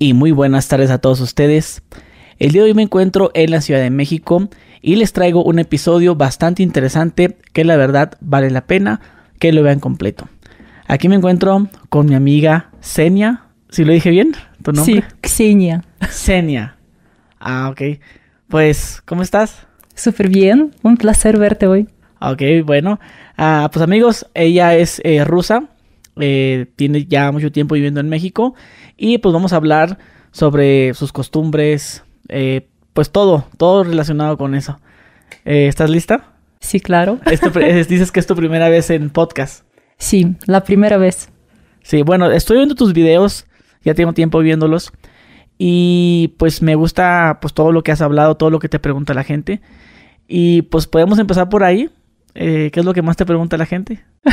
[0.00, 1.82] y muy buenas tardes a todos ustedes.
[2.38, 4.48] El día de hoy me encuentro en la Ciudad de México
[4.80, 9.00] y les traigo un episodio bastante interesante que la verdad vale la pena
[9.40, 10.28] que lo vean completo.
[10.86, 13.46] Aquí me encuentro con mi amiga Senia.
[13.70, 14.36] ¿Si lo dije bien?
[14.62, 15.04] ¿Tu nombre?
[15.24, 15.84] Sí, Xenia.
[16.08, 16.76] Senia.
[17.40, 17.98] Ah, ok.
[18.46, 19.66] Pues, ¿cómo estás?
[19.96, 20.76] Súper bien.
[20.82, 21.88] Un placer verte hoy.
[22.20, 23.00] Ok, bueno.
[23.36, 25.64] Ah, pues amigos, ella es eh, rusa.
[26.20, 28.54] Eh, tiene ya mucho tiempo viviendo en México
[28.96, 29.98] y pues vamos a hablar
[30.30, 34.80] sobre sus costumbres, eh, pues todo, todo relacionado con eso.
[35.44, 36.32] Eh, ¿Estás lista?
[36.60, 37.20] Sí, claro.
[37.88, 39.64] dices que es tu primera vez en podcast.
[39.96, 41.30] Sí, la primera vez.
[41.82, 43.46] Sí, bueno, estoy viendo tus videos,
[43.82, 44.92] ya tengo tiempo viéndolos
[45.56, 49.14] y pues me gusta pues todo lo que has hablado, todo lo que te pregunta
[49.14, 49.60] la gente
[50.28, 51.90] y pues podemos empezar por ahí.
[52.40, 54.04] Eh, ¿Qué es lo que más te pregunta la gente?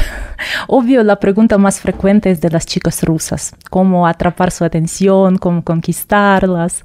[0.67, 5.63] Obvio, la pregunta más frecuente es de las chicas rusas, cómo atrapar su atención, cómo
[5.63, 6.83] conquistarlas,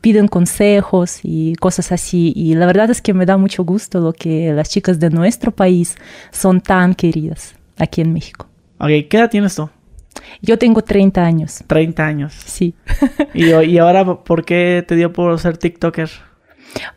[0.00, 2.32] piden consejos y cosas así.
[2.34, 5.52] Y la verdad es que me da mucho gusto lo que las chicas de nuestro
[5.52, 5.94] país
[6.30, 8.48] son tan queridas aquí en México.
[8.78, 9.68] Ok, ¿qué edad tienes tú?
[10.40, 11.62] Yo tengo 30 años.
[11.66, 12.32] 30 años.
[12.46, 12.74] Sí.
[13.34, 16.08] ¿Y, y ahora por qué te dio por ser TikToker?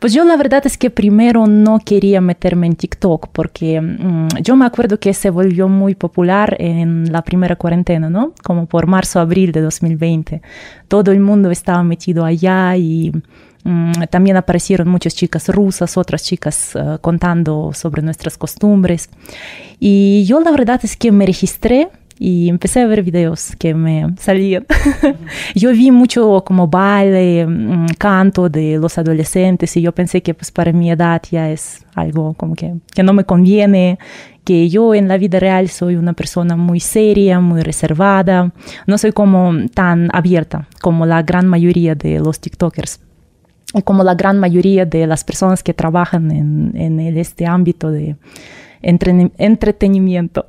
[0.00, 4.56] Pues yo la verdad es que primero no quería meterme en TikTok porque mm, yo
[4.56, 8.32] me acuerdo que se volvió muy popular en la primera cuarentena, ¿no?
[8.42, 10.42] Como por marzo, abril de 2020.
[10.88, 13.12] Todo el mundo estaba metido allá y
[13.64, 19.10] mm, también aparecieron muchas chicas rusas, otras chicas uh, contando sobre nuestras costumbres.
[19.78, 24.14] Y yo la verdad es que me registré y empecé a ver videos que me
[24.18, 24.66] salían.
[25.54, 30.50] yo vi mucho como baile, mm, canto de los adolescentes y yo pensé que pues
[30.50, 33.98] para mi edad ya es algo como que, que no me conviene,
[34.44, 38.52] que yo en la vida real soy una persona muy seria, muy reservada,
[38.86, 43.00] no soy como tan abierta como la gran mayoría de los TikTokers
[43.84, 48.16] como la gran mayoría de las personas que trabajan en, en este ámbito de
[48.86, 50.44] entretenimiento.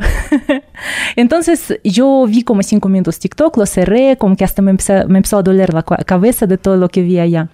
[1.15, 5.17] Entonces yo vi como cinco minutos TikTok, lo cerré, como que hasta me empezó, me
[5.17, 7.49] empezó a doler la cabeza de todo lo que vi allá.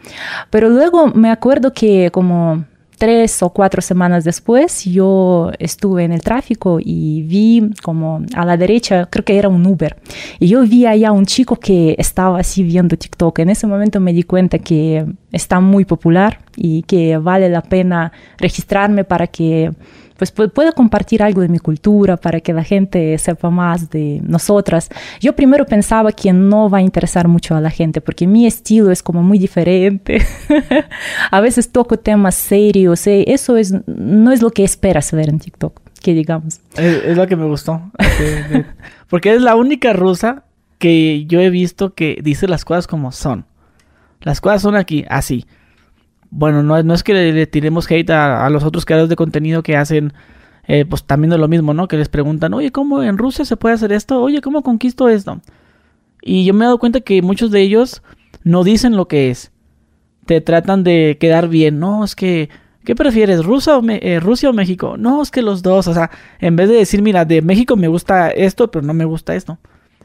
[0.49, 2.65] Pero luego me acuerdo que como
[2.97, 8.55] tres o cuatro semanas después yo estuve en el tráfico y vi como a la
[8.55, 9.97] derecha, creo que era un Uber,
[10.39, 13.39] y yo vi allá un chico que estaba así viendo TikTok.
[13.39, 18.11] En ese momento me di cuenta que está muy popular y que vale la pena
[18.37, 19.71] registrarme para que
[20.17, 24.89] pues puedo compartir algo de mi cultura para que la gente sepa más de nosotras.
[25.19, 28.91] Yo primero pensaba que no va a interesar mucho a la gente porque mi estilo
[28.91, 30.21] es como muy diferente.
[31.31, 33.25] a veces toco temas serios, ¿eh?
[33.27, 36.59] eso es, no es lo que esperas ver en TikTok, que digamos.
[36.77, 37.81] Es, lo que me gustó.
[39.09, 40.43] porque es la única rusa
[40.77, 43.45] que yo he visto que dice las cosas como son.
[44.21, 45.45] Las cosas son aquí, así
[46.35, 49.77] bueno, no, no es que le, tiremos hate a, los otros creadores de contenido que
[49.77, 50.13] hacen,
[50.67, 51.87] eh, pues también de lo mismo, ¿no?
[51.87, 54.19] Que les preguntan, oye, ¿cómo en Rusia se puede hacer esto?
[54.19, 55.39] Oye, ¿cómo conquisto esto?
[56.23, 58.01] Y yo me he dado cuenta que muchos de ellos
[58.43, 59.51] no dicen lo que es.
[60.25, 62.03] Te tratan de quedar bien, ¿no?
[62.03, 62.49] Es que,
[62.83, 64.95] ¿qué prefieres, Rusia o, eh, Rusia o México?
[64.97, 67.87] No, es que los dos, o sea, en vez de decir, mira, de México me
[67.87, 69.59] gusta esto, pero no me gusta esto.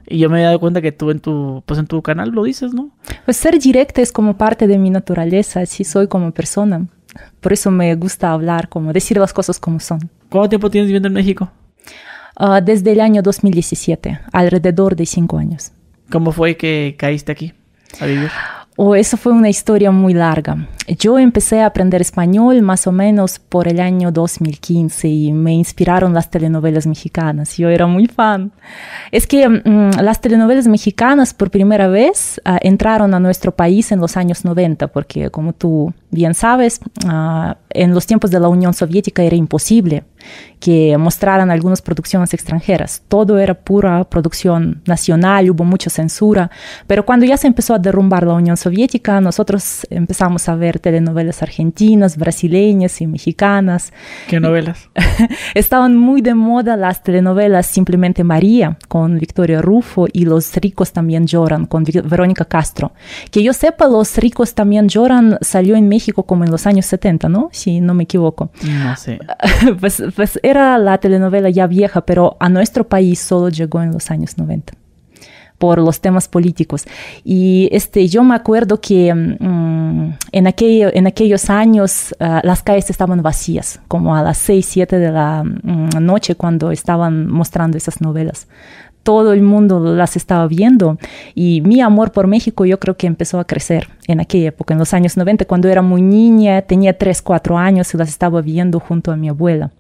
[0.09, 2.45] Y yo me he dado cuenta que tú en tu, pues en tu canal lo
[2.45, 2.91] dices, ¿no?
[3.25, 6.87] Pues ser directa es como parte de mi naturaleza, así soy como persona.
[7.41, 10.11] Por eso me gusta hablar, como decir las cosas como son.
[10.31, 11.51] ¿Cuánto tiempo tienes viviendo en México?
[12.39, 15.73] Uh, desde el año 2017, alrededor de cinco años.
[16.11, 17.53] ¿Cómo fue que caíste aquí
[18.01, 18.31] a vivir?
[18.81, 20.69] Oh, eso fue una historia muy larga.
[20.87, 26.15] Yo empecé a aprender español más o menos por el año 2015 y me inspiraron
[26.15, 27.57] las telenovelas mexicanas.
[27.57, 28.53] Yo era muy fan.
[29.11, 33.99] Es que mm, las telenovelas mexicanas por primera vez uh, entraron a nuestro país en
[33.99, 38.75] los años 90, porque como tú bien sabes, uh, en los tiempos de la Unión
[38.75, 40.05] Soviética era imposible
[40.61, 43.03] que mostraran algunas producciones extranjeras.
[43.09, 46.51] Todo era pura producción nacional, hubo mucha censura,
[46.87, 51.43] pero cuando ya se empezó a derrumbar la Unión Soviética, nosotros empezamos a ver telenovelas
[51.43, 53.93] argentinas, brasileñas y mexicanas.
[54.27, 54.89] ¿Qué novelas?
[55.55, 61.27] Estaban muy de moda las telenovelas Simplemente María con Victoria Rufo y Los ricos también
[61.27, 62.93] lloran con Verónica Castro.
[63.31, 67.29] Que yo sepa, Los ricos también lloran salió en México como en los años 70,
[67.29, 67.49] ¿no?
[67.53, 68.51] Si no me equivoco.
[68.63, 69.19] No sé.
[69.81, 74.11] pues pues era la telenovela ya vieja, pero a nuestro país solo llegó en los
[74.11, 74.75] años 90
[75.59, 76.85] por los temas políticos.
[77.25, 82.89] Y este, yo me acuerdo que mm, en, aquello, en aquellos años uh, las calles
[82.91, 88.01] estaban vacías, como a las 6, 7 de la mm, noche cuando estaban mostrando esas
[88.01, 88.47] novelas.
[89.03, 90.99] Todo el mundo las estaba viendo
[91.35, 94.79] y mi amor por México yo creo que empezó a crecer en aquella época, en
[94.79, 98.81] los años 90, cuando era muy niña, tenía 3, 4 años y las estaba viendo
[98.81, 99.71] junto a mi abuela.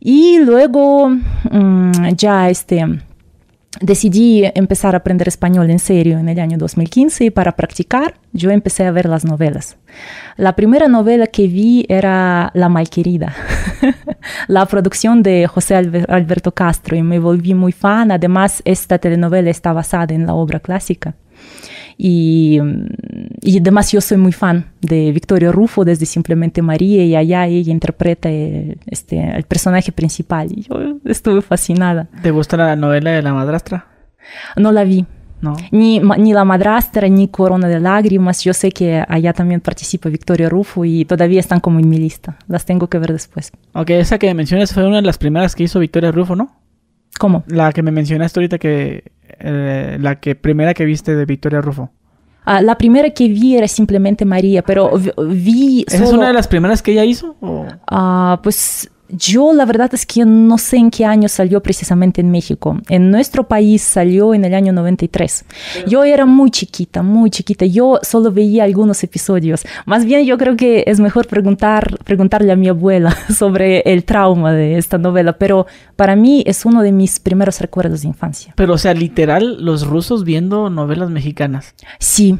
[0.00, 2.84] Y luego mm, ya este
[3.80, 8.50] decidí empezar a aprender español en serio en el año 2015 y para practicar yo
[8.50, 9.76] empecé a ver las novelas.
[10.36, 13.34] La primera novela que vi era La Malquerida,
[14.48, 18.10] la producción de José Alberto Castro y me volví muy fan.
[18.10, 21.14] Además, esta telenovela está basada en la obra clásica.
[21.96, 22.58] Y,
[23.40, 27.72] y, además yo soy muy fan de Victoria Rufo desde Simplemente María y allá ella
[27.72, 32.08] interpreta este, el personaje principal y yo estuve fascinada.
[32.22, 33.86] ¿Te gusta la novela de la madrastra?
[34.56, 35.06] No la vi.
[35.40, 35.56] No.
[35.72, 38.42] Ni, ni La Madrastra, ni Corona de Lágrimas.
[38.42, 42.38] Yo sé que allá también participa Victoria Rufo y todavía están como en mi lista.
[42.48, 43.52] Las tengo que ver después.
[43.74, 46.62] Ok, esa que mencionas fue una de las primeras que hizo Victoria Rufo, ¿no?
[47.18, 47.44] ¿Cómo?
[47.46, 51.90] La que me mencionaste ahorita que eh, la que primera que viste de Victoria Rufo?
[52.46, 54.92] Uh, la primera que vi era simplemente María, pero
[55.28, 55.84] vi...
[55.88, 57.36] ¿Esa es una de las primeras que ella hizo?
[57.40, 62.30] Uh, pues yo la verdad es que no sé en qué año salió precisamente en
[62.30, 62.78] México.
[62.88, 65.44] En nuestro país salió en el año 93.
[65.86, 67.66] Yo era muy chiquita, muy chiquita.
[67.66, 69.64] Yo solo veía algunos episodios.
[69.86, 74.52] Más bien yo creo que es mejor preguntar, preguntarle a mi abuela sobre el trauma
[74.52, 75.38] de esta novela.
[75.38, 75.66] Pero
[75.96, 78.54] para mí es uno de mis primeros recuerdos de infancia.
[78.56, 81.74] Pero o sea, literal, los rusos viendo novelas mexicanas.
[81.98, 82.38] Sí,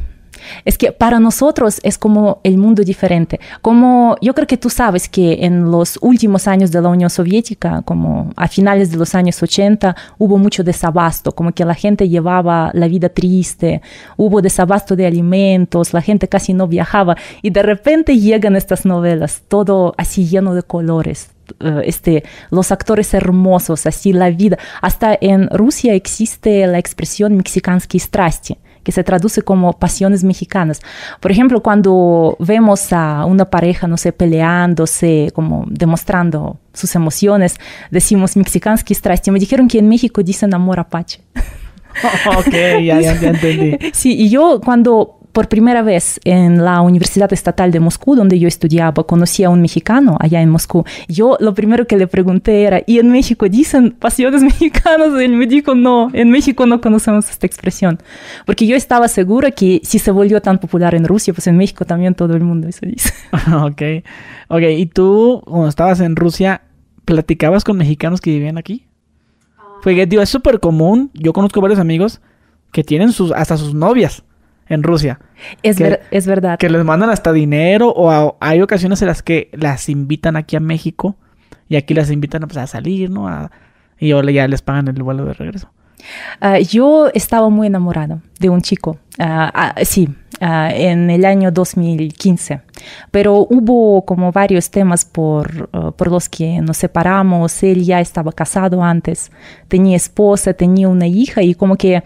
[0.65, 3.41] es que para nosotros es como el mundo diferente.
[3.63, 7.83] Como yo creo que tú sabes que en los últimos años de la Unión Soviética,
[7.83, 12.71] como a finales de los años 80, hubo mucho desabasto, como que la gente llevaba
[12.75, 13.83] la vida triste,
[14.17, 19.43] hubo desabasto de alimentos, la gente casi no viajaba y de repente llegan estas novelas,
[19.49, 21.31] todo así lleno de colores,
[21.61, 24.59] eh, este, los actores hermosos, así la vida.
[24.81, 30.81] Hasta en Rusia existe la expresión mexicansky strasti, que se traduce como pasiones mexicanas.
[31.19, 37.57] Por ejemplo, cuando vemos a una pareja, no sé, peleándose, como demostrando sus emociones,
[37.91, 39.31] decimos mexicansky strasti.
[39.31, 41.21] Me dijeron que en México dicen amor apache.
[42.39, 43.79] ok, ya, ya, ya entendí.
[43.93, 48.47] Sí, y yo cuando por primera vez en la Universidad Estatal de Moscú, donde yo
[48.47, 50.85] estudiaba, conocí a un mexicano allá en Moscú.
[51.09, 55.09] Yo lo primero que le pregunté era, ¿y en México dicen pasiones mexicanas?
[55.21, 57.99] Y él me dijo, no, en México no conocemos esta expresión.
[58.47, 61.85] Porque yo estaba segura que si se volvió tan popular en Rusia, pues en México
[61.85, 63.13] también todo el mundo eso dice.
[63.53, 63.83] ok,
[64.49, 64.63] ok.
[64.79, 66.63] ¿Y tú, cuando estabas en Rusia,
[67.05, 68.87] platicabas con mexicanos que vivían aquí?
[69.83, 71.11] Porque, digo, es súper común.
[71.13, 72.21] Yo conozco varios amigos
[72.71, 74.23] que tienen sus, hasta sus novias
[74.69, 75.21] en Rusia.
[75.63, 75.79] Es,
[76.11, 76.59] es verdad.
[76.59, 80.61] Que les mandan hasta dinero o hay ocasiones en las que las invitan aquí a
[80.61, 81.17] México
[81.69, 83.51] y aquí las invitan pues, a salir, ¿no?
[83.99, 85.71] y ya les pagan el vuelo de regreso.
[86.41, 90.09] Ah, yo estaba muy enamorada de un chico, ah, sí,
[90.41, 92.61] en el año 2015,
[93.11, 97.63] pero hubo como varios temas por, por los que nos separamos.
[97.63, 99.31] Él ya estaba casado antes,
[99.69, 102.03] tenía esposa, tenía una hija y como que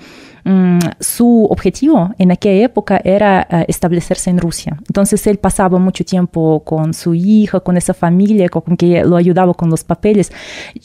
[0.48, 4.78] Mm, su objetivo en aquella época era uh, establecerse en Rusia.
[4.88, 9.52] Entonces él pasaba mucho tiempo con su hija, con esa familia, con, que lo ayudaba
[9.52, 10.32] con los papeles.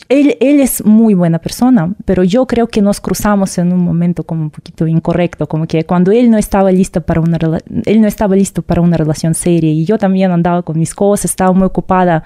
[0.10, 4.26] Él, él, es muy buena persona, pero yo creo que nos cruzamos en un momento
[4.26, 7.38] como un poquito incorrecto, como que cuando él no estaba listo para una
[7.86, 11.32] él no estaba listo para una relación seria y yo también andaba con mis cosas,
[11.32, 12.26] estaba muy ocupada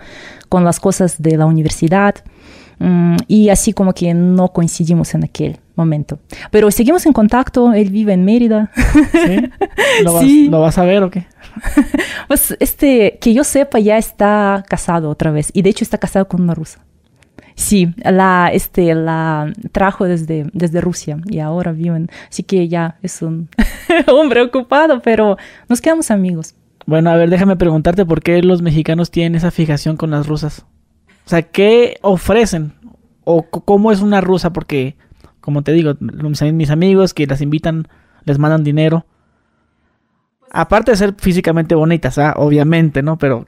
[0.49, 2.15] con las cosas de la universidad.
[2.79, 6.19] Mm, y así como que no coincidimos en aquel momento.
[6.51, 8.71] Pero seguimos en contacto, él vive en Mérida.
[8.75, 9.49] ¿Sí?
[10.03, 10.47] ¿Lo, vas, sí.
[10.49, 11.25] ¿Lo vas a ver o qué?
[12.27, 15.49] pues este, que yo sepa, ya está casado otra vez.
[15.53, 16.83] Y de hecho está casado con una rusa.
[17.55, 22.07] Sí, la, este, la trajo desde, desde Rusia y ahora viven.
[22.29, 23.49] Así que ya es un
[24.07, 26.53] hombre ocupado, pero nos quedamos amigos.
[26.85, 30.65] Bueno, a ver, déjame preguntarte por qué los mexicanos tienen esa fijación con las rusas.
[31.27, 32.71] O sea, ¿qué ofrecen?
[33.25, 34.53] ¿O cómo es una rusa?
[34.53, 34.95] Porque,
[35.41, 37.89] como te digo, mis amigos que las invitan,
[38.23, 39.05] les mandan dinero.
[40.49, 42.33] Aparte de ser físicamente bonitas, ¿ah?
[42.37, 43.17] obviamente, ¿no?
[43.17, 43.45] Pero,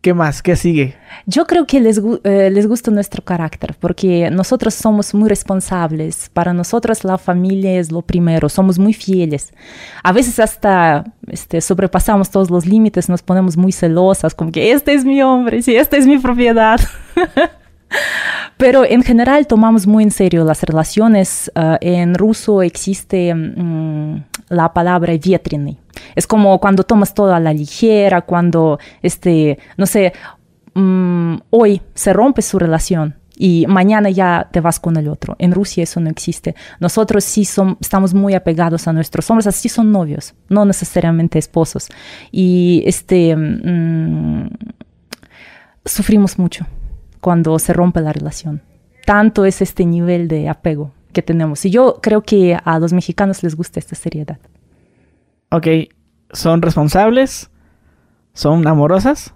[0.00, 0.42] ¿qué más?
[0.42, 0.96] ¿Qué sigue?
[1.26, 6.30] Yo creo que les, eh, les gusta nuestro carácter, porque nosotros somos muy responsables.
[6.32, 9.52] Para nosotros la familia es lo primero, somos muy fieles.
[10.02, 14.94] A veces hasta este, sobrepasamos todos los límites, nos ponemos muy celosas, como que este
[14.94, 16.80] es mi hombre, sí, esta es mi propiedad.
[18.57, 21.51] Pero en general tomamos muy en serio las relaciones.
[21.55, 25.77] Uh, en ruso existe um, la palabra ветреный.
[26.15, 30.13] Es como cuando tomas todo a la ligera, cuando, este, no sé,
[30.75, 35.35] um, hoy se rompe su relación y mañana ya te vas con el otro.
[35.39, 36.55] En Rusia eso no existe.
[36.79, 41.89] Nosotros sí son, estamos muy apegados a nuestros hombres, así son novios, no necesariamente esposos.
[42.31, 44.49] Y este, mm,
[45.83, 46.67] sufrimos mucho
[47.20, 48.62] cuando se rompe la relación.
[49.04, 51.64] Tanto es este nivel de apego que tenemos.
[51.64, 54.38] Y yo creo que a los mexicanos les gusta esta seriedad.
[55.50, 55.66] Ok,
[56.32, 57.50] ¿son responsables?
[58.34, 59.32] ¿Son amorosas?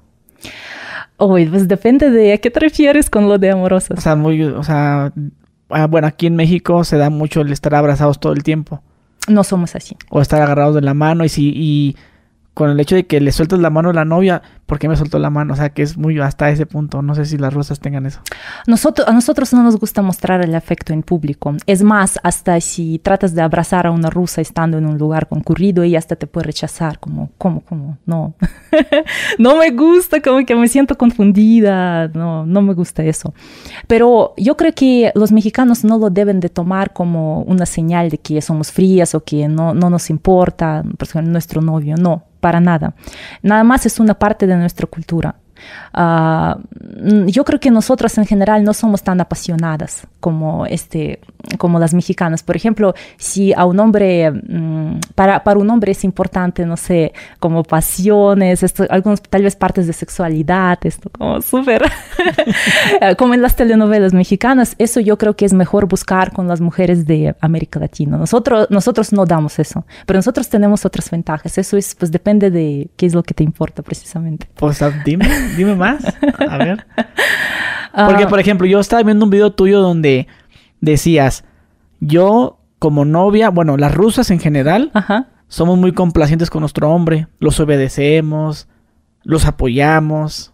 [1.19, 3.99] Uy, pues depende de a qué te refieres con lo de amorosas.
[3.99, 5.13] O sea, muy, o sea,
[5.69, 8.83] ah, bueno, aquí en México se da mucho el estar abrazados todo el tiempo.
[9.29, 9.97] No somos así.
[10.11, 11.97] O estar agarrados de la mano y si, y
[12.55, 14.95] con el hecho de que le sueltas la mano a la novia, ¿por qué me
[14.95, 15.55] soltó la mano?
[15.55, 17.03] O sea, que es muy hasta ese punto.
[17.03, 18.21] No sé si las rusas tengan eso.
[18.69, 21.57] Nosotros, a nosotros no nos gusta mostrar el afecto en público.
[21.67, 25.83] Es más, hasta si tratas de abrazar a una rusa estando en un lugar concurrido,
[25.83, 27.99] ella hasta te puede rechazar, como, ¿cómo, cómo?
[28.07, 28.35] No.
[29.39, 32.07] no me gusta, como que me siento confundida.
[32.07, 33.35] No, no me gusta eso.
[33.89, 38.19] Pero yo creo que los mexicanos no lo deben de tomar como una señal de
[38.19, 41.97] que somos frías o que no, no nos importa, por ejemplo, nuestro novio.
[41.97, 42.95] No para nada.
[43.43, 45.40] Nada más es una parte de nuestra cultura.
[45.93, 51.21] Uh, yo creo que nosotras en general no somos tan apasionadas como, este,
[51.59, 52.43] como las mexicanas.
[52.43, 57.13] Por ejemplo, si a un hombre, um, para, para, un hombre es importante, no sé,
[57.39, 61.83] como pasiones, esto, algunos, tal vez partes de sexualidad, esto como súper,
[63.19, 67.07] como en las telenovelas mexicanas, eso yo creo que es mejor buscar con las mujeres
[67.07, 68.17] de América Latina.
[68.17, 71.59] Nosotros, nosotros no damos eso, pero nosotros tenemos otras ventajas.
[71.59, 74.49] Eso es, pues depende de qué es lo que te importa precisamente.
[74.55, 76.05] Pues dime dime más.
[76.49, 76.87] A ver.
[78.07, 78.29] Porque, ah.
[78.29, 80.29] por ejemplo, yo estaba viendo un video tuyo donde
[80.81, 81.45] decías,
[82.01, 84.91] yo como novia, bueno, las rusas en general,
[85.49, 88.69] somos muy complacientes con nuestro hombre, los obedecemos,
[89.23, 90.53] los apoyamos.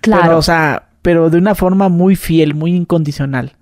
[0.00, 0.22] Claro.
[0.22, 3.52] Pero, o sea, pero de una forma muy fiel, muy incondicional.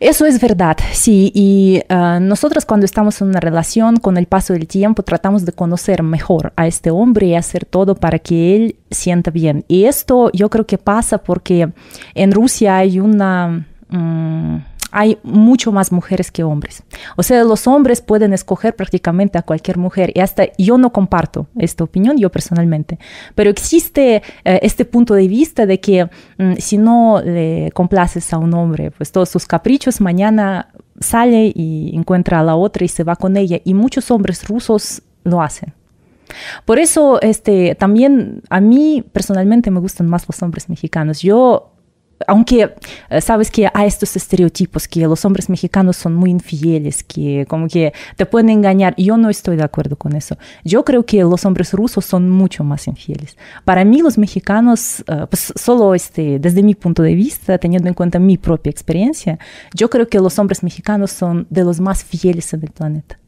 [0.00, 1.32] Eso es verdad, sí.
[1.34, 5.52] Y uh, nosotros cuando estamos en una relación, con el paso del tiempo, tratamos de
[5.52, 9.64] conocer mejor a este hombre y hacer todo para que él sienta bien.
[9.68, 11.70] Y esto yo creo que pasa porque
[12.14, 13.66] en Rusia hay una...
[13.90, 16.82] Um, hay mucho más mujeres que hombres.
[17.16, 21.46] O sea, los hombres pueden escoger prácticamente a cualquier mujer y hasta yo no comparto
[21.58, 22.98] esta opinión, yo personalmente,
[23.34, 28.38] pero existe eh, este punto de vista de que mm, si no le complaces a
[28.38, 30.68] un hombre, pues todos sus caprichos, mañana
[31.00, 35.02] sale y encuentra a la otra y se va con ella y muchos hombres rusos
[35.24, 35.74] lo hacen.
[36.64, 41.22] Por eso, este, también a mí personalmente me gustan más los hombres mexicanos.
[41.22, 41.72] Yo
[42.26, 42.74] aunque
[43.10, 47.68] eh, sabes que hay estos estereotipos que los hombres mexicanos son muy infieles, que como
[47.68, 50.36] que te pueden engañar, yo no estoy de acuerdo con eso.
[50.64, 53.36] Yo creo que los hombres rusos son mucho más infieles.
[53.64, 57.94] Para mí los mexicanos, eh, pues solo este, desde mi punto de vista, teniendo en
[57.94, 59.38] cuenta mi propia experiencia,
[59.74, 63.18] yo creo que los hombres mexicanos son de los más fieles en el planeta.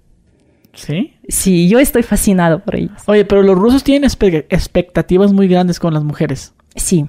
[0.73, 1.14] ¿Sí?
[1.28, 3.02] Sí, yo estoy fascinado por ellos.
[3.06, 4.09] Oye, pero los rusos tienen
[4.49, 6.54] expectativas muy grandes con las mujeres.
[6.76, 7.06] Sí,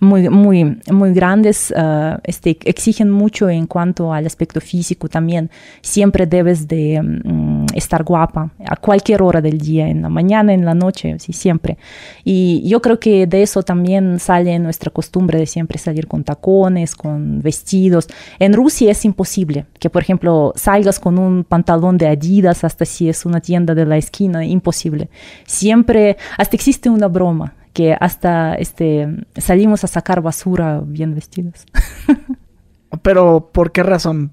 [0.00, 5.50] muy, muy, muy grandes, uh, este, exigen mucho en cuanto al aspecto físico también.
[5.82, 10.64] Siempre debes de um, estar guapa a cualquier hora del día, en la mañana, en
[10.64, 11.78] la noche, siempre.
[12.24, 16.94] Y yo creo que de eso también sale nuestra costumbre de siempre salir con tacones,
[16.94, 18.08] con vestidos.
[18.38, 23.08] En Rusia es imposible que, por ejemplo, salgas con un pantalón de Adidas hasta si
[23.08, 25.08] es una tienda de la esquina, imposible.
[25.46, 31.66] Siempre, hasta existe una broma que hasta este, salimos a sacar basura bien vestidos.
[33.02, 34.30] Pero, ¿por qué razón?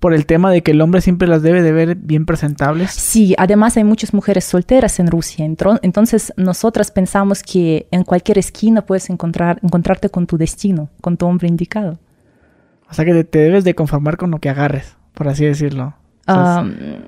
[0.00, 2.90] ¿Por el tema de que el hombre siempre las debe de ver bien presentables?
[2.90, 5.44] Sí, además hay muchas mujeres solteras en Rusia.
[5.44, 11.26] Entonces, nosotras pensamos que en cualquier esquina puedes encontrar, encontrarte con tu destino, con tu
[11.26, 11.98] hombre indicado.
[12.90, 15.94] O sea que te, debes de conformar con lo que agarres, por así decirlo.
[16.26, 16.64] O,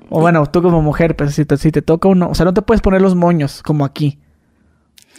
[0.09, 2.53] o bueno, tú como mujer, pues si te, si te toca uno, o sea, no
[2.53, 4.19] te puedes poner los moños como aquí.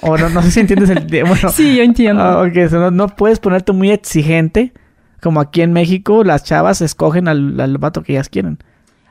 [0.01, 1.07] O no, no sé si entiendes el...
[1.25, 2.43] Bueno, sí, yo entiendo.
[2.43, 4.73] Uh, no, puedes ponerte muy exigente.
[5.23, 8.59] Como aquí en México, las chavas escogen al, al vato que ellas quieren.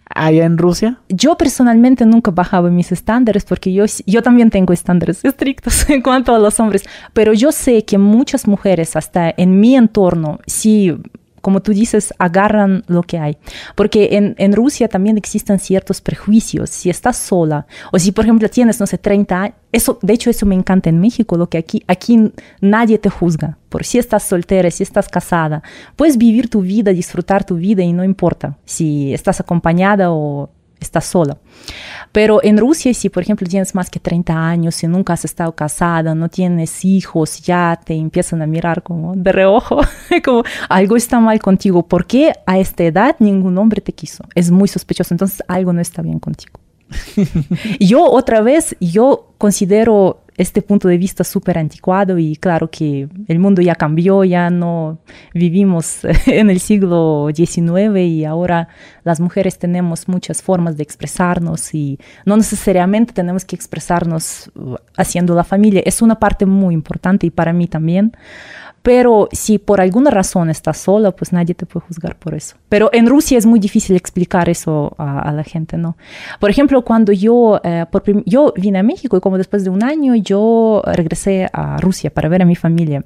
[0.05, 0.99] Allá en Rusia.
[1.09, 6.35] Yo personalmente nunca bajaba mis estándares porque yo, yo también tengo estándares estrictos en cuanto
[6.35, 6.83] a los hombres.
[7.13, 10.95] Pero yo sé que muchas mujeres, hasta en mi entorno, sí
[11.43, 13.37] como tú dices, agarran lo que hay.
[13.75, 16.69] Porque en, Rusia también existen ciertos prejuicios.
[16.69, 20.29] Si estás sola o si, por ejemplo, tienes, no sé, 30 años, eso, de hecho,
[20.29, 22.31] eso me encanta en México, lo que aquí, aquí
[22.61, 23.57] nadie te juzga.
[23.67, 25.63] Por si estás soltera, si estás casada,
[25.97, 30.49] puedes vivir tu vida, disfrutar tu vida y no importa si estás acompañada o
[30.83, 31.37] estás sola.
[32.11, 35.53] Pero en Rusia, si por ejemplo tienes más que 30 años, si nunca has estado
[35.55, 39.81] casada, no tienes hijos, ya te empiezan a mirar como de reojo,
[40.23, 41.87] como algo está mal contigo.
[41.87, 44.23] ¿Por qué a esta edad ningún hombre te quiso?
[44.35, 46.59] Es muy sospechoso, entonces algo no está bien contigo.
[47.79, 53.39] yo otra vez, yo considero este punto de vista súper anticuado y claro que el
[53.39, 54.99] mundo ya cambió, ya no
[55.33, 58.67] vivimos en el siglo XIX y ahora
[59.03, 64.51] las mujeres tenemos muchas formas de expresarnos y no necesariamente tenemos que expresarnos
[64.97, 65.81] haciendo la familia.
[65.85, 68.13] Es una parte muy importante y para mí también.
[68.83, 72.57] Pero si por alguna razón estás sola, pues nadie te puede juzgar por eso.
[72.67, 75.95] Pero en Rusia es muy difícil explicar eso a, la gente, ¿no?
[76.39, 77.85] Por ejemplo, cuando yo, eh,
[78.25, 82.27] yo vine a México y como después de un año yo regresé a Rusia para
[82.27, 83.05] ver a mi familia.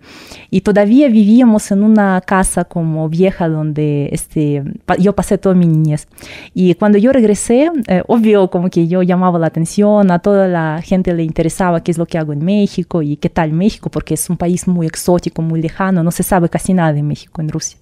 [0.50, 4.64] Y todavía vivíamos en una casa como vieja donde este,
[4.98, 6.08] yo pasé toda mi niñez.
[6.56, 10.82] Y cuando yo regresé, eh, obvio como que yo llamaba la atención, a toda la
[10.84, 14.16] gente le interesaba qué es lo que hago en México y qué tal México, porque
[14.16, 17.50] es un país muy exótico, muy lejano, no se sabe casi nada de México en
[17.50, 17.78] Rusia.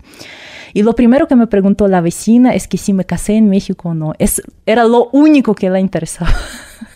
[0.73, 3.89] Y lo primero que me preguntó la vecina es que si me casé en México
[3.89, 4.13] o no.
[4.19, 6.33] Es, era lo único que le interesaba.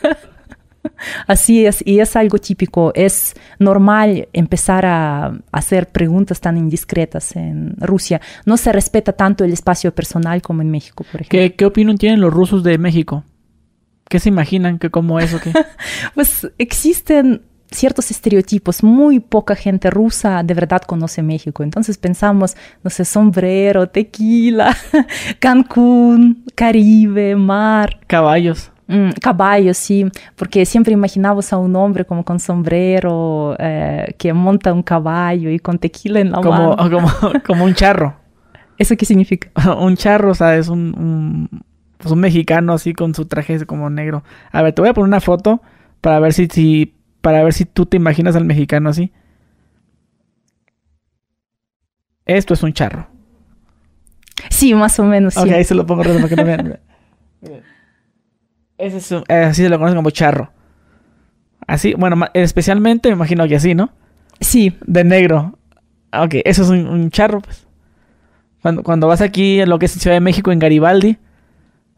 [1.27, 2.91] Así es, y es algo típico.
[2.93, 8.19] Es normal empezar a hacer preguntas tan indiscretas en Rusia.
[8.45, 11.39] No se respeta tanto el espacio personal como en México, por ejemplo.
[11.39, 13.23] ¿Qué, qué opinión tienen los rusos de México?
[14.09, 15.39] ¿Qué se imaginan que como eso?
[15.39, 15.53] Que...
[16.15, 18.83] pues existen ciertos estereotipos.
[18.83, 21.63] Muy poca gente rusa de verdad conoce México.
[21.63, 24.75] Entonces pensamos, no sé, sombrero, tequila,
[25.39, 27.99] Cancún, Caribe, mar.
[28.07, 28.71] Caballos.
[28.87, 34.73] Mm, caballos, sí, porque siempre imaginamos a un hombre como con sombrero, eh, que monta
[34.73, 36.89] un caballo y con tequila en la como, mano.
[36.89, 38.15] Como, como un charro.
[38.79, 39.51] ¿Eso qué significa?
[39.79, 41.61] un charro, o sea, es un, un,
[41.99, 44.23] pues un mexicano así con su traje como negro.
[44.51, 45.61] A ver, te voy a poner una foto
[46.01, 49.11] para ver si, si para ver si tú te imaginas al mexicano así.
[52.25, 53.07] Esto es un charro.
[54.49, 55.35] Sí, más o menos.
[55.37, 56.79] Ok, ahí se lo pongo para que no vean.
[58.77, 60.51] Ese es eh, así se lo conoce como charro.
[61.67, 63.91] Así, bueno, especialmente me imagino que así, ¿no?
[64.39, 64.77] Sí.
[64.85, 65.59] De negro.
[66.13, 67.67] Ok, eso es un, charro, pues.
[68.61, 71.17] Cuando, cuando vas aquí en lo que es Ciudad de México, en Garibaldi,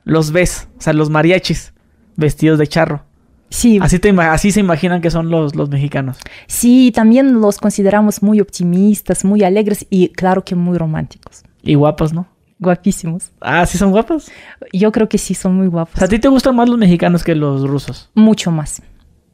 [0.03, 1.73] los ves, o sea, los mariachis
[2.15, 3.03] vestidos de charro.
[3.51, 3.79] Sí.
[3.81, 6.17] Así, te, así se imaginan que son los, los mexicanos.
[6.47, 11.43] Sí, también los consideramos muy optimistas, muy alegres y claro que muy románticos.
[11.61, 12.27] Y guapos, ¿no?
[12.59, 13.31] Guapísimos.
[13.41, 14.31] Ah, ¿sí son guapos?
[14.71, 16.01] Yo creo que sí, son muy guapos.
[16.01, 18.09] ¿A ti te gustan más los mexicanos que los rusos?
[18.15, 18.81] Mucho más.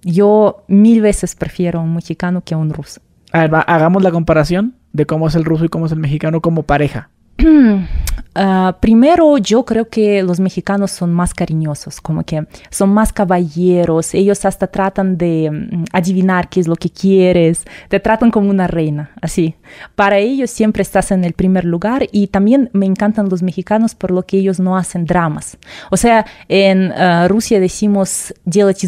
[0.02, 3.02] Yo mil veces prefiero a un mexicano que a un ruso.
[3.32, 6.42] A ver, hagamos la comparación de cómo es el ruso y cómo es el mexicano
[6.42, 7.10] como pareja.
[8.37, 14.15] Ah, primero, yo creo que los mexicanos son más cariñosos, como que son más caballeros,
[14.15, 18.67] ellos hasta tratan de mm, adivinar qué es lo que quieres, te tratan como una
[18.67, 19.55] reina, así.
[19.95, 24.11] Para ellos siempre estás en el primer lugar y también me encantan los mexicanos por
[24.11, 25.59] lo que ellos no hacen dramas.
[25.91, 28.83] O sea, en ah, Rusia decimos делать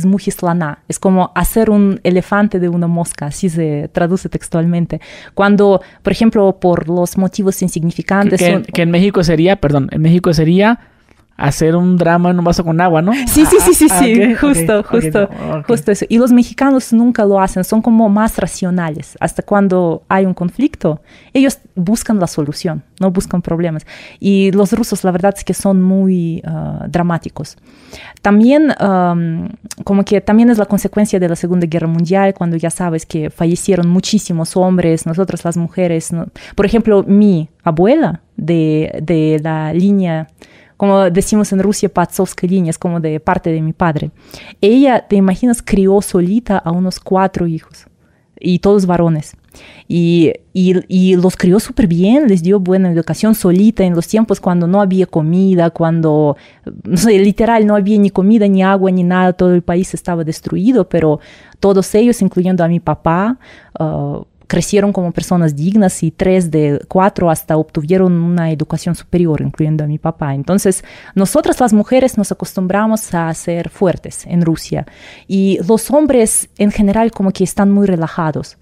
[0.89, 5.01] es como hacer un elefante de una mosca, así se traduce textualmente.
[5.35, 8.41] Cuando, por ejemplo, por los motivos insignificantes...
[8.41, 10.80] que en México se perdón, en México sería
[11.40, 13.14] hacer un drama en un vaso con agua, ¿no?
[13.28, 15.30] Sí, sí, sí, sí, ah, sí, justo, justo,
[15.66, 16.06] justo eso.
[16.10, 19.18] Y los mexicanos nunca lo hacen, son como más racionales.
[19.20, 21.02] Hasta cuando hay un conflicto,
[21.34, 23.86] ellos buscan la solución, no buscan problemas.
[24.20, 27.58] Y los rusos, la verdad es que son muy ah, dramáticos.
[28.22, 28.74] También,
[29.86, 33.30] como que también es la consecuencia de la Segunda Guerra Mundial, cuando ya sabes que
[33.30, 36.12] fallecieron muchísimos hombres, nosotras las mujeres.
[36.56, 40.28] Por ejemplo, mi abuela de, de la línea
[40.80, 44.12] como decimos en Rusia, patsovskая línea, como de parte de mi padre.
[44.62, 47.86] Ella, te imaginas, crió solita a unos cuatro hijos,
[48.40, 49.36] y todos varones.
[49.90, 54.68] Y, y, los crió súper bien, les dio buena educación solita en los tiempos cuando
[54.68, 56.38] no había comida, cuando,
[56.86, 60.88] no literal, no había ni comida, ni agua, ni nada, todo el país estaba destruido,
[60.88, 61.20] pero
[61.60, 63.38] todos ellos, incluyendo a mi papá,
[63.78, 69.84] uh, crecieron como personas dignas y tres de cuatro hasta obtuvieron una educación superior, incluyendo
[69.84, 70.34] a mi papá.
[70.34, 70.84] Entonces,
[71.14, 74.88] nosotras las mujeres nos acostumbramos a ser fuertes en Rusia
[75.28, 78.58] y los hombres en general como que están muy relajados.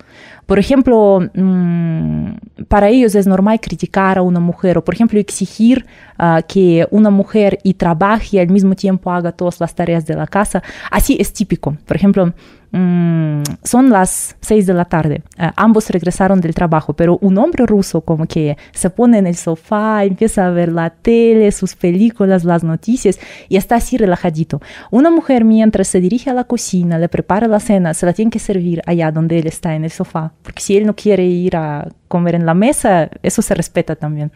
[0.45, 5.85] Por ejemplo, mm, para ellos es normal criticar a una mujer o, por ejemplo, exigir
[6.19, 10.15] uh, que una mujer y trabaje y al mismo tiempo haga todas las tareas de
[10.15, 10.61] la casa.
[10.91, 11.77] Así es típico.
[11.85, 12.33] Por ejemplo,
[12.71, 17.65] mm, son las seis de la tarde, eh, ambos regresaron del trabajo, pero un hombre
[17.65, 22.43] ruso como que se pone en el sofá, empieza a ver la tele, sus películas,
[22.43, 24.61] las noticias y está así relajadito.
[24.91, 28.31] Una mujer mientras se dirige a la cocina, le prepara la cena, se la tiene
[28.31, 31.55] que servir allá donde él está en el sofá, porque si él no quiere ir
[31.55, 34.31] a comer en la mesa, eso se respeta también.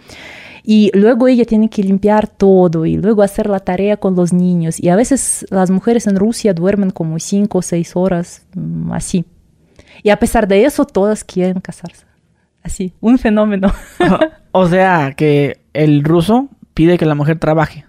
[0.64, 4.80] Y luego ella tiene que limpiar todo y luego hacer la tarea con los niños.
[4.80, 9.26] Y a veces las mujeres en Rusia duermen como cinco o seis horas, mm, así.
[10.04, 12.06] Y a pesar de eso, todas quieren casarse.
[12.64, 13.74] Así, un fenómeno.
[14.52, 17.86] o sea, que el ruso pide que la mujer trabaje.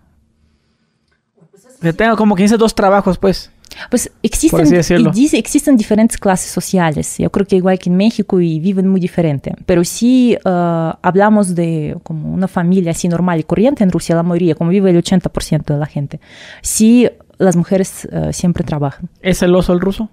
[1.80, 3.50] Que tenga como que dice dos trabajos, pues.
[3.90, 7.16] Pues existen, dice, existen diferentes clases sociales.
[7.18, 9.54] Yo creo que igual que en México y viven muy diferente.
[9.66, 14.22] Pero si uh, hablamos de como una familia así normal y corriente en Rusia, la
[14.22, 16.20] mayoría, como vive el 80% de la gente,
[16.60, 17.08] sí
[17.38, 19.08] las mujeres uh, siempre trabajan.
[19.20, 20.10] ¿Es celoso el ruso?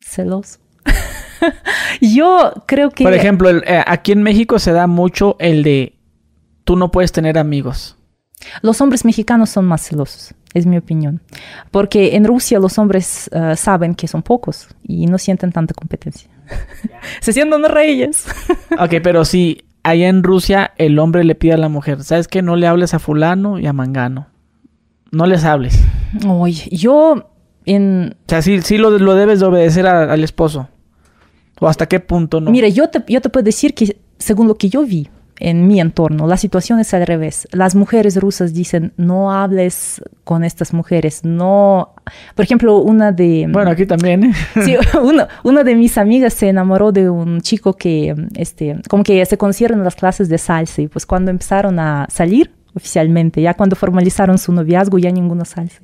[0.00, 0.58] Celoso.
[2.00, 3.04] Yo creo que...
[3.04, 5.94] Por ejemplo, eh, aquí en México se da mucho el de
[6.64, 7.96] tú no puedes tener amigos.
[8.60, 11.20] Los hombres mexicanos son más celosos es mi opinión.
[11.70, 16.30] Porque en Rusia los hombres uh, saben que son pocos y no sienten tanta competencia.
[17.20, 18.26] Se sienten reyes.
[18.78, 22.40] ok, pero si allá en Rusia el hombre le pide a la mujer, ¿sabes qué?
[22.40, 24.28] No le hables a fulano y a mangano.
[25.10, 25.80] No les hables.
[26.26, 27.30] Oye, yo
[27.64, 28.16] en...
[28.26, 30.68] O sea, sí, sí lo, lo debes de obedecer al esposo.
[31.60, 32.50] ¿O hasta qué punto no?
[32.50, 35.80] Mira, yo te, yo te puedo decir que según lo que yo vi, en mi
[35.80, 36.26] entorno.
[36.26, 37.48] La situación es al revés.
[37.52, 41.94] Las mujeres rusas dicen, no hables con estas mujeres, no...
[42.34, 43.46] Por ejemplo, una de...
[43.50, 44.24] Bueno, aquí también.
[44.24, 44.32] ¿eh?
[44.64, 49.24] sí, una, una, de mis amigas se enamoró de un chico que, este, como que
[49.26, 53.76] se conocieron las clases de salsa y pues cuando empezaron a salir oficialmente, ya cuando
[53.76, 55.80] formalizaron su noviazgo, ya ninguna salsa.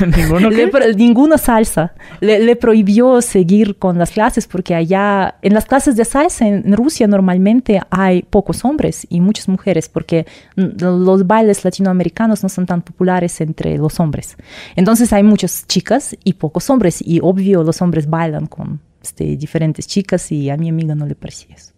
[0.96, 1.94] ninguna salsa.
[2.20, 7.06] Le, prohibió seguir con las clases porque allá, en las clases de salsa en Rusia
[7.06, 10.26] normalmente hay pocos hombres y muchas mujeres porque
[10.56, 14.36] los bailes latinoamericanos no son tan populares entre los hombres.
[14.76, 19.86] Entonces hay muchas chicas y pocos hombres y obvio los hombres bailan con este, diferentes
[19.86, 21.72] chicas y a mi amiga no le parecía eso.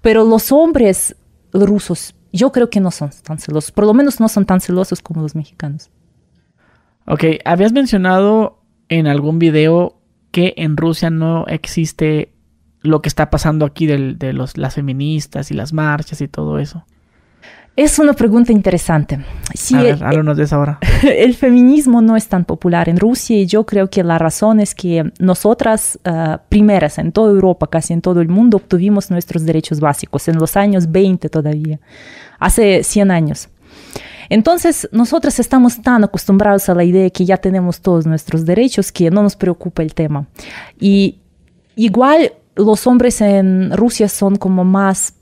[0.00, 1.16] Pero los hombres
[1.52, 5.00] rusos yo creo que no son tan celosos, por lo menos no son tan celosos
[5.00, 5.90] como los mexicanos.
[7.06, 12.32] Ok, habías mencionado en algún video que en Rusia no existe
[12.80, 16.84] lo que está pasando aquí de los, las feministas y las marchas y todo eso.
[17.76, 19.18] Es una pregunta interesante.
[19.52, 20.78] Sí, a ver, háblanos de eso ahora.
[21.02, 24.76] El feminismo no es tan popular en Rusia y yo creo que la razón es
[24.76, 29.80] que nosotras, uh, primeras en toda Europa, casi en todo el mundo, obtuvimos nuestros derechos
[29.80, 31.80] básicos en los años 20 todavía,
[32.38, 33.48] hace 100 años.
[34.28, 39.10] Entonces, nosotros estamos tan acostumbrados a la idea que ya tenemos todos nuestros derechos que
[39.10, 40.26] no nos preocupa el tema.
[40.80, 41.18] Y
[41.76, 45.14] igual los hombres en Rusia son como más,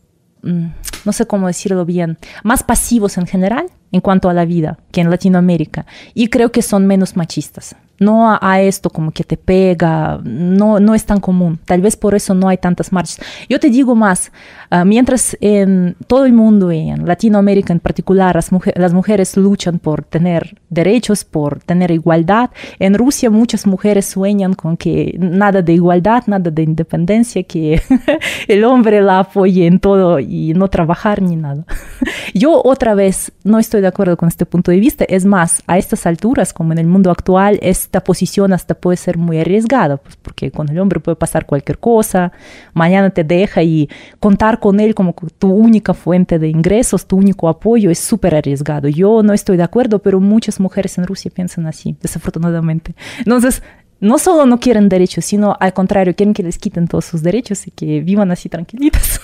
[0.43, 0.67] mm,
[1.05, 5.00] no sé cómo decirlo bien, más pasivos en general en cuanto a la vida que
[5.00, 5.87] en Latinoamérica.
[6.14, 10.94] Y creo que son menos machistas no a, esto como que te pega, no, no
[10.94, 11.59] es tan común.
[11.64, 13.20] Tal vez por eso no hay tantas marchas.
[13.48, 14.33] Yo te digo más,
[14.70, 20.05] ah, mientras en todo el mundo, en Latinoamérica en particular, las, las mujeres luchan por
[20.05, 26.24] tener derechos, por tener igualdad, en Rusia muchas mujeres sueñan con que nada de igualdad,
[26.26, 27.81] nada de independencia, que
[28.48, 31.64] el hombre la apoye en todo y no trabajar ni nada.
[32.35, 35.05] Yo otra vez no estoy de acuerdo con este punto de vista.
[35.05, 38.97] Es más, a estas alturas, como en el mundo actual, es esta posición hasta puede
[38.97, 42.33] ser muy arriesgada, pues porque con el hombre puede pasar cualquier cosa,
[42.73, 43.88] mañana te deja y
[44.21, 48.88] contar con él como tu única fuente de ingresos, tu único apoyo es súper arriesgado.
[48.88, 52.95] Yo no estoy de acuerdo, pero muchas mujeres en Rusia piensan así, desafortunadamente.
[53.18, 53.62] Entonces,
[54.01, 57.66] no solo no quieren derechos, sino al contrario, quieren que les quiten todos sus derechos
[57.68, 59.21] y que vivan así tranquilitas.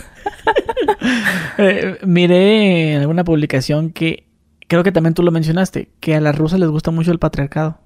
[1.59, 4.28] eh, miré en alguna publicación que
[4.69, 7.79] creo que también tú lo mencionaste, que a las rusas les gusta mucho el patriarcado.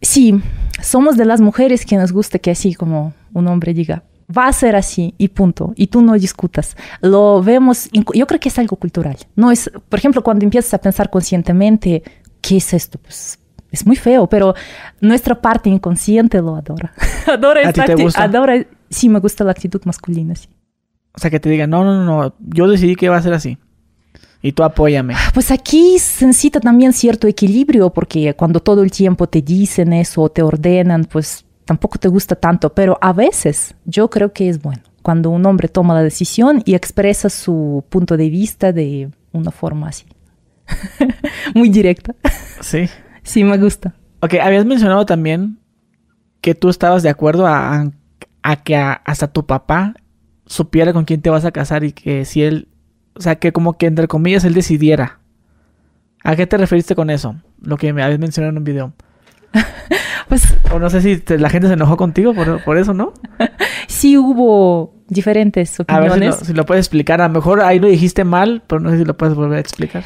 [0.00, 0.40] Sí,
[0.80, 4.04] somos de las mujeres que nos gusta que así como un hombre diga,
[4.36, 6.76] va a ser así y punto, y tú no discutas.
[7.00, 9.16] Lo vemos, yo creo que es algo cultural.
[9.36, 12.02] No es, por ejemplo, cuando empiezas a pensar conscientemente,
[12.40, 12.98] ¿qué es esto?
[12.98, 13.38] Pues
[13.70, 14.54] es muy feo, pero
[15.00, 16.92] nuestra parte inconsciente lo adora.
[17.26, 18.22] adora ¿A ti te gusta?
[18.22, 20.48] Adora, sí, me gusta la actitud masculina, sí.
[21.14, 23.58] O sea, que te digan, no, no, no, yo decidí que va a ser así.
[24.42, 25.14] Y tú apóyame.
[25.34, 30.22] Pues aquí se necesita también cierto equilibrio, porque cuando todo el tiempo te dicen eso
[30.22, 34.60] o te ordenan, pues tampoco te gusta tanto, pero a veces yo creo que es
[34.60, 39.50] bueno cuando un hombre toma la decisión y expresa su punto de vista de una
[39.52, 40.06] forma así,
[41.54, 42.14] muy directa.
[42.60, 42.88] Sí.
[43.22, 43.94] Sí, me gusta.
[44.20, 45.58] Ok, habías mencionado también
[46.40, 47.90] que tú estabas de acuerdo a,
[48.42, 49.94] a que a- hasta tu papá
[50.46, 52.68] supiera con quién te vas a casar y que si él,
[53.14, 55.18] o sea, que como que entre comillas él decidiera.
[56.24, 57.34] ¿A qué te referiste con eso?
[57.60, 58.92] Lo que me habías mencionado en un video.
[60.28, 63.12] Pues O no sé si te- la gente se enojó contigo por, por eso, ¿no?
[63.86, 66.36] sí hubo diferentes A ver si lo, opiniones.
[66.46, 67.20] si lo puedes explicar.
[67.20, 69.60] A lo mejor ahí lo dijiste mal, pero no sé si lo puedes volver a
[69.60, 70.04] explicar.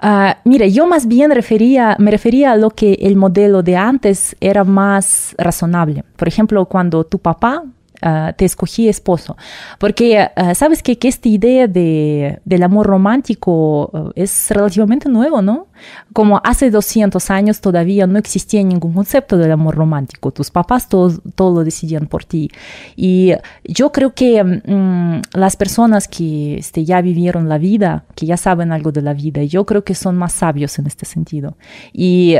[0.00, 4.36] Ah, mira, yo más bien refería, me refería a lo que el modelo de antes
[4.40, 6.04] era más razonable.
[6.16, 7.62] Por ejemplo, cuando tu papá
[8.04, 9.36] ah, te escogía esposo.
[9.78, 10.98] Porque, ah, ¿sabes qué?
[10.98, 15.66] Que esta idea de, del amor romántico ah, es relativamente nuevo, ¿no?
[16.12, 20.30] Como hace 200 años todavía no existía ningún concepto del amor romántico.
[20.30, 22.50] Tus papás todos, todo lo decidían por ti.
[22.96, 23.32] Y
[23.64, 28.72] yo creo que mm, las personas que este, ya vivieron la vida, que ya saben
[28.72, 31.56] algo de la vida, yo creo que son más sabios en este sentido.
[31.92, 32.36] Y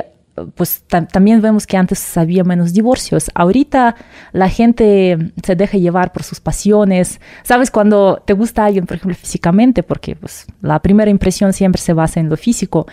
[0.55, 3.31] pues tam- también vemos que antes había menos divorcios.
[3.35, 3.95] Ahorita
[4.33, 7.21] la gente se deja llevar por sus pasiones.
[7.43, 11.93] Sabes, cuando te gusta alguien, por ejemplo, físicamente, porque pues, la primera impresión siempre se
[11.93, 12.87] basa en lo físico,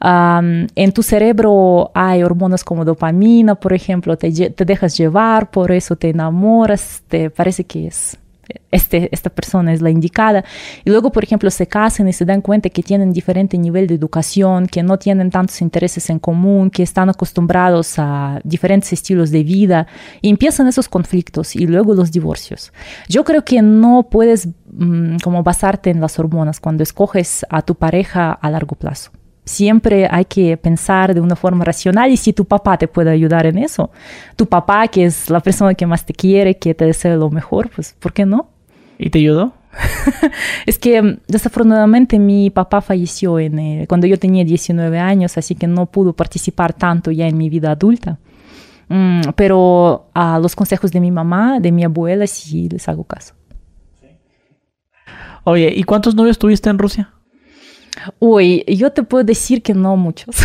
[0.00, 5.96] en tu cerebro hay hormonas como dopamina, por ejemplo, te, te dejas llevar, por eso
[5.96, 8.16] te enamoras, te parece que es
[8.70, 10.44] este, esta persona es la indicada.
[10.84, 13.94] Y luego, por ejemplo, se casan y se dan cuenta que tienen diferente nivel de
[13.94, 19.44] educación, que no tienen tantos intereses en común, que están acostumbrados a diferentes estilos de
[19.44, 19.86] vida.
[20.20, 22.72] Y empiezan esos conflictos y luego los divorcios.
[23.08, 27.74] Yo creo que no puedes mm, como basarte en las hormonas cuando escoges a tu
[27.74, 29.10] pareja a largo plazo.
[29.48, 33.46] Siempre hay que pensar de una forma racional y si tu papá te puede ayudar
[33.46, 33.90] en eso,
[34.36, 37.70] tu papá que es la persona que más te quiere, que te desea lo mejor,
[37.74, 38.50] pues ¿por qué no?
[38.98, 39.54] ¿Y te ayudó?
[40.66, 45.54] Es que mm, desafortunadamente mi papá falleció en, eh, cuando yo tenía 19 años, así
[45.54, 48.18] que no pudo participar tanto ya en mi vida adulta.
[48.88, 53.34] Mm, pero a los consejos de mi mamá, de mi abuela, sí les hago caso.
[55.44, 57.10] Oye, ¿y cuántos novios tuviste en Rusia?
[58.18, 60.36] Uy, yo te puedo decir que no muchos.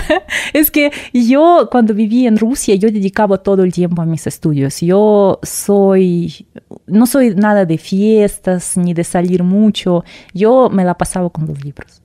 [0.52, 4.80] es que yo cuando viví en Rusia, yo dedicaba todo el tiempo a mis estudios.
[4.80, 6.46] Yo soy,
[6.86, 10.04] no soy nada de fiestas ni de salir mucho.
[10.34, 12.02] Yo me la pasaba con los libros.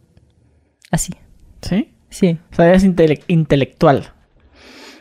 [0.91, 1.13] Así,
[1.61, 1.89] ¿Sí?
[2.09, 2.37] sí.
[2.51, 4.11] O sea, eres intele- intelectual.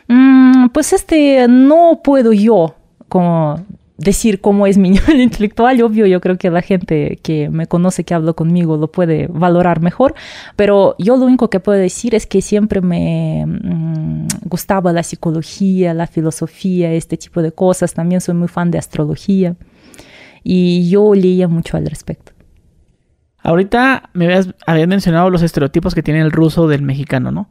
[0.07, 2.75] Mm, pues este, no puedo yo
[3.09, 3.63] como
[3.97, 5.81] decir cómo es mi nivel intelectual.
[5.81, 9.81] Obvio, yo creo que la gente que me conoce, que habla conmigo, lo puede valorar
[9.81, 10.15] mejor.
[10.55, 15.93] Pero yo lo único que puedo decir es que siempre me mm, gustaba la psicología,
[15.93, 17.93] la filosofía, este tipo de cosas.
[17.93, 19.55] También soy muy fan de astrología.
[20.43, 22.33] Y yo leía mucho al respecto.
[23.43, 27.49] Ahorita me habías, habías mencionado los estereotipos que tiene el ruso del mexicano, ¿no?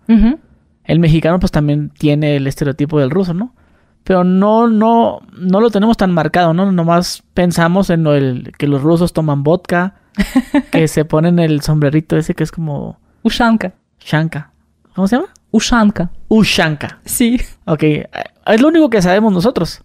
[0.84, 3.54] El mexicano pues también tiene el estereotipo del ruso, ¿no?
[4.04, 6.70] Pero no, no, no lo tenemos tan marcado, ¿no?
[6.72, 9.94] Nomás pensamos en lo del- que los rusos toman vodka,
[10.72, 13.72] que se ponen el sombrerito ese que es como Ushanka.
[14.00, 14.50] shanka.
[14.94, 15.28] ¿Cómo se llama?
[15.52, 16.10] Ushanka.
[16.28, 16.98] Ushanka.
[17.04, 17.40] Sí.
[17.66, 19.82] Ok, es lo único que sabemos nosotros.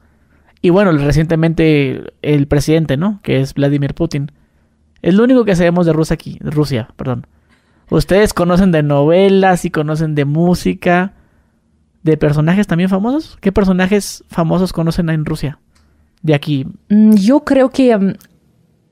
[0.62, 3.20] Y bueno, recientemente el presidente, ¿no?
[3.22, 4.32] Que es Vladimir Putin.
[5.04, 7.28] Es lo único que sabemos de Rusia aquí, de Rusia, perdón.
[7.90, 11.14] Ustedes conocen de novelas y conocen de música,
[12.12, 13.38] de personajes también famosos.
[13.42, 15.60] ¿Qué personajes famosos conocen en Rusia?
[16.22, 17.96] De aquí, Mm, Yo creo que...
[17.98, 18.14] mm,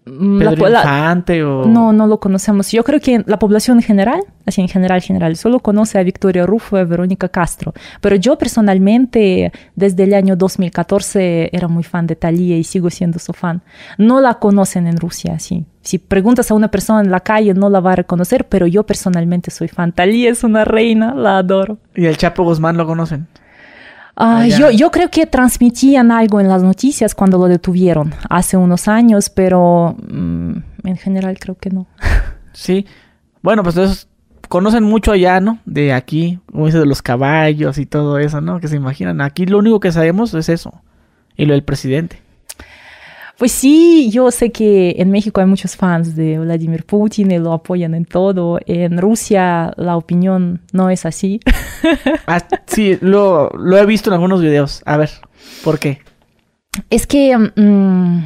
[0.06, 2.72] mm, la Pedro la- Infante o No, no lo conocemos.
[2.72, 6.46] Yo creo que la población en general, así en general, general, solo conoce a Victoria
[6.46, 7.74] Rufo y a Verónica Castro.
[8.02, 13.20] Pero yo personalmente, desde el año 2014, era muy fan de Thalía y sigo siendo
[13.20, 13.62] su fan.
[13.98, 15.66] No la conocen en Rusia, así.
[15.82, 18.84] Si preguntas a una persona en la calle, no la va a reconocer, pero yo
[18.84, 19.92] personalmente soy fan.
[19.92, 21.78] Thalía es una reina, la adoro.
[21.96, 23.28] y el Chapo Guzmán lo conocen.
[24.16, 28.56] Ah, Ah, yo, yo creo que transmitían algo en las noticias cuando lo detuvieron hace
[28.56, 31.88] unos años, pero mm, en general creo que no.
[32.54, 32.86] Sí.
[33.42, 34.08] Bueno, pues entonces
[34.48, 35.60] conocen mucho allá, ¿no?
[35.66, 38.62] De aquí, como dice, de los caballos y todo eso, ¿no?
[38.62, 39.20] Que se imaginan.
[39.20, 40.82] Aquí lo único que sabemos es eso.
[41.36, 42.22] Y lo del presidente.
[43.38, 47.52] Pues sí, yo sé que en México hay muchos fans de Vladimir Putin y lo
[47.52, 48.60] apoyan en todo.
[48.66, 51.40] En Rusia la opinión no es así.
[52.28, 54.82] Ah, sí, lo, lo he visto en algunos videos.
[54.86, 55.12] A ver,
[55.64, 56.00] ¿por qué?
[56.90, 58.24] Es que mm,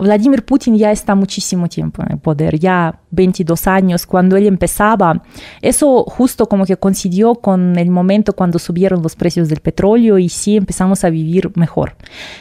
[0.00, 4.06] Vladimir Putin ya está muchísimo tiempo en el poder, ya 22 años.
[4.06, 5.22] Cuando él empezaba,
[5.60, 10.28] eso justo como que coincidió con el momento cuando subieron los precios del petróleo y
[10.28, 11.96] sí empezamos a vivir mejor.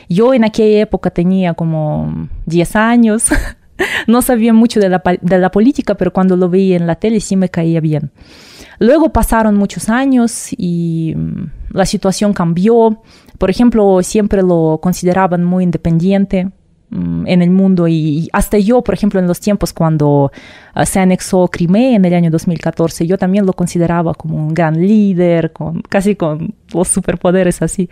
[0.08, 3.26] Yo en aquella época tenía como 10 años.
[4.08, 7.22] No sabía mucho de la, de la política, pero cuando lo veía en la tele
[7.22, 8.12] sí me caía bien.
[8.78, 13.02] Luego pasaron muchos años y mm, la situación cambió.
[13.38, 16.52] Por ejemplo, siempre lo consideraban muy independiente
[16.92, 20.32] en el mundo y hasta yo, por ejemplo, en los tiempos cuando
[20.76, 24.82] uh, se anexó Crimea en el año 2014, yo también lo consideraba como un gran
[24.82, 27.90] líder, con, casi con los superpoderes así.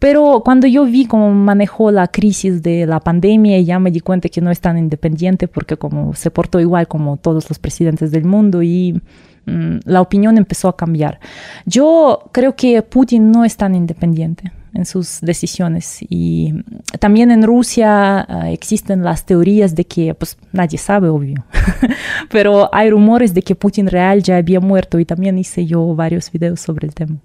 [0.00, 4.28] Pero cuando yo vi cómo manejó la crisis de la pandemia, ya me di cuenta
[4.28, 8.24] que no es tan independiente porque como se portó igual como todos los presidentes del
[8.24, 9.00] mundo y
[9.46, 11.20] mm, la opinión empezó a cambiar.
[11.66, 15.98] Yo creo que Putin no es tan independiente en sus decisiones.
[16.08, 16.52] Y
[16.98, 21.44] también en Rusia uh, existen las teorías de que, pues nadie sabe, obvio,
[22.30, 26.30] pero hay rumores de que Putin real ya había muerto y también hice yo varios
[26.30, 27.16] videos sobre el tema.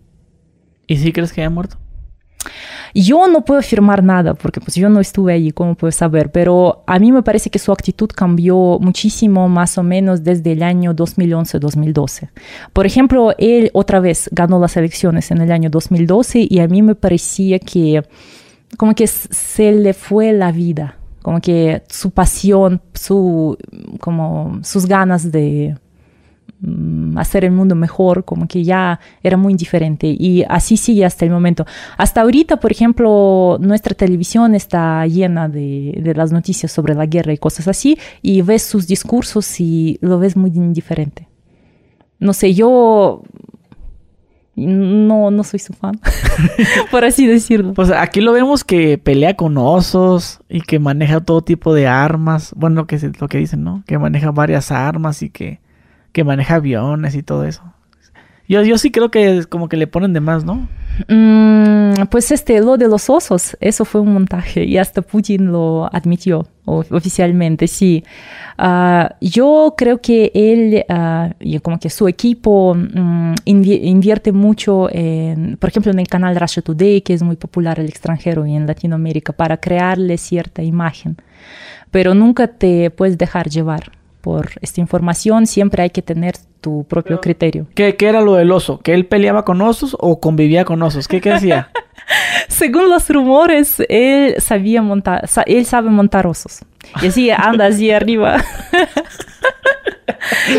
[0.88, 1.78] ¿Y si crees que haya muerto?
[2.94, 6.32] Yo no puedo afirmar nada porque pues yo no estuve allí, ¿cómo puedo saber?
[6.32, 10.64] Pero a mí me parece que su actitud cambió muchísimo más o menos desde el
[10.64, 12.30] año 2011-2012.
[12.74, 16.82] Por ejemplo, él otra vez ganó las elecciones en el año 2012 y a mí
[16.82, 18.04] me parecía que
[18.78, 23.58] como que se le fue la vida, como que su pasión, su,
[24.00, 25.78] como sus ganas de
[27.16, 31.32] hacer el mundo mejor, como que ya era muy indiferente y así sigue hasta el
[31.32, 31.66] momento.
[31.98, 37.34] Hasta ahorita, por ejemplo, nuestra televisión está llena de, de, las noticias sobre la guerra
[37.34, 41.28] y cosas así y ves sus discursos y lo ves muy indiferente.
[42.20, 43.24] No sé, yo
[44.68, 46.00] no, no soy su fan,
[46.92, 47.74] por así decirlo.
[47.74, 52.54] Pues aquí lo vemos que pelea con osos y que maneja todo tipo de armas.
[52.56, 53.84] Bueno, lo que, lo que dicen, ¿no?
[53.88, 55.60] Que maneja varias armas y que
[56.12, 57.64] que maneja aviones y todo eso.
[58.48, 60.68] Yo, yo sí creo que es como que le ponen de más, ¿no?
[61.08, 65.88] Mm, pues este, lo de los osos, eso fue un montaje y hasta Putin lo
[65.94, 68.04] admitió oficialmente, sí.
[68.58, 75.58] Uh, yo creo que él, uh, y como que su equipo um, invierte mucho, en,
[75.58, 78.56] por ejemplo, en el canal Russia Today, que es muy popular en el extranjero y
[78.56, 81.18] en Latinoamérica, para crearle cierta imagen.
[81.92, 87.22] Pero nunca te puedes dejar llevar por esta información, siempre hay que tener tu propio
[87.22, 87.68] criterio.
[87.76, 88.80] ¿Qué, ¿Qué, era lo del oso?
[88.80, 91.08] ¿Que él peleaba con osos o convivía con osos?
[91.08, 91.72] ¿Qué, qué hacía?
[92.48, 96.60] Según los rumores, él sabía montar, él sabe montar osos.
[97.02, 98.44] Y así anda así arriba.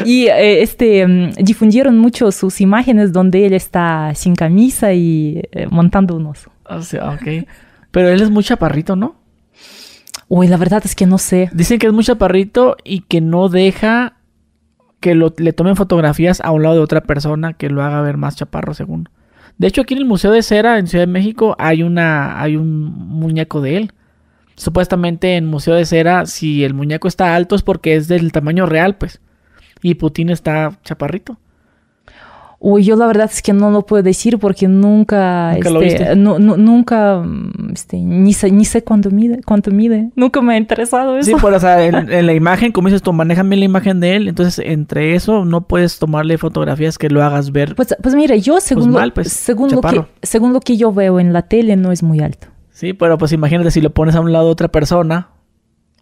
[0.04, 5.66] y eh, este mm, difundieron mucho sus imágenes donde él está sin camisa y eh,
[5.70, 6.50] montando un oso.
[6.64, 7.46] O sea, ok.
[7.90, 9.16] Pero él es muy chaparrito, ¿no?
[10.32, 11.50] Uy, la verdad es que no sé.
[11.52, 14.14] Dicen que es muy chaparrito y que no deja
[15.00, 18.16] que lo, le tomen fotografías a un lado de otra persona que lo haga ver
[18.16, 19.08] más chaparro, según.
[19.58, 22.54] De hecho, aquí en el Museo de Cera, en Ciudad de México, hay, una, hay
[22.54, 23.92] un muñeco de él.
[24.54, 28.66] Supuestamente en Museo de Cera, si el muñeco está alto es porque es del tamaño
[28.66, 29.20] real, pues.
[29.82, 31.38] Y Putin está chaparrito.
[32.62, 36.38] Uy, yo la verdad es que no lo puedo decir porque nunca, ¿Nunca este, no,
[36.38, 37.24] no, nunca,
[37.72, 40.10] este, ni sé, ni sé cuánto mide, cuánto mide.
[40.14, 41.30] Nunca me ha interesado eso.
[41.30, 43.98] Sí, pues, o sea, en, en, la imagen, como dices tú, manejan bien la imagen
[44.00, 47.74] de él, entonces entre eso no puedes tomarle fotografías que lo hagas ver.
[47.74, 50.92] Pues, pues mira, yo según, pues mal, pues, según, lo que, según lo que yo
[50.92, 52.48] veo en la tele no es muy alto.
[52.72, 55.30] Sí, pero pues imagínate si lo pones a un lado de otra persona,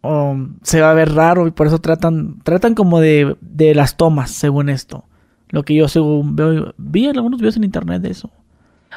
[0.01, 3.97] o se va a ver raro y por eso tratan, tratan como de, de las
[3.97, 5.05] tomas, según esto.
[5.51, 8.31] Lo que yo según veo, vi algunos videos en internet de eso.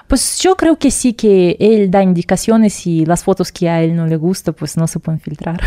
[0.08, 3.96] Pues yo creo que sí que él da indicaciones y las fotos que a él
[3.96, 5.62] no le gusta, pues no se pueden filtrar.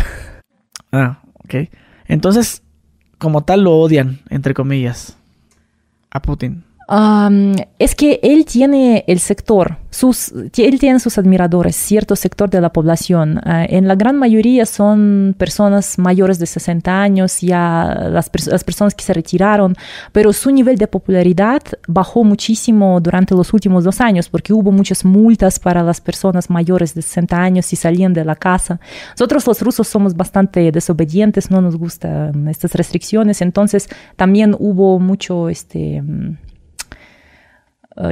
[0.91, 1.55] Ah, ok.
[2.07, 2.63] Entonces,
[3.17, 5.17] como tal lo odian, entre comillas,
[6.09, 6.63] a Putin.
[6.87, 12.71] Es que él tiene el sector, sus, él tiene sus admiradores, cierto sector de la
[12.73, 13.37] población.
[13.37, 18.93] Uh, en la gran mayoría son personas mayores de 60 años, ya las, las, personas
[18.93, 19.73] que se retiraron,
[20.11, 25.05] pero su nivel de popularidad bajó muchísimo durante los últimos dos años porque hubo muchas
[25.05, 28.79] multas para las personas mayores de 60 años si salían de la casa.
[29.11, 35.47] Nosotros los rusos somos bastante desobedientes, no nos gustan estas restricciones, entonces también hubo mucho
[35.49, 36.03] este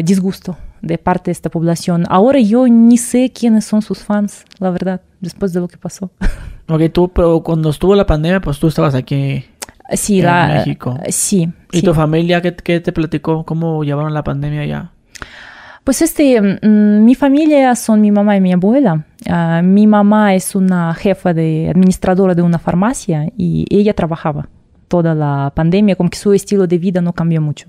[0.03, 2.03] disgusto de parte de esta población.
[2.09, 6.11] Ahora yo ni sé quiénes son sus fans, la verdad, después de lo que pasó.
[6.69, 9.43] Ok, tú, pero cuando estuvo la pandemia, pues tú estabas aquí
[9.91, 10.97] sí, en la, México.
[11.09, 11.49] Sí.
[11.73, 11.85] ¿Y sí.
[11.85, 13.43] tu familia qué, qué, te platicó?
[13.43, 14.91] ¿Cómo llevaron la pandemia allá?
[15.83, 19.05] Pues este, mm, mi familia son mi mamá y mi abuela.
[19.29, 24.47] Uh, mi mamá es una jefa de administradora de una farmacia y ella trabajaba
[24.87, 27.67] toda la pandemia, como que su estilo de vida no cambió mucho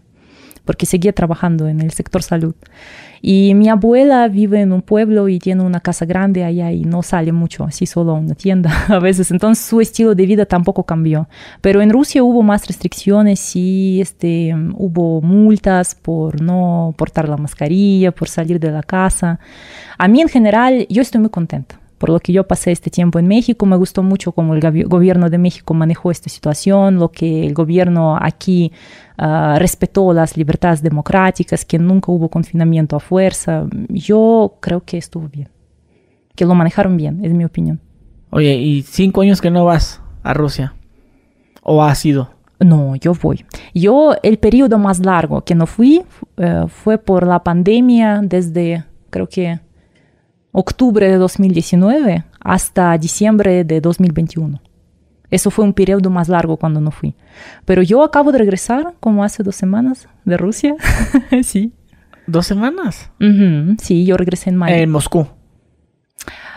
[0.64, 2.54] porque seguía trabajando en el sector salud.
[3.20, 7.02] Y mi abuela vive en un pueblo y tiene una casa grande allá y no
[7.02, 9.30] sale mucho, así solo a una tienda a veces.
[9.30, 11.28] Entonces su estilo de vida tampoco cambió.
[11.60, 18.12] Pero en Rusia hubo más restricciones y este, hubo multas por no portar la mascarilla,
[18.12, 19.40] por salir de la casa.
[19.96, 23.18] A mí en general, yo estoy muy contenta por lo que yo pasé este tiempo
[23.18, 23.64] en México.
[23.64, 28.18] Me gustó mucho cómo el gobierno de México manejó esta situación, lo que el gobierno
[28.20, 28.72] aquí
[29.16, 33.64] uh, respetó las libertades democráticas, que nunca hubo confinamiento a fuerza.
[33.88, 35.48] Yo creo que estuvo bien,
[36.36, 37.80] que lo manejaron bien, es mi opinión.
[38.28, 40.74] Oye, ¿y cinco años que no vas a Rusia?
[41.62, 42.28] ¿O has ido?
[42.60, 43.46] No, yo voy.
[43.72, 46.02] Yo el periodo más largo que no fui
[46.36, 49.58] uh, fue por la pandemia desde, creo que
[50.54, 54.62] octubre de 2019 hasta diciembre de 2021.
[55.28, 57.16] Eso fue un periodo más largo cuando no fui.
[57.64, 60.76] Pero yo acabo de regresar como hace dos semanas de Rusia.
[61.42, 61.72] sí.
[62.28, 63.10] ¿Dos semanas?
[63.78, 64.76] Sí, yo regresé en mayo.
[64.76, 65.26] En Moscú.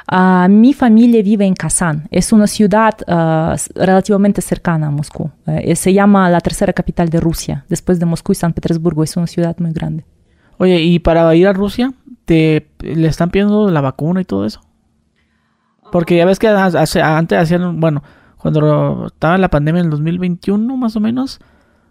[0.09, 2.07] Uh, mi familia vive en Kazán.
[2.11, 5.31] Es una ciudad uh, relativamente cercana a Moscú.
[5.47, 7.65] Uh, se llama la tercera capital de Rusia.
[7.67, 9.03] Después de Moscú y San Petersburgo.
[9.03, 10.05] Es una ciudad muy grande.
[10.59, 11.91] Oye, ¿y para ir a Rusia
[12.27, 14.61] te le están pidiendo la vacuna y todo eso?
[15.91, 18.03] Porque ya ves que hace, antes hacían, bueno,
[18.37, 21.39] cuando estaba la pandemia en el 2021 más o menos,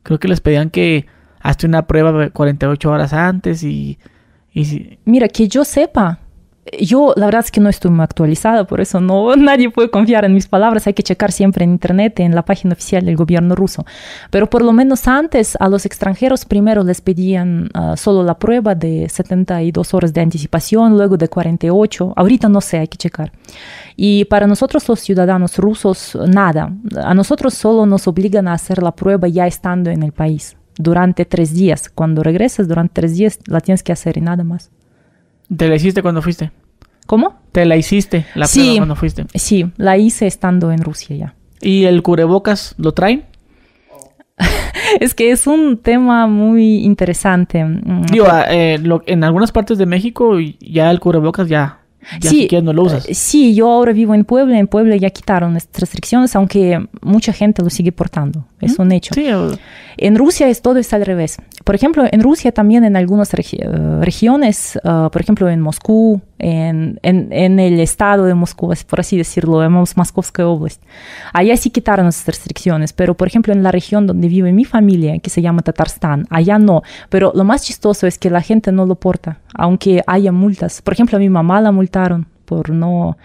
[0.02, 1.06] creo que les pedían que
[1.40, 3.98] hazte una prueba 48 horas antes y...
[4.52, 6.20] y Mira, que yo sepa,
[6.80, 10.24] yo la verdad es que no estoy muy actualizada, por eso no nadie puede confiar
[10.24, 10.86] en mis palabras.
[10.86, 13.84] Hay que checar siempre en internet, en la página oficial del gobierno ruso.
[14.30, 18.74] Pero por lo menos antes a los extranjeros primero les pedían uh, solo la prueba
[18.74, 22.14] de 72 horas de anticipación, luego de 48.
[22.16, 23.32] Ahorita no sé, hay que checar.
[23.96, 26.72] Y para nosotros los ciudadanos rusos, nada.
[27.02, 31.24] A nosotros solo nos obligan a hacer la prueba ya estando en el país durante
[31.24, 31.88] tres días.
[31.88, 34.70] Cuando regresas durante tres días la tienes que hacer y nada más.
[35.54, 36.50] ¿Te la hiciste cuando fuiste?
[37.06, 37.36] ¿Cómo?
[37.52, 39.26] ¿Te la hiciste la sí, prueba cuando fuiste?
[39.34, 41.34] Sí, la hice estando en Rusia ya.
[41.60, 43.24] ¿Y el cubrebocas lo traen?
[45.00, 47.64] es que es un tema muy interesante.
[48.10, 51.80] Digo, eh, lo, en algunas partes de México ya el cubrebocas ya
[52.20, 53.04] ya sí, no lo usas.
[53.12, 54.58] Sí, yo ahora vivo en Puebla.
[54.58, 58.46] En Puebla ya quitaron estas restricciones, aunque mucha gente lo sigue portando.
[58.60, 59.14] Es un hecho.
[59.14, 59.26] Sí,
[59.98, 61.36] en Rusia es todo es al revés.
[61.64, 63.58] Por ejemplo, en Rusia también en algunas regi
[64.00, 69.18] regiones, uh, por ejemplo en Moscú, en, en, en, el estado de Moscú, por así
[69.18, 70.82] decirlo, llamamos Moscovskая Oblast.
[71.32, 75.18] Allá sí quitaron esas restricciones, pero por ejemplo en la región donde vive mi familia,
[75.18, 76.82] que se llama Tatarstan, allá no.
[77.10, 80.80] Pero lo más chistoso es que la gente no lo porta, aunque haya multas.
[80.82, 83.18] Por ejemplo, a mi mamá la multaron por no...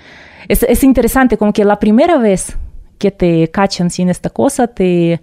[0.48, 2.58] Es, es interesante, como que la primera vez
[3.02, 5.20] que te cachan sin esta cosa, te...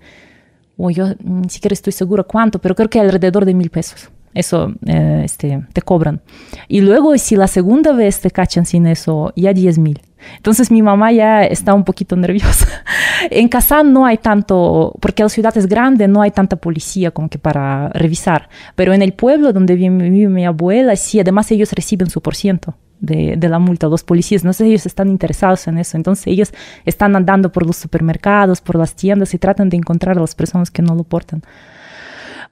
[0.77, 4.73] O yo ni siquiera estoy segura cuánto, pero creo que alrededor de mil pesos eso
[4.87, 6.21] eh, este, te cobran.
[6.69, 10.01] Y luego, si la segunda vez te cachan sin eso, ya 10 mil.
[10.37, 12.67] Entonces mi mamá ya está un poquito nerviosa.
[13.31, 17.29] en Kazán no hay tanto, porque la ciudad es grande, no hay tanta policía como
[17.29, 18.49] que para revisar.
[18.75, 22.35] Pero en el pueblo donde vive, vive mi abuela, sí, además ellos reciben su por
[22.35, 22.75] ciento.
[23.01, 26.53] De, de, la multa, los policías, no sé, ellos están interesados en eso, entonces ellos
[26.85, 30.73] están andando por los supermercados, por las tiendas y tratan de encontrar a las personas
[30.73, 31.43] que no lo portan.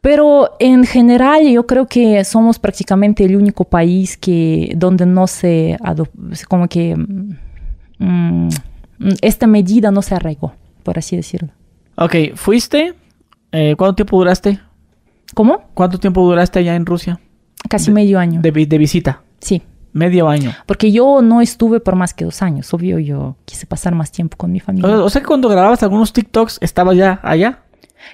[0.01, 5.77] Pero en general yo creo que somos prácticamente el único país que donde no se
[6.49, 6.95] como que
[7.99, 8.49] mm,
[9.21, 11.51] esta medida no se arraigó, por así decirlo.
[11.97, 12.95] Ok, fuiste.
[13.53, 14.61] Eh, ¿Cuánto tiempo duraste?
[15.35, 15.65] ¿Cómo?
[15.75, 17.19] ¿Cuánto tiempo duraste allá en Rusia?
[17.69, 18.41] Casi medio año.
[18.41, 19.23] De, de, visita.
[19.41, 19.63] Sí.
[19.97, 20.53] Medio año.
[20.67, 22.75] Porque yo no estuve por más que dos años.
[22.75, 24.91] Obvio, yo quise pasar más tiempo con mi familia.
[24.91, 27.61] O, o sea que cuando grababas algunos TikToks, ¿estabas ya allá?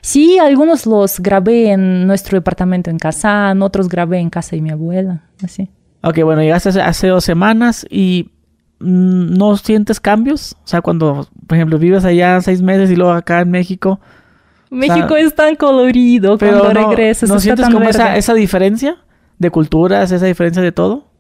[0.01, 4.71] Sí, algunos los grabé en nuestro departamento en Kazán, otros grabé en casa de mi
[4.71, 5.69] abuela, así.
[6.03, 8.31] Ok, bueno, llegaste hace dos semanas y
[8.79, 10.57] mm, ¿no sientes cambios?
[10.65, 13.99] O sea, cuando, por ejemplo, vives allá seis meses y luego acá en México.
[14.71, 17.29] México o sea, es tan colorido pero cuando no, regresas.
[17.29, 18.99] ¿No sientes como esa, esa diferencia
[19.39, 21.12] de culturas, esa diferencia de todo?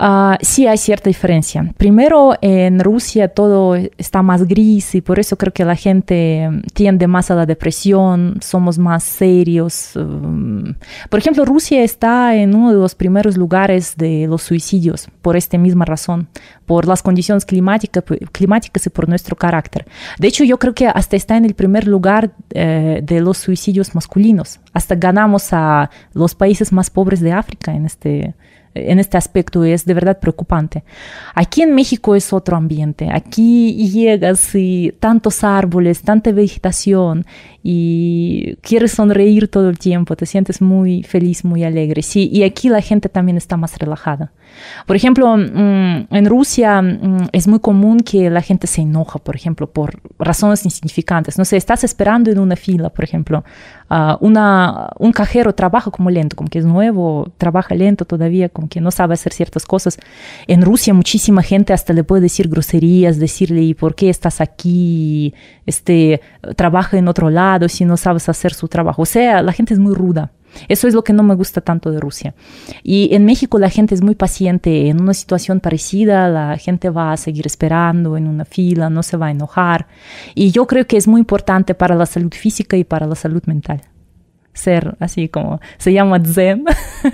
[0.00, 1.74] Uh, sí hay cierta diferencia.
[1.76, 7.08] Primero, en Rusia todo está más gris y por eso creo que la gente tiende
[7.08, 9.96] más a la depresión, somos más serios.
[9.96, 10.74] Um,
[11.10, 15.58] por ejemplo, Rusia está en uno de los primeros lugares de los suicidios por esta
[15.58, 16.28] misma razón,
[16.64, 19.84] por las condiciones climáticas y por nuestro carácter.
[20.20, 23.96] De hecho, yo creo que hasta está en el primer lugar eh, de los suicidios
[23.96, 24.60] masculinos.
[24.72, 28.34] Hasta ganamos a los países más pobres de África en este
[28.74, 30.84] en este aspecto es de verdad preocupante.
[31.34, 33.08] Aquí en México es otro ambiente.
[33.12, 37.26] Aquí llegas y tantos árboles, tanta vegetación
[37.62, 42.02] y quieres sonreír todo el tiempo, te sientes muy feliz, muy alegre.
[42.02, 44.30] Sí, y aquí la gente también está más relajada.
[44.86, 49.34] Por ejemplo, mm, en Rusia mm, es muy común que la gente se enoja, por
[49.34, 51.36] ejemplo, por razones insignificantes.
[51.36, 53.44] No sé, estás esperando en una fila, por ejemplo,
[54.20, 58.82] una, un cajero trabaja como lento, como que es nuevo, trabaja lento todavía, como que
[58.82, 59.98] no sabe hacer ciertas cosas.
[60.46, 65.32] En Rusia muchísima gente hasta le puede decir groserías, decirle, ¿y por qué estás aquí?
[65.64, 66.20] Este,
[66.56, 69.02] trabaja en otro lado si no sabes hacer su trabajo.
[69.02, 70.32] O sea, la gente es muy ruda.
[70.68, 72.34] Eso es lo que no me gusta tanto de Rusia.
[72.82, 74.88] Y en México la gente es muy paciente.
[74.88, 79.16] En una situación parecida, la gente va a seguir esperando en una fila, no se
[79.16, 79.86] va a enojar.
[80.34, 83.42] Y yo creo que es muy importante para la salud física y para la salud
[83.46, 83.82] mental.
[84.52, 86.64] Ser así como se llama Zen.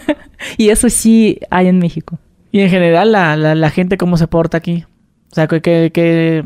[0.56, 2.18] y eso sí hay en México.
[2.50, 4.84] Y en general, la, la, gente, ¿cómo se porta aquí?
[5.32, 6.44] O sea, ¿qué, qué,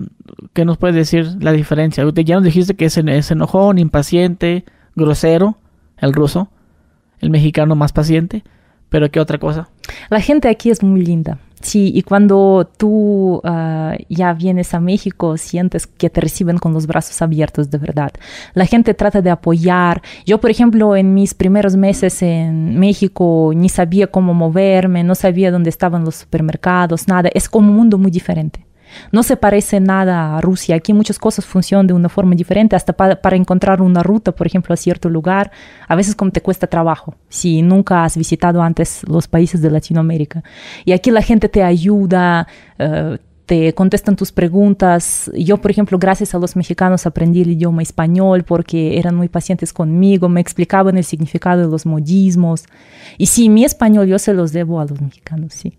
[0.53, 2.05] qué nos puedes decir la diferencia?
[2.25, 4.65] Ya nos dijiste que es, es enojón, impaciente,
[4.95, 5.57] grosero,
[5.99, 6.49] el ruso
[7.21, 8.45] el mexicano más paciente,
[8.89, 9.69] pero ¿qué otra cosa?
[10.09, 11.39] La gente aquí es muy linda.
[11.61, 16.87] Sí, y cuando tú ah, ya vienes a México, sientes que te reciben con los
[16.87, 18.13] brazos abiertos de verdad.
[18.55, 20.01] La gente trata de apoyar.
[20.25, 25.51] Yo, por ejemplo, en mis primeros meses en México ni sabía cómo moverme, no sabía
[25.51, 27.29] dónde estaban los supermercados, nada.
[27.35, 28.68] Es como un mundo muy diferente.
[29.13, 30.77] No se parece nada a Rusia.
[30.77, 34.73] Aquí muchas cosas funcionan de una forma diferente, hasta para, encontrar una ruta, por ejemplo,
[34.73, 35.51] a cierto lugar,
[35.87, 40.43] a veces como te cuesta trabajo, si nunca has visitado antes los países de Latinoamérica.
[40.85, 42.47] Y aquí la gente te ayuda,
[42.79, 45.31] eh, te contestan tus preguntas.
[45.35, 49.73] Yo, por ejemplo, gracias a los mexicanos aprendí el idioma español porque eran muy pacientes
[49.73, 52.65] conmigo, me explicaban el significado de los modismos.
[53.17, 55.79] Y sí, mi español yo se los debo a los mexicanos, sí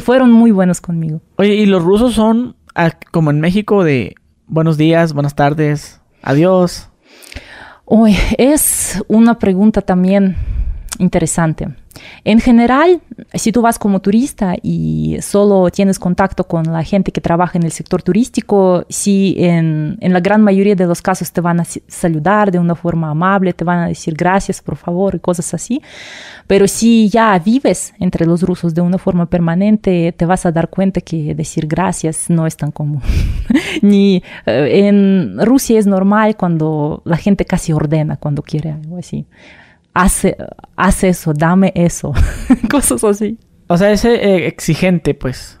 [0.00, 1.20] fueron muy buenos conmigo.
[1.36, 4.14] Oye, ¿y los rusos son ah, como en México de
[4.46, 6.88] buenos días, buenas tardes, adiós?
[7.84, 10.36] Uy, es una pregunta también
[11.00, 11.68] interesante.
[12.24, 13.00] En general,
[13.34, 17.64] si tú vas como turista y solo tienes contacto con la gente que trabaja en
[17.64, 21.64] el sector turístico, sí, en, en, la gran mayoría de los casos te van a
[21.88, 25.82] saludar de una forma amable, te van a decir gracias, por favor, y cosas así.
[26.46, 30.68] Pero si ya vives entre los rusos de una forma permanente, te vas a dar
[30.68, 33.02] cuenta que decir gracias no es tan común.
[33.82, 39.26] Ni eh, en Rusia es normal cuando la gente casi ordena cuando quiere algo así
[40.00, 40.36] hace,
[40.76, 42.12] hace eso, dame eso,
[42.70, 43.38] cosas así.
[43.68, 45.60] O sea, es eh, exigente, pues.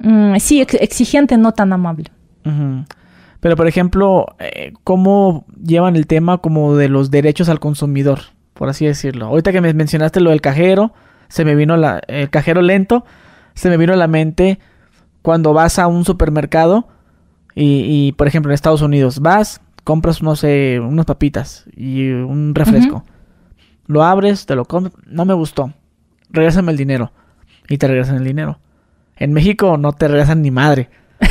[0.00, 2.10] Mm, sí, exigente, no tan amable.
[3.40, 8.20] Pero, por ejemplo, eh, ¿cómo llevan el tema como de los derechos al consumidor?
[8.54, 9.26] Por así decirlo.
[9.26, 10.94] Ahorita que me mencionaste lo del cajero,
[11.28, 13.04] se me vino la, el cajero lento,
[13.54, 14.58] se me vino a la mente
[15.20, 16.88] cuando vas a un supermercado
[17.54, 23.04] y, por ejemplo, en Estados Unidos, vas, compras, no sé, unas papitas y un refresco.
[23.88, 25.72] Lo abres, te lo comes, no me gustó.
[26.30, 27.10] Regrésame el dinero.
[27.68, 28.60] Y te regresan el dinero.
[29.16, 30.90] En México no te regresan ni madre.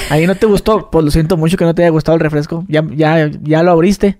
[0.09, 2.65] Ahí no te gustó, pues lo siento mucho que no te haya gustado el refresco.
[2.67, 4.17] Ya, ya, ya lo abriste.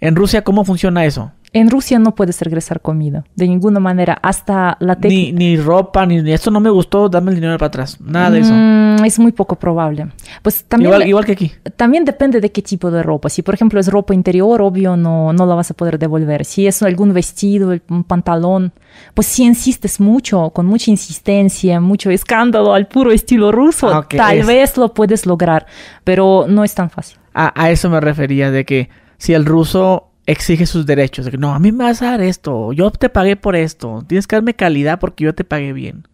[0.00, 1.32] En Rusia, ¿cómo funciona eso?
[1.54, 6.32] En Rusia no puedes regresar comida, de ninguna manera, hasta la Ni, ni ropa, ni,
[6.32, 8.52] esto no me gustó, dame el dinero para atrás, nada de eso.
[8.52, 10.08] Mm, es muy poco probable.
[10.42, 10.90] Pues también...
[10.90, 11.52] Igual, igual, que aquí.
[11.76, 13.28] También depende de qué tipo de ropa.
[13.28, 16.44] Si, por ejemplo, es ropa interior, obvio, no, no la vas a poder devolver.
[16.44, 18.72] Si es algún vestido, un pantalón,
[19.14, 24.42] pues si insistes mucho, con mucha insistencia, mucho escándalo al puro estilo ruso, ah, tal
[24.42, 25.66] vez lo puedes lograr,
[26.02, 27.16] pero no es tan fácil.
[27.32, 28.88] a eso me refería, de que
[29.18, 31.30] si el ruso exige sus derechos.
[31.38, 32.72] No, a mí me vas a dar esto.
[32.72, 34.04] Yo te pagué por esto.
[34.06, 36.06] Tienes que darme calidad porque yo te pagué bien.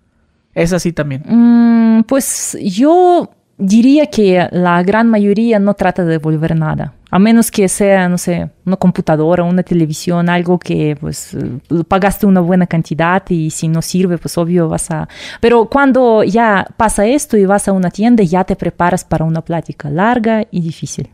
[0.55, 1.23] Es así también.
[1.27, 6.95] Mm, pues yo diría que la gran mayoría no trata de devolver nada.
[7.11, 12.27] A menos que sea, no sé, una computadora, una televisión, algo que pues eh, pagaste
[12.27, 15.09] una buena cantidad y si no sirve, pues obvio vas a...
[15.41, 19.43] Pero cuando ya pasa esto y vas a una tienda, ya te preparas para una
[19.43, 21.11] plática larga y difícil.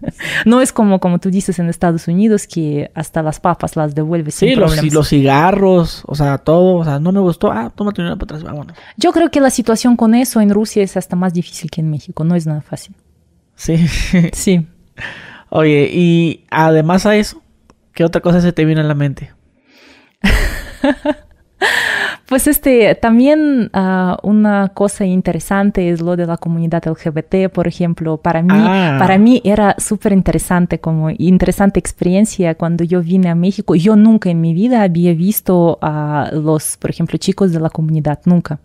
[0.44, 4.34] no es como, como tú dices en Estados Unidos, que hasta las papas las devuelves
[4.34, 8.02] sí, sin los, los cigarros, o sea, todo, o sea, no me gustó, ah, tómate
[8.02, 8.76] una para atrás, vámonos.
[8.96, 11.90] Yo creo que la situación con eso en Rusia es hasta más difícil que en
[11.90, 12.94] México, no es nada fácil.
[13.54, 13.86] Sí.
[14.32, 14.66] sí.
[15.50, 17.42] Oye, y además a eso,
[17.92, 19.32] ¿qué otra cosa se te viene a la mente?
[22.26, 28.16] Pues este, también uh, una cosa interesante es lo de la comunidad LGBT, por ejemplo.
[28.16, 28.96] Para mí, ah.
[28.98, 33.76] para mí era súper interesante, como interesante experiencia cuando yo vine a México.
[33.76, 38.18] Yo nunca en mi vida había visto a los, por ejemplo, chicos de la comunidad,
[38.24, 38.58] nunca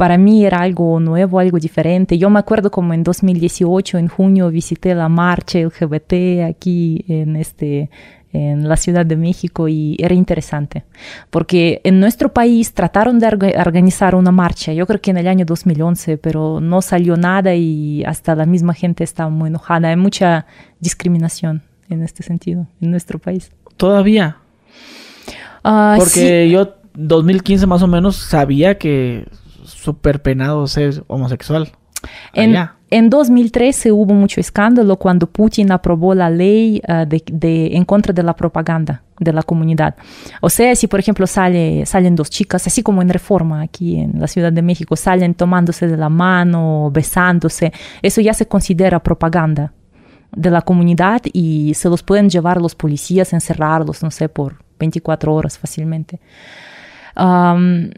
[0.00, 2.16] para mí era algo nuevo, algo diferente.
[2.16, 7.90] Yo me acuerdo como en 2018, en junio, visité la marcha LGBT aquí en este
[8.32, 10.84] en la Ciudad de México y era interesante,
[11.28, 13.26] porque en nuestro país trataron de
[13.58, 18.02] organizar una marcha, yo creo que en el año 2011, pero no salió nada y
[18.04, 19.90] hasta la misma gente está muy enojada.
[19.90, 20.46] Hay mucha
[20.78, 23.50] discriminación en este sentido en nuestro país.
[23.76, 24.38] ¿Todavía?
[25.62, 29.26] Uh, porque yo 2015 más o menos sabía que
[29.64, 31.70] súper penado ser homosexual.
[32.32, 32.56] En,
[32.90, 38.14] en, 2013 hubo mucho escándalo cuando Putin aprobó la ley uh, de, de, en contra
[38.14, 39.94] de la propaganda de la comunidad.
[40.40, 44.18] O sea, si por ejemplo sale, salen dos chicas, así como en Reforma aquí en
[44.18, 49.74] la Ciudad de México, salen tomándose de la mano, besándose, eso ya se considera propaganda
[50.32, 55.34] de la comunidad y se los pueden llevar los policías, encerrarlos, no sé, por 24
[55.34, 56.20] horas fácilmente.
[57.16, 57.90] Um,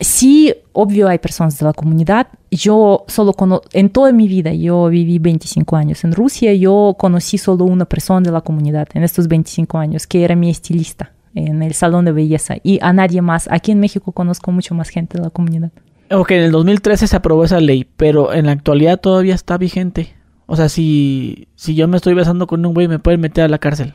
[0.00, 2.28] sí, obvio hay personas de la comunidad.
[2.50, 7.38] Yo solo conozco, en toda mi vida, yo viví 25 años en Rusia, yo conocí
[7.38, 11.62] solo una persona de la comunidad en estos 25 años, que era mi estilista en
[11.62, 12.56] el salón de belleza.
[12.62, 13.48] Y a nadie más.
[13.50, 15.70] Aquí en México conozco mucho más gente de la comunidad.
[16.10, 20.14] Ok, en el 2013 se aprobó esa ley, pero en la actualidad todavía está vigente.
[20.46, 23.48] O sea, si, si yo me estoy besando con un güey, me pueden meter a
[23.48, 23.94] la cárcel.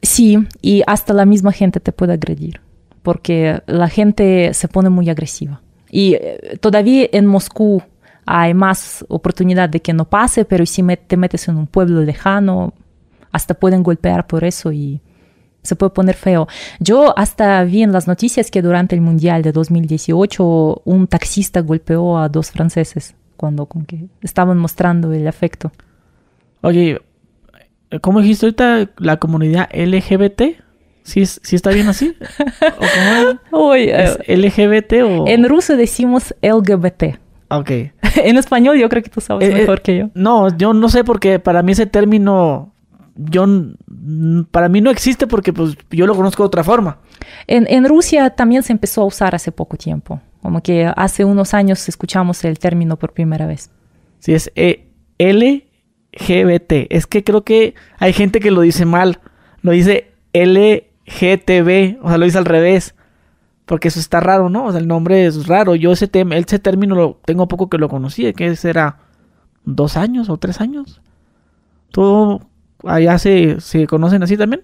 [0.00, 2.60] Sí, y hasta la misma gente te puede agredir
[3.02, 5.60] porque la gente se pone muy agresiva.
[5.90, 7.82] Y eh, todavía en Moscú
[8.26, 12.74] hay más oportunidad de que no pase, pero si te metes en un pueblo lejano,
[13.32, 15.00] hasta pueden golpear por eso y
[15.62, 16.46] se puede poner feo.
[16.78, 22.18] Yo hasta vi en las noticias que durante el Mundial de 2018 un taxista golpeó
[22.18, 25.72] a dos franceses cuando que estaban mostrando el afecto.
[26.60, 27.00] Oye,
[28.00, 30.60] ¿cómo dijiste ahorita la comunidad LGBT?
[31.08, 32.14] ¿Sí, sí está bien así?
[33.50, 35.26] ¿O ¿Es eh, LGBT o...?
[35.26, 37.16] En ruso decimos LGBT.
[37.48, 37.70] Ok.
[38.16, 40.10] en español yo creo que tú sabes eh, eh, mejor que yo.
[40.12, 42.74] No, yo no sé porque para mí ese término...
[43.16, 43.46] Yo,
[44.50, 46.98] para mí no existe porque pues yo lo conozco de otra forma.
[47.46, 50.20] En, en Rusia también se empezó a usar hace poco tiempo.
[50.42, 53.70] Como que hace unos años escuchamos el término por primera vez.
[54.18, 54.52] Sí, es
[55.18, 56.72] LGBT.
[56.90, 59.18] Es que creo que hay gente que lo dice mal.
[59.62, 62.94] Lo dice L GTB, o sea, lo dice al revés.
[63.64, 64.64] Porque eso está raro, ¿no?
[64.64, 65.74] O sea, el nombre es raro.
[65.74, 68.98] Yo ese, ese término lo tengo poco que lo conocí, que será
[69.64, 71.02] dos años o tres años.
[71.90, 72.40] ¿Todo
[72.84, 74.62] allá se, se conocen así también?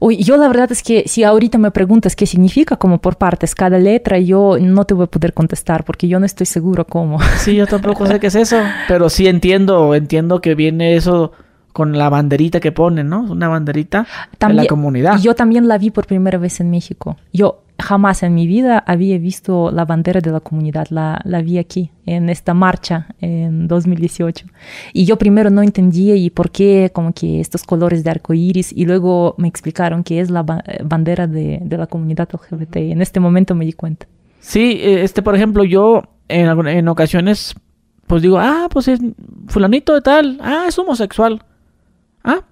[0.00, 3.54] Uy, yo la verdad es que si ahorita me preguntas qué significa como por partes
[3.54, 7.20] cada letra, yo no te voy a poder contestar porque yo no estoy seguro cómo.
[7.38, 11.30] Sí, yo tampoco sé qué es eso, pero sí entiendo, entiendo que viene eso
[11.72, 13.20] con la banderita que ponen, ¿no?
[13.22, 14.06] Una banderita
[14.38, 15.18] de la comunidad.
[15.20, 17.16] Yo también la vi por primera vez en México.
[17.32, 20.86] Yo jamás en mi vida había visto la bandera de la comunidad.
[20.90, 24.46] La, la vi aquí, en esta marcha en 2018.
[24.92, 28.72] Y yo primero no entendía y por qué como que estos colores de arco iris.
[28.72, 32.76] Y luego me explicaron que es la bandera de, de la comunidad LGBT.
[32.76, 34.06] Y en este momento me di cuenta.
[34.40, 37.54] Sí, eh, este, por ejemplo, yo en, en ocasiones,
[38.06, 39.00] pues digo, ah, pues es
[39.46, 41.42] fulanito de tal, ah, es homosexual.
[42.24, 42.44] Ah,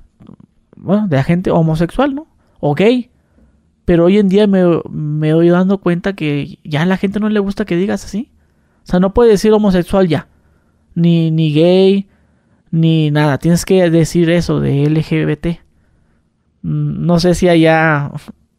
[0.76, 2.26] bueno, de gente homosexual, ¿no?
[2.60, 3.10] O gay.
[3.84, 7.28] Pero hoy en día me, me voy dando cuenta que ya a la gente no
[7.28, 8.30] le gusta que digas así.
[8.84, 10.28] O sea, no puedes decir homosexual ya.
[10.94, 12.08] Ni, ni gay,
[12.70, 13.38] ni nada.
[13.38, 15.60] Tienes que decir eso de LGBT.
[16.62, 18.12] Mm, no sé si allá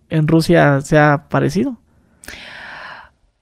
[0.10, 1.78] en Rusia se ha parecido.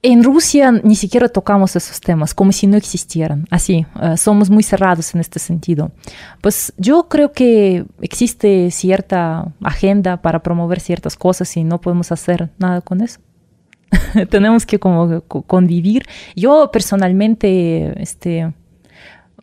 [0.02, 3.46] En Rusia ni siquiera tocamos esos temas, como si no existieran.
[3.50, 5.92] Así, uh, somos muy cerrados en este sentido.
[6.40, 12.50] Pues yo creo que existe cierta agenda para promover ciertas cosas y no podemos hacer
[12.58, 13.20] nada con eso.
[14.30, 16.06] Tenemos que como convivir.
[16.34, 18.54] Yo personalmente, este,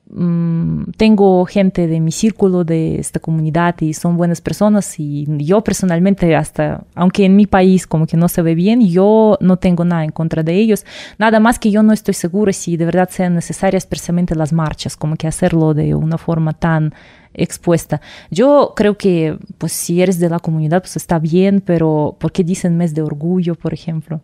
[0.09, 5.61] Mm, tengo gente de mi círculo de esta comunidad y son buenas personas y yo
[5.61, 9.83] personalmente hasta, aunque en mi país como que no se ve bien, yo no tengo
[9.83, 10.85] nada en contra de ellos.
[11.17, 14.95] Nada más que yo no estoy segura si de verdad sean necesarias precisamente las marchas,
[14.95, 16.93] como que hacerlo de una forma tan
[17.33, 18.01] expuesta.
[18.31, 22.43] Yo creo que, pues, si eres de la comunidad, pues está bien, pero ¿por qué
[22.43, 24.21] dicen mes de orgullo, por ejemplo?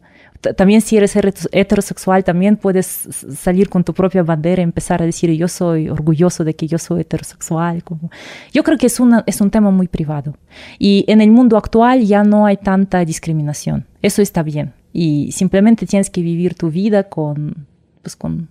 [0.56, 1.16] También si eres
[1.52, 6.44] heterosexual, también puedes salir con tu propia bandera y empezar a decir yo soy orgulloso
[6.44, 7.84] de que yo soy heterosexual.
[7.84, 8.12] Como...
[8.52, 10.36] Yo creo que es, una, es un tema muy privado.
[10.78, 13.88] Y en el mundo actual ya no hay tanta discriminación.
[14.02, 14.74] Eso está bien.
[14.91, 17.68] Y simplemente tienes que vivir tu vida con,
[18.02, 18.50] pues con,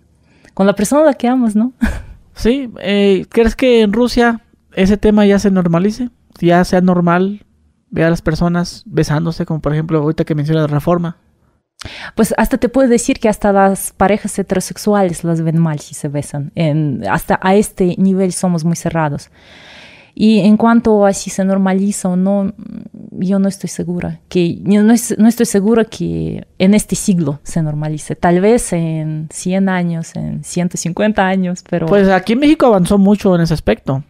[0.55, 1.73] con la persona a la que amas, ¿no?
[2.35, 4.41] Sí, eh, ¿crees que en Rusia
[4.75, 6.09] ese tema ya se normalice?
[6.41, 7.45] Ya sea normal
[7.91, 11.19] ver a las personas besándose, como por ejemplo ahorita que menciona la reforma.
[12.15, 16.09] Pues hasta te puedo decir que hasta las parejas heterosexuales las ven mal si se
[16.09, 16.53] besan.
[16.55, 19.31] En, hasta a este nivel somos muy cerrados.
[20.15, 22.53] Y en cuanto a si se normaliza o no,
[23.13, 24.21] yo no estoy segura.
[24.29, 28.15] Que, no, no estoy segura que en este siglo se normalice.
[28.15, 31.87] Tal vez en 100 años, en 150 años, pero...
[31.87, 34.05] Pues aquí México avanzó mucho en ese aspecto.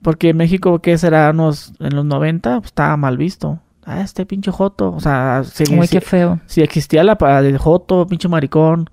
[0.00, 4.92] Porque México, que será en los 90, pues, estaba mal visto ah, este pinche Joto.
[4.92, 6.40] O sea, si, qué feo.
[6.46, 8.90] Si existía la de Joto, pinche maricón.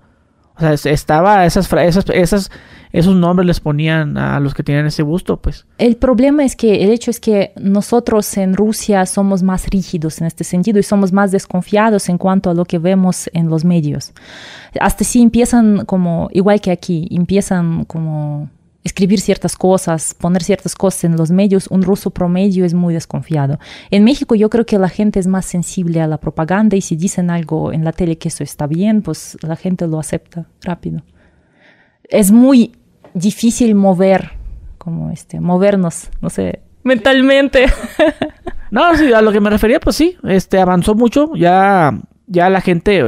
[0.56, 2.50] O sea, estaba esas, esas, esas,
[2.90, 5.66] esos nombres les ponían a los que tienen ese gusto, pues.
[5.76, 10.26] El problema es que el hecho es que nosotros en Rusia somos más rígidos en
[10.26, 14.14] este sentido y somos más desconfiados en cuanto a lo que vemos en los medios.
[14.80, 18.48] Hasta si empiezan como, igual que aquí, empiezan como
[18.86, 23.58] escribir ciertas cosas, poner ciertas cosas en los medios, un ruso promedio es muy desconfiado.
[23.90, 26.94] En México yo creo que la gente es más sensible a la propaganda y si
[26.96, 31.02] dicen algo en la tele que eso está bien, pues la gente lo acepta rápido.
[32.04, 32.76] Es muy
[33.12, 34.30] difícil mover,
[34.78, 37.66] como este, movernos, no sé, mentalmente.
[38.70, 42.60] no, sí, a lo que me refería, pues sí, este avanzó mucho, ya, ya la
[42.60, 43.02] gente,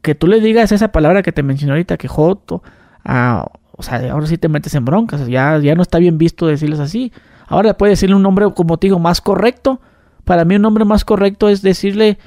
[0.00, 2.62] que tú le digas esa palabra que te mencioné ahorita, que joto,
[3.04, 3.46] a
[3.78, 6.80] o sea, ahora sí te metes en broncas, ya, ya no está bien visto decirles
[6.80, 7.12] así.
[7.46, 9.80] Ahora puedes decirle un nombre, como te digo, más correcto.
[10.24, 12.18] Para mí un nombre más correcto es decirle,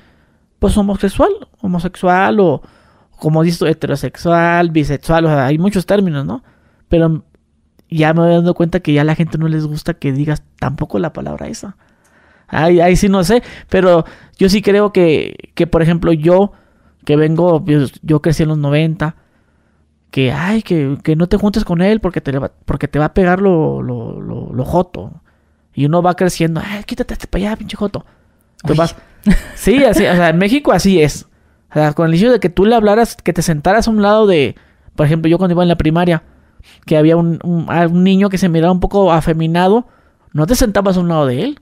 [0.59, 1.29] pues homosexual,
[1.59, 2.61] homosexual o
[3.19, 6.41] como dices, heterosexual, bisexual, o sea, hay muchos términos, ¿no?
[6.87, 7.25] Pero
[7.89, 10.43] ya me voy dando cuenta que ya a la gente no les gusta que digas
[10.57, 11.75] tampoco la palabra esa.
[12.47, 14.05] Ahí, ahí sí no sé, pero
[14.37, 16.53] yo sí creo que, que por ejemplo, yo,
[17.03, 19.17] que vengo, pues, yo crecí en los 90,
[20.11, 23.05] que, ay, que, que no te juntes con él porque te, va, porque te va
[23.05, 25.13] a pegar lo, lo, lo, joto.
[25.73, 28.05] Y uno va creciendo, ay, quítate para allá, pinche joto.
[28.75, 28.95] Vas...
[29.55, 31.27] Sí, así, o sea, en México así es.
[31.69, 34.01] O sea, con el hecho de que tú le hablaras, que te sentaras a un
[34.01, 34.55] lado de,
[34.95, 36.23] por ejemplo, yo cuando iba en la primaria,
[36.85, 39.87] que había un, un, niño que se miraba un poco afeminado,
[40.33, 41.59] no te sentabas a un lado de él.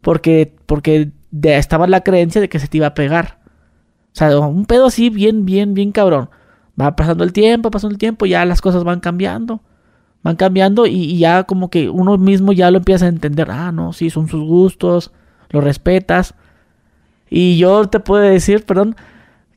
[0.00, 1.10] Porque, porque
[1.42, 3.40] estaba la creencia de que se te iba a pegar.
[4.14, 6.30] O sea, un pedo así bien, bien, bien cabrón.
[6.80, 9.60] Va pasando el tiempo, pasando el tiempo, ya las cosas van cambiando.
[10.22, 13.50] Van cambiando y, ya como que uno mismo ya lo empieza a entender.
[13.50, 15.12] Ah, no, sí, son sus gustos,
[15.50, 16.34] lo respetas.
[17.30, 18.96] Y yo te puedo decir, perdón,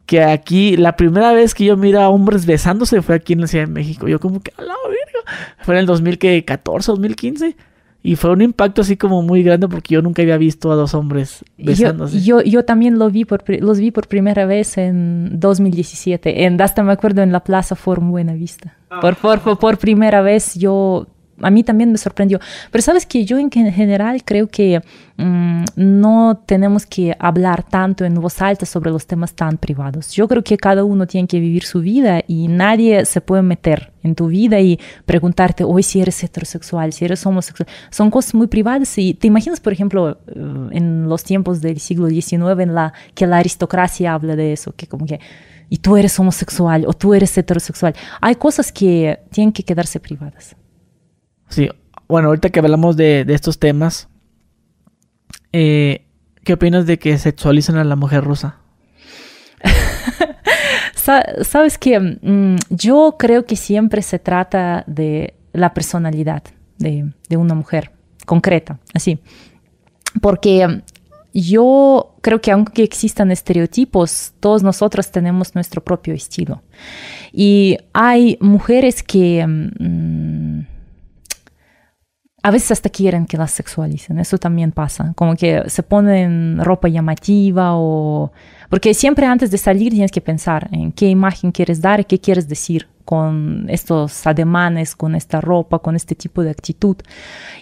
[0.06, 3.48] que aquí la primera vez que yo mira a hombres besándose fue aquí en la
[3.48, 4.08] Ciudad de México.
[4.08, 5.32] Yo como que, a la verga.
[5.60, 7.56] Fue en el 2014, 2015.
[8.04, 10.96] Y fue un impacto así como muy grande porque yo nunca había visto a dos
[10.96, 12.22] hombres besándose.
[12.22, 16.46] Yo, yo, también lo vi por, los vi por primera vez en 2017.
[16.46, 18.76] En, hasta me acuerdo en la Plaza Forum Buena Vista.
[18.90, 19.02] Ah.
[19.02, 21.08] Por, por, por primera vez yo
[21.42, 22.40] a mí también me sorprendió.
[22.72, 24.82] Pero sabes que yo en general creo que
[25.18, 30.12] mm, no tenemos que hablar tanto en voz alta sobre los temas tan privados.
[30.12, 33.92] Yo creo que cada uno tiene que vivir su vida y nadie se puede meter
[34.04, 37.68] en tu vida y preguntarte hoy si eres heterosexual, si eres homosexual.
[37.90, 42.08] Son cosas muy privadas y te imaginas, por ejemplo, eh, en los tiempos del siglo
[42.08, 45.20] XIX en la que la aristocracia habla de eso, que como que
[45.72, 47.96] y tú eres homosexual o tú eres heterosexual.
[48.20, 50.58] Hay cosas que tienen que quedarse privadas.
[51.52, 51.70] Sí,
[52.08, 54.08] bueno, ahorita que hablamos de, estos temas,
[55.52, 56.06] eh,
[56.46, 58.58] ¿qué opinas de que sexualizan a la mujer rusa?
[60.96, 66.44] Sabes que mm, yo creo que siempre se trata de la personalidad
[66.78, 67.92] de, de una mujer
[68.26, 69.20] concreta, así.
[70.22, 70.84] Porque
[71.34, 76.62] yo creo que aunque existan estereotipos, todos nosotros tenemos nuestro propio estilo.
[77.34, 79.46] Y hay mujeres que...
[79.46, 80.41] Mm,
[82.44, 86.88] a veces hasta quieren que las sexualicen, eso también pasa, como que se ponen ropa
[86.88, 88.32] llamativa o...
[88.70, 92.20] Porque siempre antes de salir tienes que pensar en qué imagen quieres dar y qué
[92.20, 96.96] quieres decir con estos ademanes, con esta ropa, con este tipo de actitud.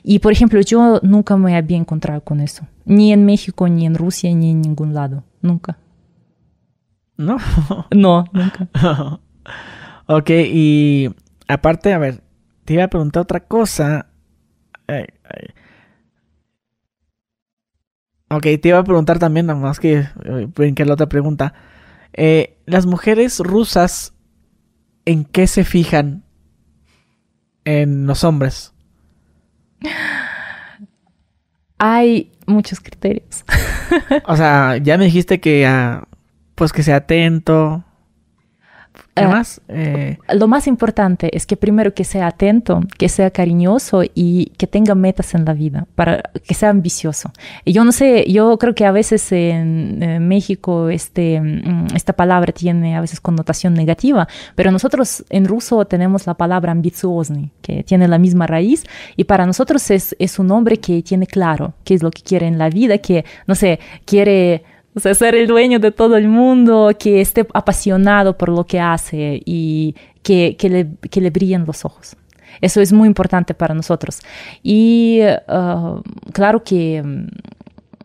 [0.04, 3.96] Y por ejemplo, yo nunca me había encontrado con eso, ni en México, ni en
[3.96, 5.78] Rusia, ni en ningún lado, nunca.
[7.18, 7.38] No.
[7.92, 8.70] no, nunca.
[10.06, 11.10] ok, y
[11.48, 12.22] aparte, a ver,
[12.66, 14.09] te iba a preguntar otra cosa
[18.32, 21.54] Ok, te iba a preguntar también, nada más que eh, la otra pregunta.
[22.14, 24.14] Eh, las mujeres rusas,
[25.06, 26.24] ¿en qué se fijan
[27.66, 28.74] en los hombres?
[31.80, 33.46] Hay muchos criterios.
[34.26, 36.06] o sea, ya me dijiste que, uh,
[36.54, 37.84] pues que sea atento,
[39.28, 39.62] más?
[39.68, 44.68] Eh, lo más importante es que primero que sea atento, que sea cariñoso y que
[44.68, 47.32] tenga metas en la vida, para que sea ambicioso.
[47.66, 52.52] Y yo no sé, yo creo que a veces en, México este, mm, esta palabra
[52.54, 58.08] tiene a veces connotación negativa, pero nosotros en ruso tenemos la palabra ambiciosny, que tiene
[58.08, 62.04] la misma raíz, y para nosotros es, es un hombre que tiene claro qué es
[62.04, 64.64] lo que quiere en la vida, que, no sé, quiere
[65.00, 68.82] o sea, ser el dueño de todo el mundo, que esté apasionado por lo que
[68.82, 72.18] hace y que, que, le, que le brillen los ojos.
[72.60, 74.20] Eso es muy importante para nosotros.
[74.62, 76.02] Y uh,
[76.34, 77.02] claro que...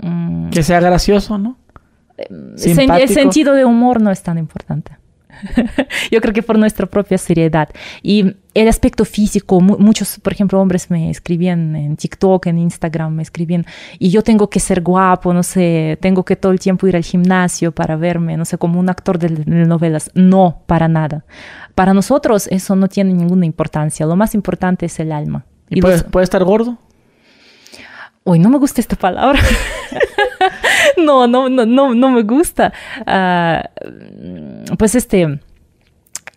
[0.00, 1.56] Mm, que sea gracioso, ¿no?
[2.16, 4.92] El sentido de humor no es tan importante.
[6.10, 7.68] Yo creo que por nuestra propia seriedad.
[8.02, 13.22] Y el aspecto físico, muchos, por ejemplo, hombres me escribían en TikTok, en Instagram, me
[13.22, 13.66] escribían,
[13.98, 17.02] y yo tengo que ser guapo, no sé, tengo que todo el tiempo ir al
[17.02, 20.10] gimnasio para verme, no sé, como un actor de, novelas.
[20.14, 21.24] No, para nada.
[21.74, 24.06] Para nosotros eso no tiene ninguna importancia.
[24.06, 25.44] Lo más importante es el alma.
[25.68, 26.78] ¿Y, puede, estar gordo?
[28.22, 29.40] Uy, no me gusta esta palabra.
[31.02, 32.72] no, no, no, no, me gusta.
[33.06, 33.70] Ah,
[34.78, 35.40] pues este,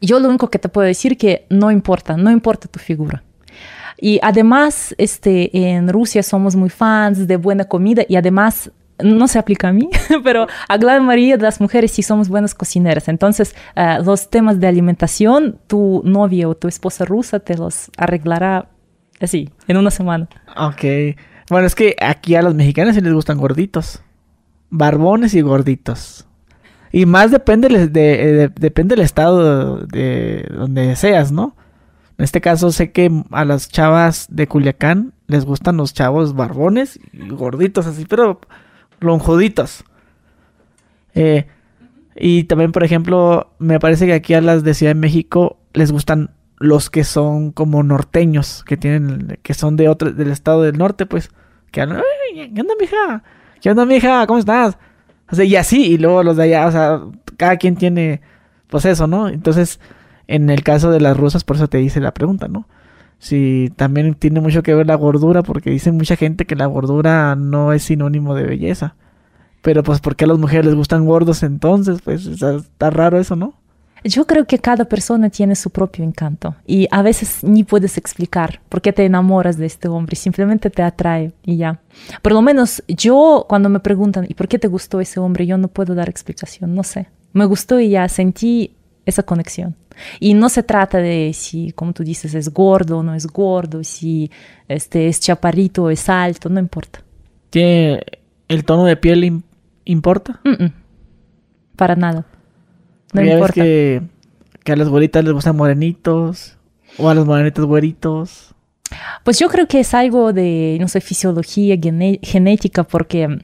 [0.02, 3.24] yo lo único que te puedo decir que no importa, no importa tu figura.
[4.00, 8.72] Y además, este, en Rusia somos muy fans de buena comida y además
[9.04, 9.90] no se aplica a mí,
[10.24, 13.08] pero a gran mayoría de las mujeres sí somos buenas cocineras.
[13.08, 18.70] Entonces, ah, los temas de alimentación, tu novia o tu esposa rusa te los arreglará
[19.20, 20.28] así, en una semana.
[20.56, 21.16] Ok.
[21.50, 24.02] Bueno, es que aquí a los mexicanos sí les gustan gorditos
[24.70, 26.28] barbones y gorditos.
[26.92, 31.56] Y más depende, de, eh, depende del estado de donde seas, ¿no?
[32.18, 37.00] En este caso sé que a las chavas de Culiacán les gustan los chavos barbones
[37.14, 38.40] y gorditos así, pero
[39.00, 39.84] lonjuditos.
[41.14, 41.48] Eh,
[42.16, 45.92] y también, por ejemplo, me parece que aquí a las de Ciudad de México les
[45.92, 50.78] gustan los que son como norteños, que tienen, que son de otro, del estado del
[50.78, 51.30] norte, pues.
[51.72, 53.24] Que ¿qué onda, mija?
[53.62, 54.26] ¿Qué onda, mija?
[54.28, 54.78] ¿Cómo estás?
[55.32, 57.02] O sea, y así, y luego los de allá, o sea,
[57.38, 58.22] cada quien tiene,
[58.68, 59.28] pues eso, ¿no?
[59.28, 59.80] Entonces,
[60.28, 62.68] en el caso de las rusas, por eso te hice la pregunta, ¿no?
[63.20, 67.36] Si también tiene mucho que ver la gordura, porque dicen mucha gente que la gordura
[67.36, 68.96] no es sinónimo de belleza.
[69.62, 72.02] Pero pues, ¿por qué a las mujeres les gustan gordos entonces?
[72.04, 73.56] Pues está raro eso, ¿no?
[74.04, 78.62] Yo creo que cada persona tiene su propio encanto y a veces ni puedes explicar
[78.70, 81.80] por qué te enamoras de este hombre, simplemente te atrae y ya.
[82.22, 85.46] Por lo menos yo cuando me preguntan, ¿y por qué te gustó ese hombre?
[85.46, 87.08] Yo no puedo dar explicación, no sé.
[87.34, 88.76] Me gustó y ya sentí
[89.06, 89.76] esa conexión.
[90.20, 93.84] Y no se trata de si, como tú dices, es gordo o no es gordo,
[93.84, 94.30] si
[94.68, 97.02] este, es chaparrito o es alto, no importa.
[97.50, 98.02] ¿Tiene
[98.48, 99.44] el tono de piel
[99.86, 100.40] importa?
[101.76, 102.26] Para nada.
[103.14, 103.54] No importa.
[103.54, 104.02] que,
[104.66, 106.58] a las güeritas les gustan morenitos
[106.98, 108.54] o a los morenitos güeritos.
[109.24, 111.78] Pues yo creo que es algo de, no sé, fisiología,
[112.22, 113.40] genética, porque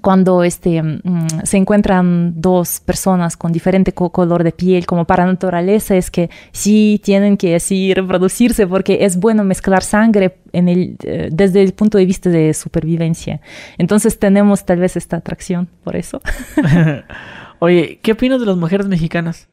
[0.00, 5.96] cuando este, mm, se encuentran dos personas con diferente color de piel, como para naturaleza,
[5.96, 11.28] es que sí tienen que así reproducirse porque es bueno mezclar sangre en el, eh,
[11.32, 13.40] desde el punto de vista de supervivencia.
[13.78, 16.20] Entonces tenemos tal vez esta atracción por eso.
[17.64, 19.46] Oye, ¿qué opinas de las mujeres mexicanas?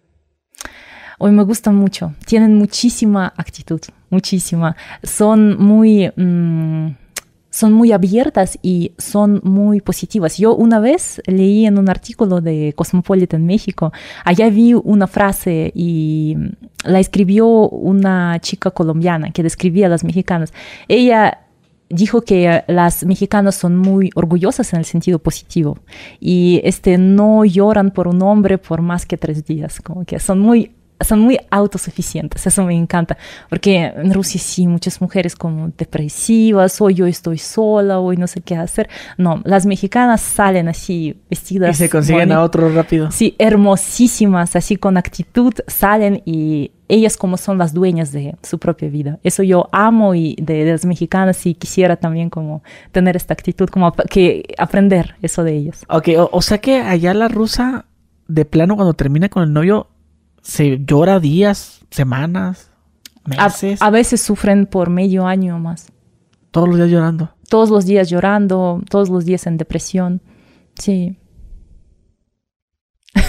[1.20, 2.16] Hoy me gustan mucho.
[2.26, 3.80] Tienen muchísima actitud,
[4.10, 4.76] muchísima.
[5.04, 6.96] Son muy, mm,
[7.52, 10.40] son muy abiertas y son muy positivas.
[10.40, 13.94] Yo una vez leí en un artículo de Cosmopolitan México,
[14.26, 16.36] allá vi una frase y
[16.86, 20.52] la escribió una chica colombiana que describía a las mexicanas.
[20.88, 21.49] Ella
[21.90, 25.80] dijo que las mexicanas son muy orgullosas en el sentido positivo
[26.20, 30.40] y este, no lloran por un hombre por más que tres días, como que son
[30.40, 30.72] muy
[31.02, 33.18] son muy autosuficientes, eso me encanta,
[33.50, 38.42] porque en Rusia sí, muchas mujeres como depresivas, o yo estoy sola, o no sé
[38.42, 38.90] qué hacer.
[39.18, 41.72] No, las mexicanas salen así vestidas.
[41.72, 43.12] Y se consiguen a otro rápido.
[43.12, 48.90] Sí, hermosísimas, así con actitud, salen y ellas como son las dueñas de su propia
[48.90, 49.20] vida.
[49.24, 53.94] Eso yo amo y de, las mexicanas y quisiera también como tener esta actitud, como
[54.10, 55.86] que aprender eso de ellas.
[55.88, 57.86] Ok, o sea que allá la rusa,
[58.28, 59.88] de plano, cuando termina con el novio,
[60.42, 62.72] se llora días, semanas,
[63.26, 63.82] meses.
[63.82, 65.88] A, veces sufren por medio año o más.
[66.52, 67.34] Todos los días llorando.
[67.50, 70.22] Todos los días llorando, todos los días en depresión.
[70.78, 71.18] Sí.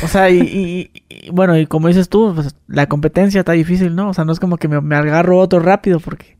[0.02, 0.90] O sea, y,
[1.32, 4.10] bueno, y como dices tú, pues, la competencia está difícil, ¿no?
[4.10, 6.38] O sea, no es como que me, agarro otro rápido porque...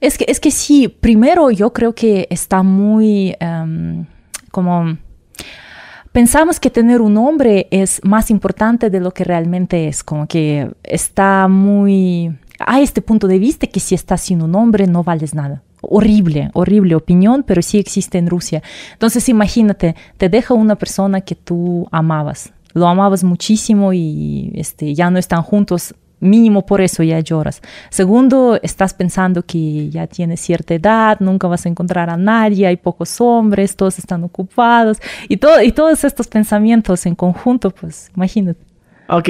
[0.00, 4.06] Es que, es que sí, primero yo creo que está muy em,
[4.50, 4.98] como...
[6.16, 10.70] Pensamos que tener un hombre es más importante de lo que realmente es, como que
[10.82, 12.34] está muy...
[12.58, 15.62] Hay este punto de vista que si estás sin un hombre no vales nada.
[15.82, 18.62] Horrible, horrible opinión, pero sí existe en Rusia.
[18.94, 25.10] Entonces imagínate, te deja una persona que tú amabas, lo amabas muchísimo y este, ya
[25.10, 27.62] no están juntos, mínimo por eso ya lloras.
[27.90, 32.76] Segundo, estás pensando que ya tienes cierta edad, nunca vas a encontrar a nadie, hay
[32.76, 34.98] pocos hombres, todos están ocupados
[35.28, 38.60] y, todo, y todos estos pensamientos en conjunto, pues imagínate.
[39.08, 39.28] Ok,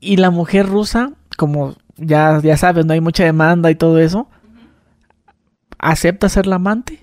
[0.00, 4.28] y la mujer rusa, como ya, ya sabes, no hay mucha demanda y todo eso
[5.80, 7.00] acepta ser la amante.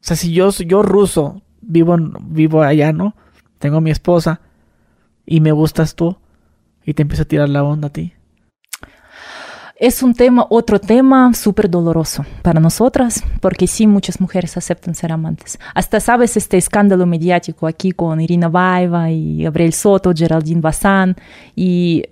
[0.00, 3.16] O sea, si yo, yo ruso, vivo, vivo allá, ¿no?
[3.58, 4.40] Tengo mi esposa
[5.24, 6.16] y me gustas tú
[6.84, 8.12] y te empieza a tirar la onda a ti.
[9.78, 15.12] Es un tema, otro tema súper doloroso para nosotras, porque sí, muchas mujeres aceptan ser
[15.12, 15.58] amantes.
[15.74, 21.16] Hasta sabes este escándalo mediático aquí con Irina Baeva y Gabriel Soto, Geraldine Bazán,
[21.54, 22.04] y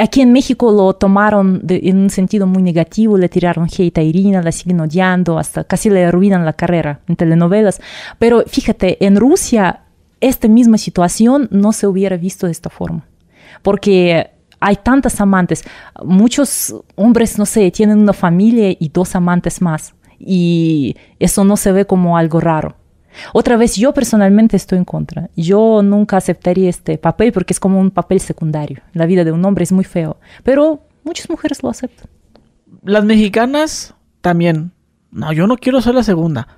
[0.00, 4.40] Aquí en México lo tomaron en un sentido muy negativo, le tiraron hate a Irina,
[4.40, 7.80] la siguen odiando, hasta casi le arruinan la carrera en telenovelas.
[8.16, 9.80] Pero fíjate, en Rusia
[10.20, 13.08] esta misma situación no se hubiera visto de esta forma.
[13.62, 14.30] Porque
[14.60, 15.64] hay tantas amantes.
[16.04, 19.94] Muchos hombres, no sé, tienen una familia y dos amantes más.
[20.18, 22.76] Y eso no se ve como algo raro.
[23.32, 25.30] Otra vez, yo personalmente estoy en contra.
[25.36, 28.82] Yo nunca aceptaría este papel porque es como un papel secundario.
[28.92, 32.08] La vida de un hombre es muy feo, pero muchas mujeres lo aceptan.
[32.82, 34.72] Las mexicanas también.
[35.10, 36.48] No, yo no quiero ser la segunda.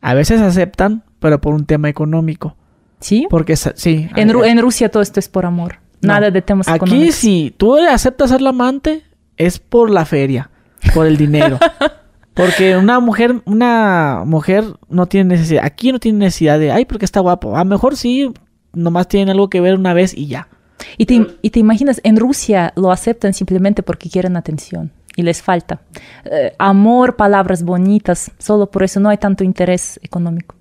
[0.00, 2.56] A veces aceptan, pero por un tema económico.
[2.98, 3.26] ¿Sí?
[3.30, 4.08] Porque sí.
[4.16, 5.78] En, en Rusia todo esto es por amor.
[6.00, 9.02] Nada de temas Aquí Aquí si tú aceptas ser la amante,
[9.36, 10.50] es por la feria,
[10.94, 11.58] por el dinero.
[12.34, 17.04] Porque una mujer, una mujer no tiene necesidad, aquí no tiene necesidad de, ay, porque
[17.04, 17.56] está guapo.
[17.56, 18.32] A lo mejor sí,
[18.72, 20.48] nomás tienen algo que ver una vez y ya.
[20.96, 25.42] Y te, y te imaginas, en Rusia lo aceptan simplemente porque quieren atención y les
[25.42, 25.82] falta.
[26.24, 30.54] Eh, amor, palabras bonitas, solo por eso no hay tanto interés económico.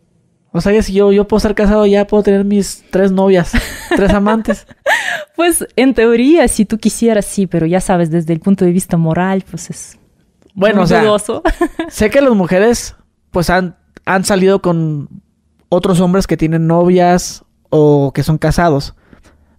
[0.52, 3.52] O sea, que si yo, yo puedo estar casado ya puedo tener mis tres novias,
[3.96, 4.68] tres amantes.
[5.36, 8.98] Pues en teoría, si tú quisieras, sí, pero ya sabes, desde el punto de vista
[8.98, 9.98] moral, pues es
[10.54, 11.02] bueno, o sea,
[11.90, 12.96] sé que las mujeres
[13.32, 15.08] pues han, han salido con
[15.70, 18.96] otros hombres que tienen novias o que son casados.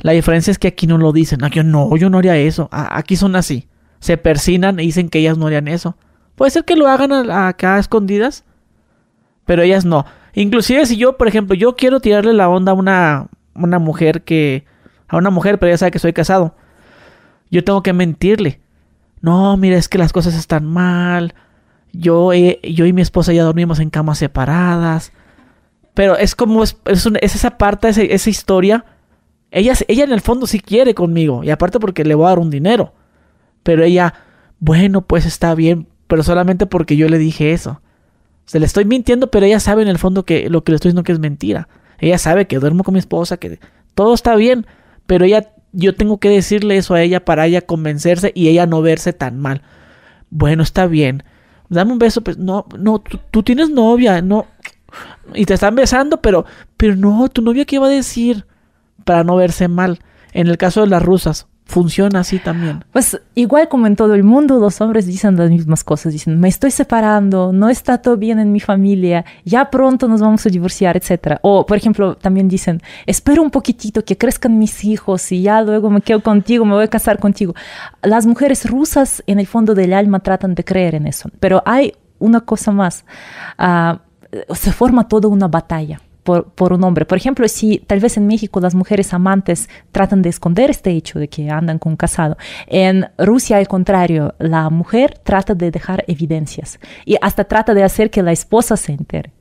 [0.00, 1.42] La diferencia es que aquí no lo dicen.
[1.42, 2.68] Aquí no, yo no haría eso.
[2.70, 3.68] Aquí son así.
[4.00, 5.96] Se persinan y dicen que ellas no harían eso.
[6.34, 8.44] Puede ser que lo hagan acá a escondidas,
[9.44, 10.04] pero ellas no.
[10.34, 14.64] Inclusive si yo, por ejemplo, yo quiero tirarle la onda a una, una mujer que...
[15.08, 16.54] A una mujer, pero ella sabe que soy casado.
[17.50, 18.60] Yo tengo que mentirle
[19.20, 21.34] no, mira, es que las cosas están mal.
[21.92, 25.12] Yo, yo y mi esposa ya dormimos en camas separadas.
[25.94, 28.84] Pero es como, es, es, esa parte, esa, historia.
[29.50, 31.44] Ella, ella en el fondo sí quiere conmigo.
[31.44, 32.94] Y aparte porque le voy a dar un dinero.
[33.62, 34.14] Pero ella,
[34.58, 35.88] bueno, pues está bien.
[36.06, 37.82] Pero solamente porque yo le dije eso.
[38.50, 40.88] Se le estoy mintiendo, pero ella sabe en el fondo que lo que le estoy
[40.88, 41.68] diciendo que es mentira.
[42.00, 43.60] Ella sabe que duermo con mi esposa, que
[43.94, 44.66] todo está bien.
[45.06, 48.82] Pero ella yo tengo que decirle eso a ella para ella convencerse y ella no
[48.82, 49.62] verse tan mal.
[50.30, 51.22] Bueno, está bien.
[51.68, 54.46] Dame un beso, pues no, no, tú, tienes novia, no.
[55.32, 56.44] Y te están besando, pero,
[56.76, 58.46] pero no, tu novia qué va a decir
[59.04, 60.00] para no verse mal.
[60.32, 62.84] En el caso de las rusas, funciona así también.
[62.92, 66.12] Pues igual como en todo el mundo, los hombres dicen las mismas cosas.
[66.12, 70.44] Dicen, me estoy separando, no está todo bien en mi familia, ya pronto nos vamos
[70.44, 71.38] a divorciar, etc.
[71.42, 75.88] O, por ejemplo, también dicen, espero un poquitito que crezcan mis hijos y ya luego
[75.88, 77.54] me quedo contigo, me voy a casar contigo.
[78.02, 81.30] Las mujeres rusas en el fondo del alma tratan de creer en eso.
[81.38, 83.04] Pero hay una cosa más.
[83.56, 84.00] Ah,
[84.54, 87.04] se forma toda una batalla por, un hombre.
[87.04, 91.18] Por ejemplo, si tal vez en México las mujeres amantes tratan de esconder este hecho
[91.18, 96.04] de que andan con un casado, en Rusia al contrario, la mujer trata de dejar
[96.06, 99.32] evidencias y hasta trata de hacer que la esposa se entere.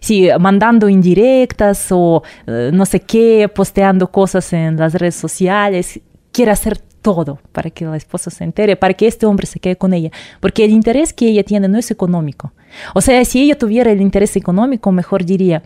[0.00, 6.00] Si mandando indirectas o eh, no sé qué, posteando cosas en las redes sociales,
[6.32, 9.76] quiere hacer todo para que la esposa se entere, para que este hombre se quede
[9.76, 12.52] con ella, porque el interés que ella tiene no es económico.
[12.94, 15.62] O sea, si ella tuviera el interés económico, mejor diría,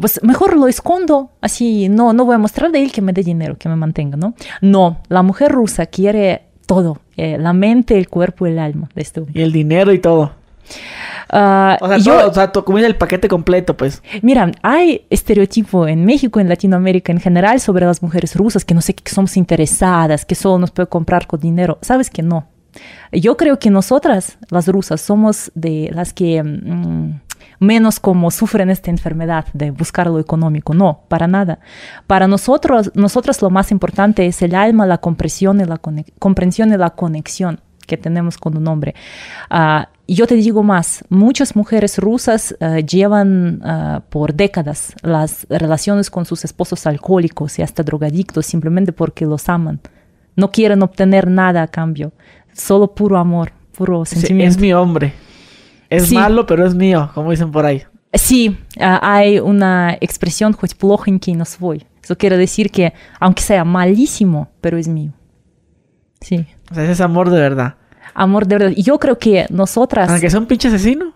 [0.00, 3.22] pues mejor lo escondo, así no, no voy a mostrar de él que me dé
[3.22, 4.34] dinero, que me mantenga, ¿no?
[4.60, 9.22] No, la mujer rusa quiere todo, eh, la mente, el cuerpo, el alma de este
[9.32, 10.32] Y el dinero y todo.
[11.28, 14.02] Ah, O sea, yo- todo, o sea, como es el paquete completo, pues.
[14.22, 18.80] Mira, hay estereotipo en México, en Latinoamérica en general sobre las mujeres rusas, que no
[18.80, 21.78] sé, que somos interesadas, que solo nos puede comprar con dinero.
[21.82, 22.48] Sabes que no.
[23.12, 27.20] Yo creo que nosotras, las rusas, somos de las que mm,
[27.58, 30.72] menos como sufren esta enfermedad de buscar lo económico.
[30.74, 31.58] No, para nada.
[32.06, 35.78] Para nosotros, nosotras lo más importante es el alma, la comprensión y la,
[36.18, 38.94] comprensión y la conexión que tenemos con un hombre.
[39.50, 45.47] Ah, y yo te digo más, muchas mujeres rusas ah, llevan ah, por décadas las
[45.49, 49.79] relaciones con sus esposos alcohólicos y hasta drogadictos simplemente porque los aman.
[50.35, 52.11] No quieren obtener nada a cambio,
[52.53, 54.51] solo puro amor, puro Sí, sentimiento.
[54.55, 55.13] es mi hombre.
[55.89, 56.15] Es Sí.
[56.15, 57.83] malo, pero es mío, como dicen por ahí.
[58.13, 61.85] Sí, ah, hay una expresión, хоть плохонький, но свой.
[62.03, 65.11] Eso quiere decir que, aunque sea malísimo, pero es mío.
[66.21, 67.75] Sí, O sea, ese es amor de verdad.
[68.14, 68.72] amor de verdad.
[68.76, 70.10] Y yo creo que nosotras...
[70.10, 71.12] Aunque sea un pinche asesino.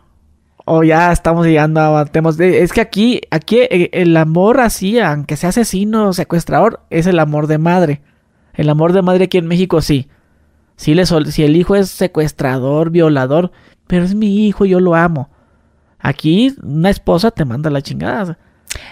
[0.67, 2.63] O ya estamos llegando a temas de...
[2.63, 7.19] Es que aquí, aquí eh, el amor así, aunque sea asesino o secuestrador, es el
[7.19, 8.01] amor de madre.
[8.55, 10.09] El amor de madre aquí en México sí.
[10.77, 13.53] Sí le sol- si el hijo es secuestrador, violador,
[13.87, 15.29] pero es mi hijo, yo lo amo.
[15.99, 18.39] Aquí una esposa te manda la chingada.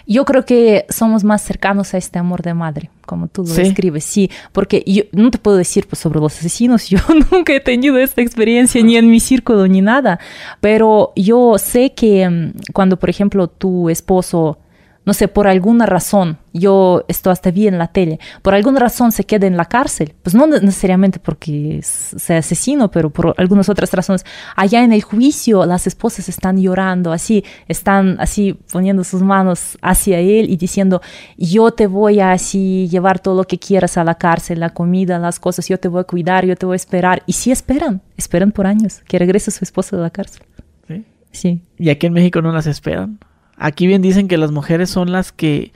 [0.06, 3.62] Yo creo que somos más cercanos a este amor de madre, como tú lo Sí.
[3.62, 6.98] describes, sí, porque yo no te puedo decir pues, sobre los asesinos, yo
[7.30, 10.18] nunca he tenido esta experiencia ni en mi círculo ni nada,
[10.60, 14.58] pero yo sé que mm, cuando, por ejemplo, tu esposo,
[15.04, 19.10] no sé, por alguna razón, yo esto hasta vi en la tele, por alguna razón
[19.10, 23.92] se queda en la cárcel, pues no necesariamente porque sea asesino, pero por algunas otras
[23.92, 24.24] razones,
[24.54, 30.18] allá en el juicio las esposas están llorando, así, están así poniendo sus manos hacia
[30.18, 31.02] él y diciendo,
[31.36, 35.18] yo te voy a así llevar todo lo que quieras a la cárcel, la comida,
[35.18, 37.22] las cosas, yo te voy a cuidar, yo te voy a esperar.
[37.26, 40.42] Y sí esperan, esperan por años que regrese su esposo de la cárcel.
[40.88, 41.04] ¿sí?
[41.32, 41.62] Sí.
[41.78, 43.18] Y aquí en México no las esperan.
[43.56, 45.72] Aquí bien dicen que las mujeres son las que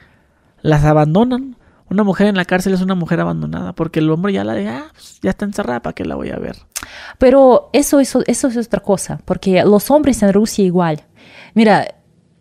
[0.62, 1.57] las abandonan.
[1.89, 4.68] Una mujer en la cárcel es una mujer abandonada porque el hombre ya la de,
[4.68, 6.57] ah, pues, ya está encerrada, ¿para qué la voy a ver?
[7.18, 11.05] Pero eso, eso, eso es otra cosa, porque los hombres en Rusia igual.
[11.55, 11.95] Mira,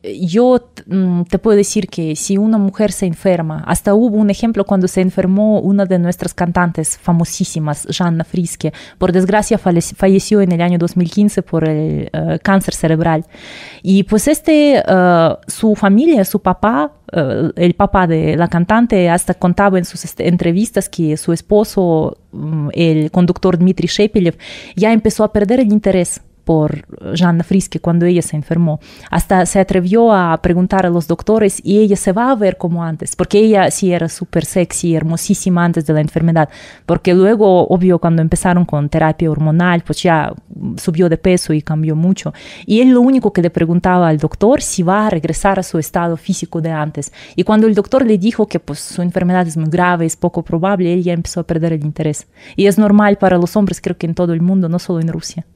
[0.04, 4.64] yo mm, te puedo decir que si una mujer se enferma, hasta hubo un ejemplo
[4.64, 10.52] cuando se enfermó una de nuestras cantantes famosísimas, Жанна Фриске, por desgracia falleció, falleció en
[10.52, 13.26] el año 2015 por el eh, cáncer cerebral.
[13.82, 19.34] Y pues este, eh, su familia, su papá, eh, el papá de la cantante, hasta
[19.34, 24.38] contaba en sus este, entrevistas que su esposo, mm, el conductor Dmitry Shepelev,
[24.76, 28.80] ya empezó a perder el interés por Жанна Фриске cuando ella se enfermó.
[29.08, 32.82] Hasta se atrevió a preguntar a los doctores y ella se va a ver como
[32.82, 36.48] antes, porque ella sí era súper sexy, hermosísima antes de la enfermedad,
[36.86, 40.32] porque luego, obvio, cuando empezaron con terapia hormonal, pues ya
[40.76, 42.34] subió de peso y cambió mucho.
[42.66, 45.78] Y él lo único que le preguntaba al doctor si va a regresar a su
[45.78, 47.12] estado físico de antes.
[47.36, 50.42] Y cuando el doctor le dijo que pues su enfermedad es muy grave, es poco
[50.42, 52.26] probable, él ya empezó a perder el interés.
[52.56, 55.06] Y es normal para los hombres, creo que en todo el mundo, no solo en
[55.06, 55.46] Rusia.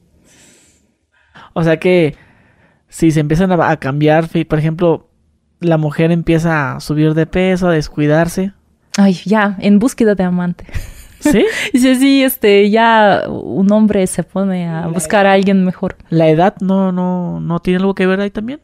[1.52, 2.16] O sea que
[2.88, 5.08] si se empiezan a, a cambiar, por ejemplo,
[5.60, 8.52] la mujer empieza a subir de peso, a descuidarse.
[8.96, 10.66] Ay, ya, en búsqueda de amante.
[11.20, 11.44] ¿Sí?
[11.72, 15.96] Dice, sí, este, ya un hombre se pone a buscar a alguien mejor.
[16.08, 18.60] ¿La edad no, no, no tiene algo que ver ahí también?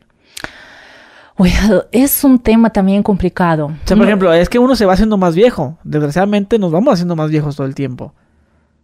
[1.39, 3.67] Well, es un tema también complicado.
[3.67, 5.79] O sea, por No- ejemplo, es que uno se va haciendo más viejo.
[5.85, 8.15] Desgraciadamente nos vamos haciendo más viejos todo el tiempo.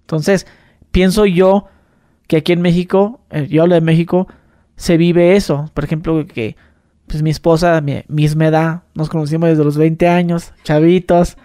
[0.02, 0.46] Entonces,
[0.90, 1.66] pienso yo
[2.26, 4.26] que aquí en México, eh, yo hablo de México,
[4.76, 5.70] se vive eso.
[5.74, 6.56] Por ejemplo, que
[7.06, 11.36] pues mi esposa, mi misma edad, nos conocimos desde los 20 años, chavitos.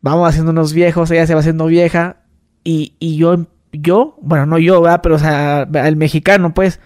[0.00, 2.16] Vamos haciéndonos viejos, ella se va haciendo vieja.
[2.64, 5.00] Y, y yo, yo, bueno, no yo, ¿verdad?
[5.02, 6.80] Pero, o sea, el mexicano, pues,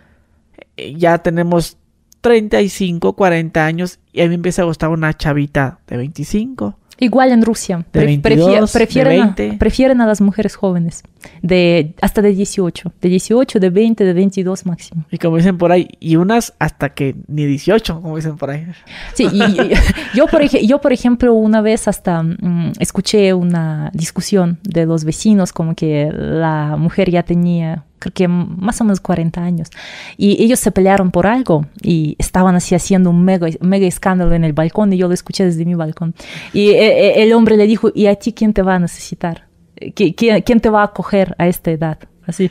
[0.77, 1.79] eh, ya tenemos
[2.21, 6.79] 35, 40 años y a mí me empieza a gustar una chavita de 25.
[6.99, 7.79] Igual en Rusia.
[7.79, 9.53] De Pre- 22, de prefieren, a, 20.
[9.59, 11.03] prefieren a las mujeres jóvenes.
[11.43, 12.93] De, hasta de 18.
[13.01, 15.05] De 18, de 20, de 22 máximo.
[15.11, 18.67] Y como dicen por ahí, y unas hasta que ni 18, como dicen por ahí.
[19.15, 19.71] Sí, y, y-
[20.15, 25.53] yo, por yo, por ejemplo, una vez hasta mm, escuché una discusión de los vecinos,
[25.53, 29.69] como que la mujer ya tenía, creo que más o menos 40 años,
[30.17, 34.45] y ellos se pelearon por algo y estaban así haciendo un mega, mega escándalo en
[34.45, 36.15] el balcón, y yo lo escuché desde mi balcón.
[36.53, 39.46] Y eh, eh, el hombre le dijo, ¿y a ti quién te va a necesitar?
[39.81, 41.99] ¿Qui- ¿Quién, quién te va a acoger a esta edad?
[42.27, 42.51] Así.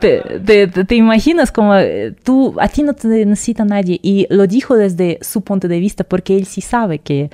[0.00, 3.98] Te, te- te- te imaginas como eh, tú, a ti no te necesita nadie.
[4.02, 7.30] Y lo dijo desde su punto de vista porque él sí sabe que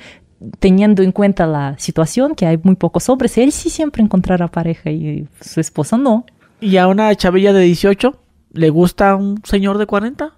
[0.59, 4.91] teniendo en cuenta la situación, que hay muy pocos hombres, él sí siempre encontrará pareja
[4.91, 6.25] y su esposa no.
[6.61, 8.17] Y a una chavilla de 18,
[8.53, 10.33] ¿Le gusta un señor de 40?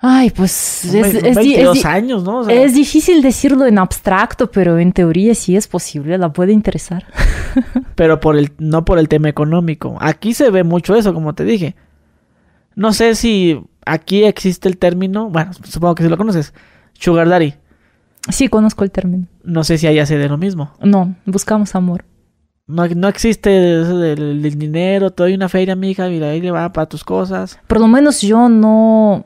[0.00, 2.38] Ay, pues es, es es 22 di- años, ¿no?
[2.40, 6.52] O sea, es difícil decirlo en abstracto, pero en teoría sí es posible, la puede
[6.52, 7.04] interesar.
[7.96, 9.96] Pero por el, no por el tema económico.
[10.00, 11.74] Aquí se ve mucho eso, como te dije.
[12.76, 16.54] No sé si aquí existe el término, bueno, supongo que si lo conoces,
[16.92, 17.54] Sugar Daddy.
[18.28, 19.26] Sí, conozco el término.
[19.42, 20.70] No sé si allá se dé lo mismo.
[20.80, 22.04] No, buscamos amor.
[22.68, 26.50] No, no existe eso del, del dinero, te doy una feria, mija, mira, ahí le
[26.50, 27.58] va para tus cosas.
[27.66, 29.24] Por lo menos yo no...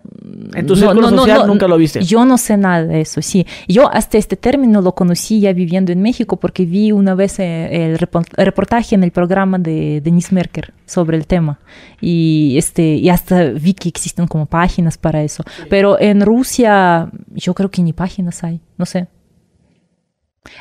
[0.55, 2.05] En tu círculo no- no- social nunca lo viste.
[2.05, 3.45] Yo no sé nada de eso, sí.
[3.67, 7.87] Yo hasta este término lo conocí ya viviendo en México porque vi una vez eh,
[7.87, 11.59] el repo- reportaje en el programa de Denise Merker sobre el tema.
[12.01, 15.43] Y, este, y hasta vi que existen como páginas para eso.
[15.69, 19.09] Pero en Rusia yo creo que ni páginas hay, no sé.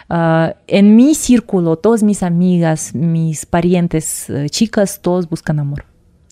[0.10, 5.86] Ah, en mi círculo, todas mis amigas, mis parientes, eh, chicas, todos buscan amor.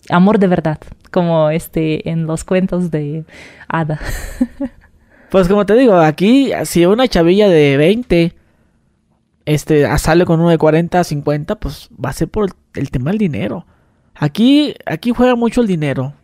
[0.08, 0.78] Amor de verdad,
[1.10, 3.24] como este en los cuentos de
[3.68, 4.00] Ada.
[5.30, 8.34] Pues como te digo, aquí si una chavilla de 20
[9.46, 13.10] este, sale con uno de 40, 50, pues va a ser por el, el tema
[13.10, 13.64] del dinero.
[14.16, 16.14] Aquí, aquí juega mucho el dinero.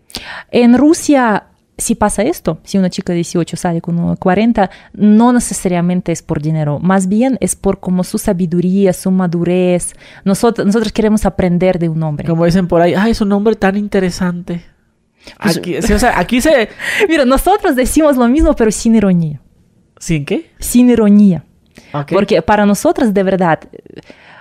[0.51, 1.44] En Rusia
[1.78, 2.59] sí pasa esto.
[2.65, 6.78] Si una chica de 18 sale con uno de 40, no necesariamente es por dinero,
[6.78, 9.94] más bien es por como su sabiduría, su madurez.
[10.24, 12.27] Nosotros, nosotros queremos aprender de un hombre.
[12.28, 14.65] Como dicen por ahí, ay, es un hombre tan interesante.
[15.43, 16.69] Pues- Aquí, sí, o sea, aquí se...
[17.09, 19.40] Mira, nosotros decimos lo mismo, pero sin ironía.
[19.98, 20.51] ¿Sin qué?
[20.59, 21.44] Sin ironía.
[22.11, 23.61] Porque para nosotros, de verdad,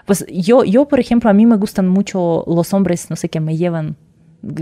[0.05, 3.39] pues yo, yo, por ejemplo, a mí me gustan mucho los hombres, no sé, que
[3.39, 3.95] me llevan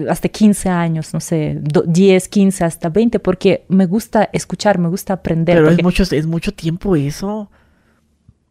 [0.10, 4.88] hasta 15 años, no sé, do- 10, 15, hasta 20, porque me gusta escuchar, me
[4.89, 5.55] gusta aprender.
[5.57, 7.49] Pero es porque- mucho, es mucho tiempo eso.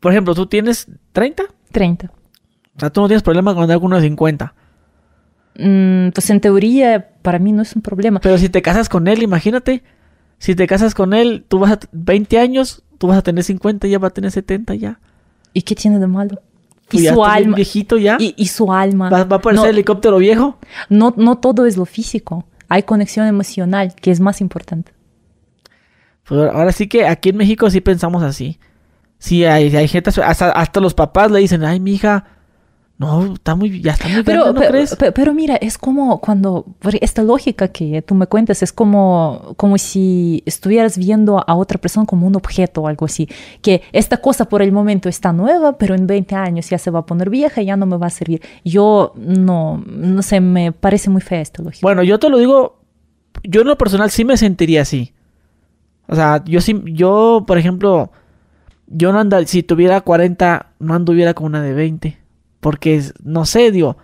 [0.01, 1.45] Por ejemplo, tú tienes 30.
[1.71, 2.11] 30.
[2.77, 4.55] O sea, tú no tienes problema con alguno de 50.
[5.59, 8.21] Mm, pues en teoría, para mí no es un problema.
[8.21, 9.83] Pero si te casas con él, imagínate.
[10.39, 13.87] Si te casas con él, tú vas a 20 años, tú vas a tener 50,
[13.87, 14.99] ya va a tener 70 ya.
[15.53, 16.41] ¿Y qué tiene de malo?
[16.99, 17.57] Y ya su alma.
[17.57, 18.17] viejito ya.
[18.21, 19.11] Y, y su alma.
[19.11, 20.59] Va, va a aparecer no, el helicóptero viejo.
[20.89, 22.45] no, no todo es lo físico.
[22.69, 24.93] Hay conexión emocional, que es más importante.
[26.25, 28.59] Pues ahora sí que aquí en México sí pensamos así.
[29.19, 32.25] Sí, hay, hay gente, hasta, hasta los papás le dicen, ay, mi hija,
[33.03, 34.97] no, está muy, ya está muy Pero, grande, ¿no pero, crees?
[34.97, 36.65] pe- pero mira, es como cuando,
[37.01, 42.07] esta lógica que tú me cuentas es como, como si estuvieras viendo a otra persona
[42.07, 43.29] como un objeto o algo así,
[43.61, 47.01] que esta cosa por el momento está nueva, pero en 20 años ya se va
[47.01, 48.41] a poner vieja y ya no me va a servir.
[48.65, 51.81] Yo no, no sé, me parece muy fea esta lógica.
[51.87, 52.79] Bueno, yo te lo digo,
[53.43, 55.13] yo en lo personal sí me sentiría así.
[56.09, 58.11] O sea, yo sí, yo, por ejemplo,
[58.87, 62.19] yo no andaría, si tuviera 40, no anduviera con una de 20.
[62.63, 63.97] Porque, no sé, digo,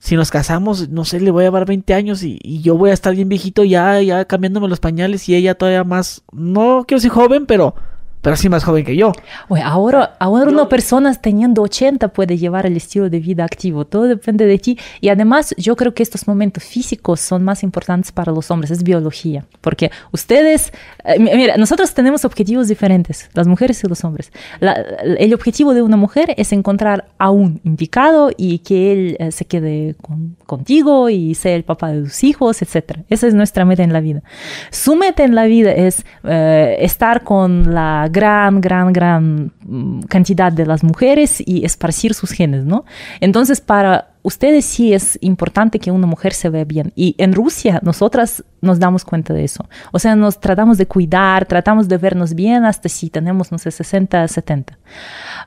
[0.00, 2.90] si nos casamos, no sé, le voy a llevar 20 años y, y yo voy
[2.90, 6.98] a estar bien viejito ya, ya cambiándome los pañales y ella todavía más, no quiero
[6.98, 7.76] decir joven, pero,
[8.22, 9.12] pero sí más joven que yo.
[9.48, 14.04] Oye, ahora, ahora una persona teniendo 80 puede llevar el estilo de vida activo, todo
[14.04, 14.78] depende de ti.
[15.00, 18.82] Y además yo creo que estos momentos físicos son más importantes para los hombres, es
[18.82, 20.72] biología, porque ustedes,
[21.04, 24.32] eh, mi- mira, nosotros tenemos objetivos diferentes, las mujeres y los hombres.
[24.60, 29.32] La- el objetivo de una mujer es encontrar a un indicado y que él eh,
[29.32, 32.98] se quede con- contigo y sea el papá de tus hijos, etc.
[33.08, 34.22] Esa es nuestra meta en la vida.
[34.70, 40.52] Su meta en la vida es eh, estar con la gran, gran, gran mm, cantidad
[40.52, 42.84] de las mujeres y esparcir sus genes, ¿no?
[43.20, 46.92] Entonces, para ustedes sí es importante que una mujer se vea bien.
[46.94, 49.68] Y en Rusia, nosotras nos damos cuenta de eso.
[49.92, 53.70] O sea, nos tratamos de cuidar, tratamos de vernos bien hasta si tenemos, no sé,
[53.70, 54.78] 60, 70.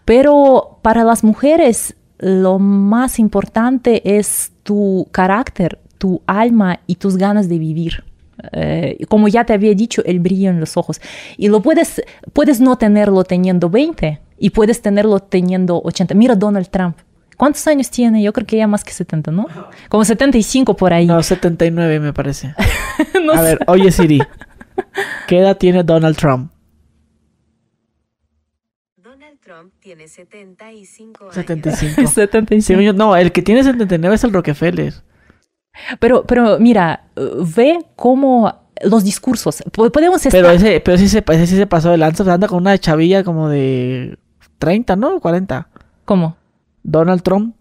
[0.06, 7.50] Pero para las mujeres, lo más importante es tu carácter, tu alma y tus ganas
[7.50, 8.04] de vivir.
[8.52, 11.00] Eh, como ya te había dicho, el brillo en los ojos.
[11.38, 12.02] Y lo puedes,
[12.34, 16.14] puedes no tenerlo teniendo 20 y puedes tenerlo teniendo 80.
[16.16, 16.98] Mira Donald Trump.
[17.38, 18.22] ¿Cuántos años tiene?
[18.22, 19.48] Yo creo que ya más que 70, ¿no?
[19.90, 21.06] Como 75 por ahí.
[21.08, 22.54] No, 79 me parece.
[23.24, 23.44] No a sé.
[23.44, 24.22] ver, oye Siri,
[25.28, 26.52] ¿qué edad tiene Donald Trump?
[28.98, 31.36] Donald Trump tiene 75 años.
[31.36, 32.08] 75.
[32.08, 32.62] 75.
[32.66, 34.94] Según yo- no, el que tiene 79 es el Rockefeller.
[36.00, 37.04] Pero, pero mira,
[37.56, 39.64] ve cómo los discursos.
[39.72, 40.42] po- Podemos estar...
[40.42, 42.32] Pero ese, pero ese, se- ese sí se pasó de lanza.
[42.32, 44.18] Anda con una chavilla como de
[44.60, 45.20] 30, ¿no?
[45.20, 45.68] 40.
[46.06, 46.36] ¿Cómo?
[46.84, 47.56] Donald Trump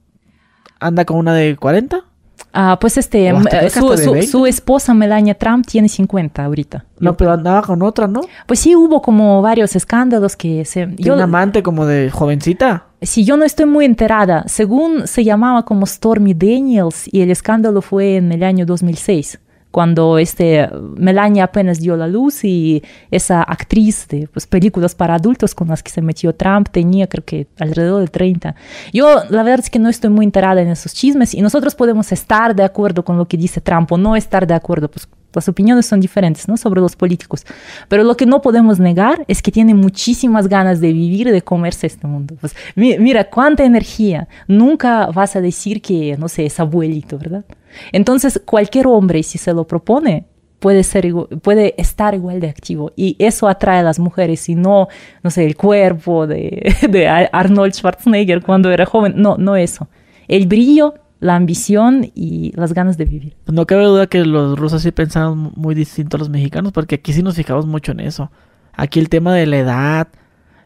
[0.80, 2.04] anda con una de 40.
[2.54, 4.26] Ah, pues este, hasta eh, su, su- 20.
[4.26, 6.84] su esposa Melania Trump tiene 50 ahorita.
[7.00, 8.20] No, pero andaba con otra, ¿no?
[8.46, 10.86] Pues sí, hubo como varios escándalos que se...
[10.86, 12.84] Tiene Yo, un amante como de jovencita.
[13.00, 17.80] si yo no estoy muy enterada, según se llamaba como Stormy Daniels y el escándalo
[17.82, 19.40] fue en el año 2006,
[19.72, 25.54] cuando este, Melania apenas dio la luz y esa actriz de pues, películas para adultos
[25.54, 28.54] con las que se metió Trump tenía creo que alrededor de 30.
[28.92, 32.12] Yo la verdad es que no estoy muy enterada en esos chismes y nosotros podemos
[32.12, 35.48] estar de acuerdo con lo que dice Trump o no estar de acuerdo, pues las
[35.48, 36.56] opiniones son diferentes, ¿no?
[36.56, 37.44] Sobre los políticos.
[37.88, 41.86] Pero lo que no podemos negar es que tiene muchísimas ganas de vivir de comerse
[41.86, 42.34] este mundo.
[42.40, 44.28] Pues, mi- mira, cuánta energía.
[44.48, 47.44] Nunca vas a decir que, no sé, es abuelito, ¿verdad?
[47.92, 50.24] Entonces, cualquier hombre, si se lo propone,
[50.58, 52.92] puede, ser, puede estar igual de activo.
[52.96, 54.88] Y eso atrae a las mujeres y no,
[55.22, 59.14] no sé, el cuerpo de, de Arnold Schwarzenegger cuando era joven.
[59.16, 59.88] No, no eso.
[60.28, 63.36] El brillo, la ambición y las ganas de vivir.
[63.46, 67.12] No cabe duda que los rusos sí pensaban muy distinto a los mexicanos, porque aquí
[67.12, 68.32] sí nos fijamos mucho en eso.
[68.72, 70.08] Aquí el tema de la edad,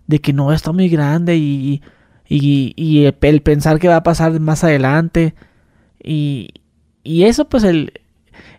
[0.06, 1.82] de que no está muy grande y,
[2.26, 5.34] y, y el, pensar que va a pasar más adelante.
[6.02, 6.48] Y,
[7.04, 7.92] y eso, pues, el.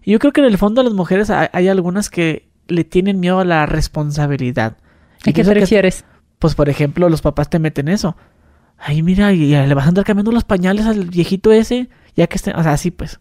[0.05, 3.39] Yo creo que en el fondo las mujeres hay, hay algunas que le tienen miedo
[3.39, 4.77] a la responsabilidad.
[5.25, 5.95] Y ¿A qué te que-
[6.37, 8.15] pues por ejemplo, los papás te meten eso.
[8.77, 12.35] Ay, mira, y le vas a andar cambiando los pañales al viejito ese, ya que
[12.35, 13.19] esté, o sea, así pues.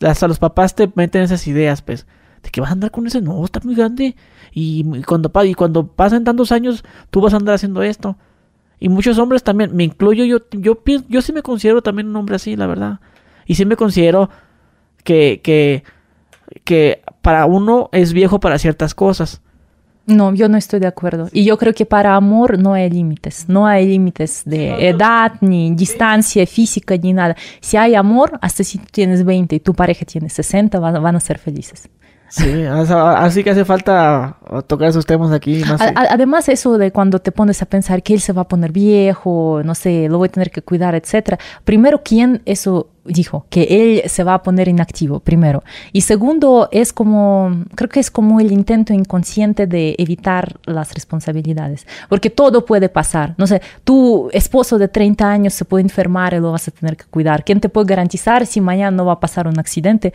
[0.00, 2.06] Hasta los papás te meten esas ideas, pues,
[2.42, 4.16] de que vas a andar con ese, no, está muy grande.
[4.52, 8.16] Y, y cuando y cuando pasen tantos años, tú vas a andar haciendo esto.
[8.80, 12.16] Y muchos hombres también, me incluyo yo, yo pienso, yo sí me considero también un
[12.16, 13.00] hombre así, la verdad.
[13.46, 14.28] Y sí me considero
[15.04, 15.84] que, que,
[16.64, 19.41] que para uno es viejo para ciertas cosas.
[20.06, 21.28] No, yo no estoy de acuerdo.
[21.32, 23.48] Y yo creo que para amor no hay límites.
[23.48, 27.36] No hay límites de edad, ni distancia física, ni nada.
[27.60, 31.16] Si hay amor, hasta si tú tienes 20 y tu pareja tiene 60, van, van
[31.16, 31.88] a ser felices.
[32.32, 35.62] Sí, así que hace falta tocar esos temas aquí.
[35.68, 38.72] Más además, eso de cuando te pones a pensar que él se va a poner
[38.72, 41.38] viejo, no sé, lo voy a tener que cuidar, etcétera.
[41.64, 43.46] Primero, ¿quién eso dijo?
[43.50, 45.62] Que él se va a poner inactivo, primero.
[45.92, 51.86] Y segundo, es como, creo que es como el intento inconsciente de evitar las responsabilidades.
[52.08, 53.34] Porque todo puede pasar.
[53.38, 56.96] No sé, tu esposo de 30 años se puede enfermar y lo vas a tener
[56.96, 57.44] que cuidar.
[57.44, 60.12] ¿Quién te puede garantizar si mañana no va a pasar un accidente?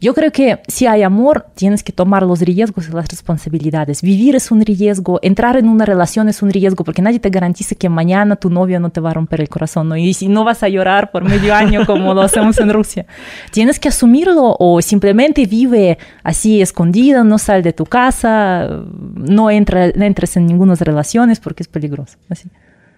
[0.00, 4.02] Yo creo que si hay amor, tienes que tomar los riesgos y las responsabilidades.
[4.02, 7.74] Vivir es un riesgo, entrar en una relación es un riesgo, porque nadie te garantiza
[7.74, 9.96] que mañana tu novio no te va a romper el corazón, ¿no?
[9.96, 13.06] Y si no vas a llorar por medio año como lo hacemos en Rusia.
[13.50, 18.68] Tienes que asumirlo o simplemente vive así escondida, no sal de tu casa,
[19.14, 22.18] no, entra, no entres en ninguna relaciones porque es peligroso.
[22.28, 22.48] Así.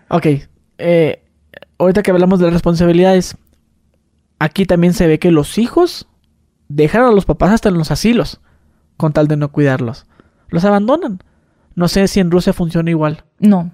[0.08, 0.26] Ok.
[0.78, 1.22] eh,
[1.78, 3.36] ahorita que hablamos de las responsabilidades,
[4.38, 6.08] aquí también se ve que los hijos
[6.68, 8.40] dejan a los papás hasta en los asilos
[8.96, 10.06] con tal de no cuidarlos.
[10.48, 11.18] Los abandonan.
[11.74, 13.24] No sé si en Rusia funciona igual.
[13.38, 13.72] No.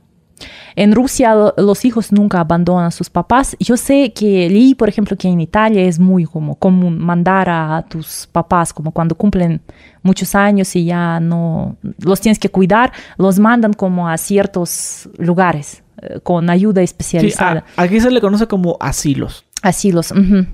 [0.77, 3.57] En Rusia lo- los hijos nunca abandonan a sus papás.
[3.61, 7.85] Yo sé que leí, por ejemplo, que en Italia es muy como común mandar a
[7.89, 9.61] tus papás como cuando cumplen
[10.03, 15.83] muchos años y ya no los tienes que cuidar, los mandan como a ciertos lugares
[16.03, 17.65] eh, con ayuda Sí, especializada.
[17.77, 19.45] a- aquí se le conoce como asilos.
[19.63, 20.11] Asilos.
[20.11, 20.45] ujú.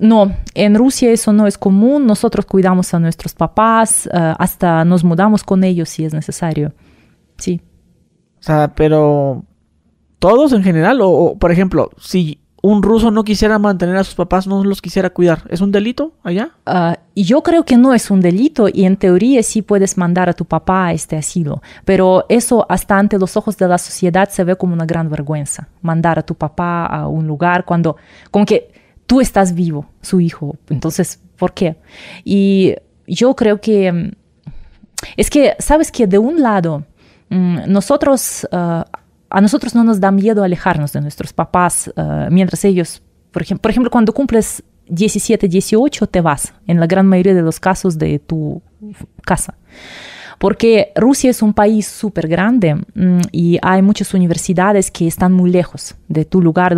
[0.00, 2.06] No, en Rusia eso no es común.
[2.06, 6.72] Nosotros cuidamos a nuestros papás, eh, hasta nos mudamos con ellos si es necesario.
[7.36, 7.60] Sí.
[8.40, 9.44] O sea, pero
[10.18, 14.46] todos en general, o, por ejemplo, si un ruso no quisiera mantener a sus papás,
[14.46, 16.50] no los quisiera cuidar, ¿es un delito allá?
[16.66, 20.32] Ah, yo creo que no es un delito y en teoría sí puedes mandar a
[20.32, 24.42] tu papá a este asilo, pero eso hasta ante los ojos de la sociedad se
[24.42, 27.96] ve como una gran vergüenza, mandar a tu papá a un lugar cuando
[28.30, 28.72] como que
[29.06, 31.76] tú estás vivo, su hijo, entonces, ¿por qué?
[32.24, 32.74] Y
[33.06, 34.10] yo creo que mm,
[35.16, 36.84] es que, sabes que de un lado,
[37.30, 38.86] nosotros, ah,
[39.30, 43.58] a nosotros no nos da miedo alejarnos de nuestros papás ah, mientras ellos, por, ejem-
[43.58, 47.98] por ejemplo, cuando cumples 17, 18, te vas, en la gran mayoría de los casos
[47.98, 48.62] de tu
[49.22, 49.54] casa.
[50.38, 55.50] Porque Rusia es un país súper grande mm, y hay muchas universidades que están muy
[55.50, 56.76] lejos de tu lugar.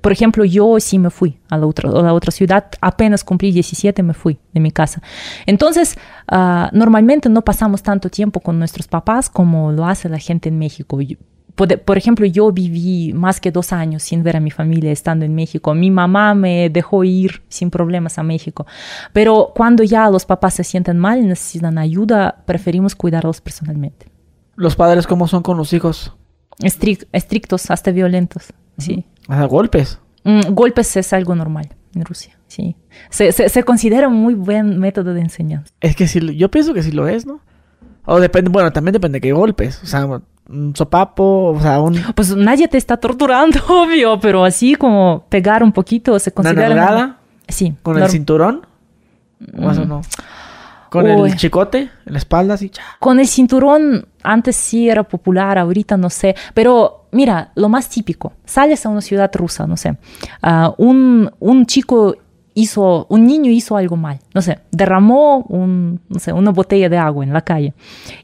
[0.00, 3.52] Por ejemplo, yo sí me fui a la otra, a la otra ciudad, apenas cumplí
[3.52, 5.00] 17 me fui de mi casa.
[5.46, 5.96] Entonces,
[6.28, 10.58] ah, normalmente no pasamos tanto tiempo con nuestros papás como lo hace la gente en
[10.58, 10.98] México.
[11.56, 15.24] Por, por ejemplo, yo viví más que dos años sin ver a mi familia estando
[15.24, 15.74] en México.
[15.74, 18.66] Mi mamá me dejó ir sin problemas a México.
[19.12, 24.06] Pero cuando ya los papás se sienten mal y necesitan ayuda, preferimos cuidarlos personalmente.
[24.54, 26.14] Los padres, ¿cómo son con los hijos?
[26.60, 28.52] Estric- estrictos, hasta violentos.
[28.78, 29.04] Sí.
[29.48, 29.98] Golpes.
[30.24, 31.68] Mm, golpes es algo normal.
[31.94, 32.76] en Rusia, sí.
[33.08, 35.72] Se, se, se considera un muy buen método de enseñanza.
[35.80, 37.40] Es que lo- yo pienso que sí lo es, ¿no?
[38.04, 39.82] O depende, bueno, también depende de qué golpes.
[39.82, 40.06] O sea,
[40.48, 45.62] un sopapo, o sea, un, Pues nadie te está torturando, obvio, pero así como pegar
[45.62, 46.68] un poquito se una considera...
[46.68, 47.16] nalgada
[47.48, 47.74] Sí.
[47.82, 48.66] con el cinturón.
[49.58, 49.88] ¿O eso Mm.
[49.88, 50.02] no?
[50.90, 51.30] Con Uy.
[51.30, 52.70] el chicote en la espalda, así.
[53.00, 56.34] Con el cinturón antes sí era popular, ahorita no sé.
[56.54, 59.96] Pero mira, lo más típico, sales a una ciudad rusa, no sé,
[60.42, 62.16] ah, un, un chico
[62.56, 66.96] hizo, un niño hizo algo mal, no sé, derramó un, no sé, una botella de
[66.96, 67.74] agua en la calle.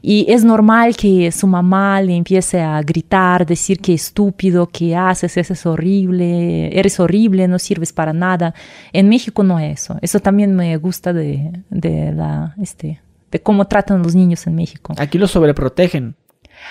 [0.01, 5.37] Y es normal que su mamá le empiece a gritar, decir que estúpido, que haces,
[5.37, 8.55] eso es horrible, eres horrible, no sirves para nada.
[8.91, 9.99] En México no es eso.
[10.01, 13.01] Eso también me gusta de, de la, este,
[13.31, 14.95] de cómo tratan los niños en México.
[14.97, 16.15] Aquí los sobreprotegen.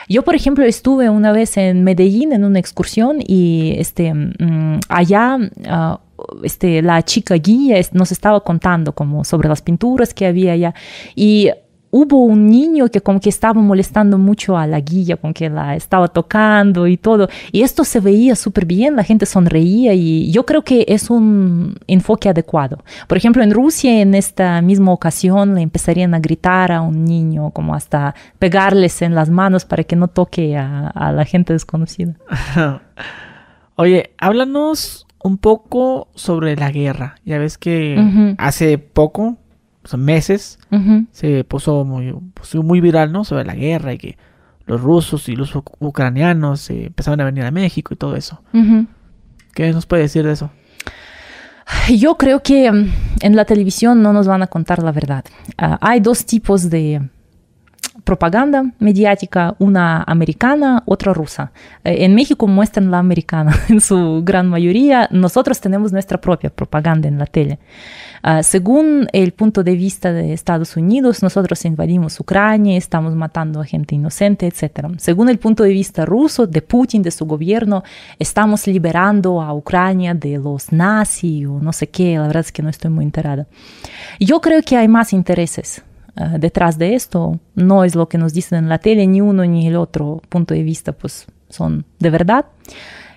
[0.09, 5.39] Yo, por ejemplo, estuve una vez en Medellín en una excursión y este, mm, allá
[5.69, 6.01] ah,
[6.43, 10.75] este, la chica guía nos estaba contando como sobre las pinturas que había allá
[11.15, 11.51] y
[11.93, 15.77] hubo un niño que como que estaba molestando mucho a la guía, con que la
[15.77, 17.29] estaba tocando y todo.
[17.53, 21.77] Y esto se veía súper bien, la gente sonreía y yo creo que es un
[21.87, 22.79] enfoque adecuado.
[23.07, 27.51] Por ejemplo, en Rusia en esta misma ocasión le empezarían a gritar a un niño,
[27.51, 32.15] como hasta pegarles en las manos para que no toque a, a la gente desconocida.
[33.77, 37.17] Oye, háblanos un poco sobre la guerra.
[37.25, 37.97] Ya ves que
[38.39, 39.37] hace poco,
[39.85, 40.59] o sea, meses,
[41.13, 43.25] se puso muy, puso muy viral, ¿no?
[43.25, 44.17] Sobre la guerra y que
[44.67, 48.41] los rusos y los uc- ucranianos eh, empezaron a venir a México y todo eso.
[49.55, 50.51] ¿Qué nos puede decir de eso?
[51.89, 52.91] Yo creo que mm,
[53.23, 55.25] en la televisión no nos van a contar la verdad.
[55.59, 57.09] Ah, hay dos tipos de
[58.05, 61.53] propaganda mediática, una americana, otra rusa.
[61.85, 65.09] Eh, en México muestran la americana en su gran mayoría.
[65.13, 67.59] Nosotros tenemos nuestra propia propaganda en la tele.
[68.25, 73.65] Ah, según el punto de vista de Estados Unidos, nosotros invadimos Ucrania, estamos matando a
[73.65, 74.87] gente inocente, etc.
[74.99, 77.83] Según el punto de vista ruso, de Putin, de su gobierno,
[78.21, 82.63] estamos liberando a Ucrania de los nazis o no sé qué, la verdad es que
[82.63, 83.47] no estoy muy enterada.
[84.21, 85.83] Yo creo que hay más intereses
[86.17, 89.45] ah, detrás de esto, no es lo que nos dicen en la tele, ni uno
[89.45, 92.47] ni el otro punto de vista pues son de verdad.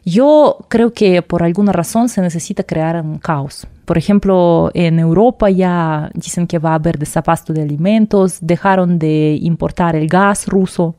[0.05, 3.67] Yo creo que por alguna razón se necesita crear un caos.
[3.85, 9.37] Por ejemplo, en Europa ya dicen que va a haber desabasto de alimentos, dejaron de
[9.41, 10.95] importar el gas ruso.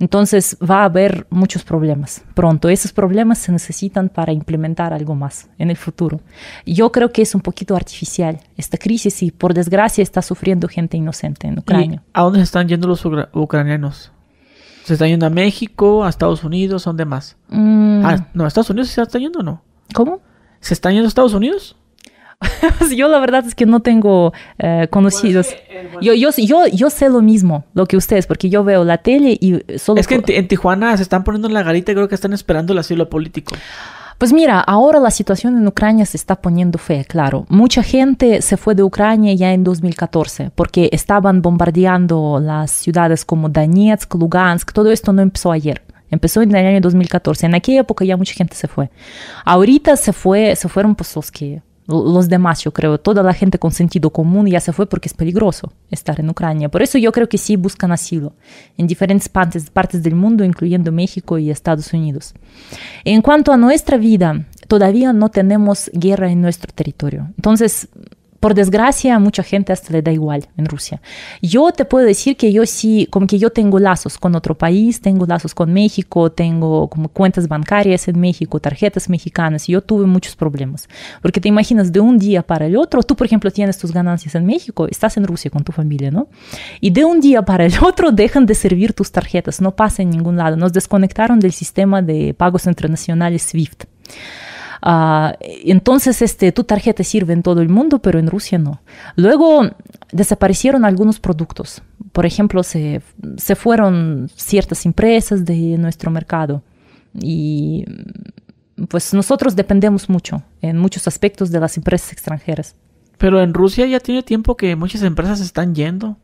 [0.00, 2.68] Entonces va a haber muchos problemas pronto.
[2.68, 6.20] Esos problemas se necesitan para implementar algo más en el futuro.
[6.66, 10.96] Yo creo que es un poquito artificial esta crisis y por desgracia está sufriendo gente
[10.96, 12.02] inocente en ¿Y Ucrania.
[12.14, 14.10] a dónde se están yendo los ucra- ucranianos?
[14.84, 16.86] ¿Se están yendo a México, a Estados Unidos?
[16.86, 17.36] ¿A dónde más?
[17.48, 19.62] Mm, Ah, no, a Estados Unidos se están yendo o no.
[19.94, 20.20] ¿Cómo?
[20.60, 21.76] ¿Se están yendo a Estados Unidos?
[22.96, 25.48] Yo la verdad es que no tengo eh, conocidos.
[26.00, 29.36] Yo, yo, yo, yo sé lo mismo, lo que ustedes, porque yo veo la tele
[29.40, 30.00] y solo...
[30.00, 32.32] Es que en, en Tijuana se están poniendo en la garita y creo que están
[32.32, 33.54] esperando el asilo político.
[34.20, 37.46] Pues mira, ahora la situación en Ucrania se está poniendo fea, claro.
[37.48, 43.48] Mucha gente se fue de Ucrania ya en 2014 porque estaban bombardeando las ciudades como
[43.48, 45.80] Donetsk, Lugansk, todo esto no empezó ayer.
[46.10, 47.46] Empezó en el año 2014.
[47.46, 48.90] En aquella época ya mucha gente se fue.
[49.46, 51.08] Ahorita se fue, se fueron pues
[51.90, 55.14] los demás, yo creo, toda la gente con sentido común ya se fue porque es
[55.14, 56.68] peligroso estar en Ucrania.
[56.68, 58.32] Por eso yo creo que sí buscan asilo
[58.78, 62.34] en diferentes partes, partes del mundo, incluyendo México y Estados Unidos.
[63.04, 67.28] En cuanto a nuestra vida, todavía no tenemos guerra en nuestro territorio.
[67.36, 67.88] Entonces,
[68.40, 71.02] por desgracia, mucha gente hasta le da igual en Rusia.
[71.42, 75.02] Yo te puedo decir que yo sí, como que yo tengo lazos con otro país,
[75.02, 80.36] tengo lazos con México, tengo como cuentas bancarias en México, tarjetas mexicanas, yo tuve muchos
[80.36, 80.88] problemas.
[81.20, 84.34] Porque te imaginas, de un día para el otro, tú por ejemplo tienes tus ganancias
[84.34, 86.28] en México, estás en Rusia con tu familia, ¿no?
[86.80, 90.08] Y de un día para el otro dejan de servir tus tarjetas, no pasa en
[90.08, 93.84] ningún lado, nos desconectaron del sistema de pagos internacionales SWIFT.
[94.82, 98.80] Ah, entonces, este, tu tarjeta sirve en todo el mundo, pero en Rusia no.
[99.16, 99.62] Luego
[100.12, 101.82] desaparecieron algunos productos.
[102.12, 103.02] Por ejemplo, se,
[103.36, 106.62] se fueron ciertas empresas de nuestro mercado.
[107.14, 107.84] Y
[108.88, 112.76] pues nosotros dependemos mucho en muchos aspectos de las empresas extranjeras.
[113.18, 116.16] Pero en Rusia ya tiene tiempo que muchas empresas están yendo.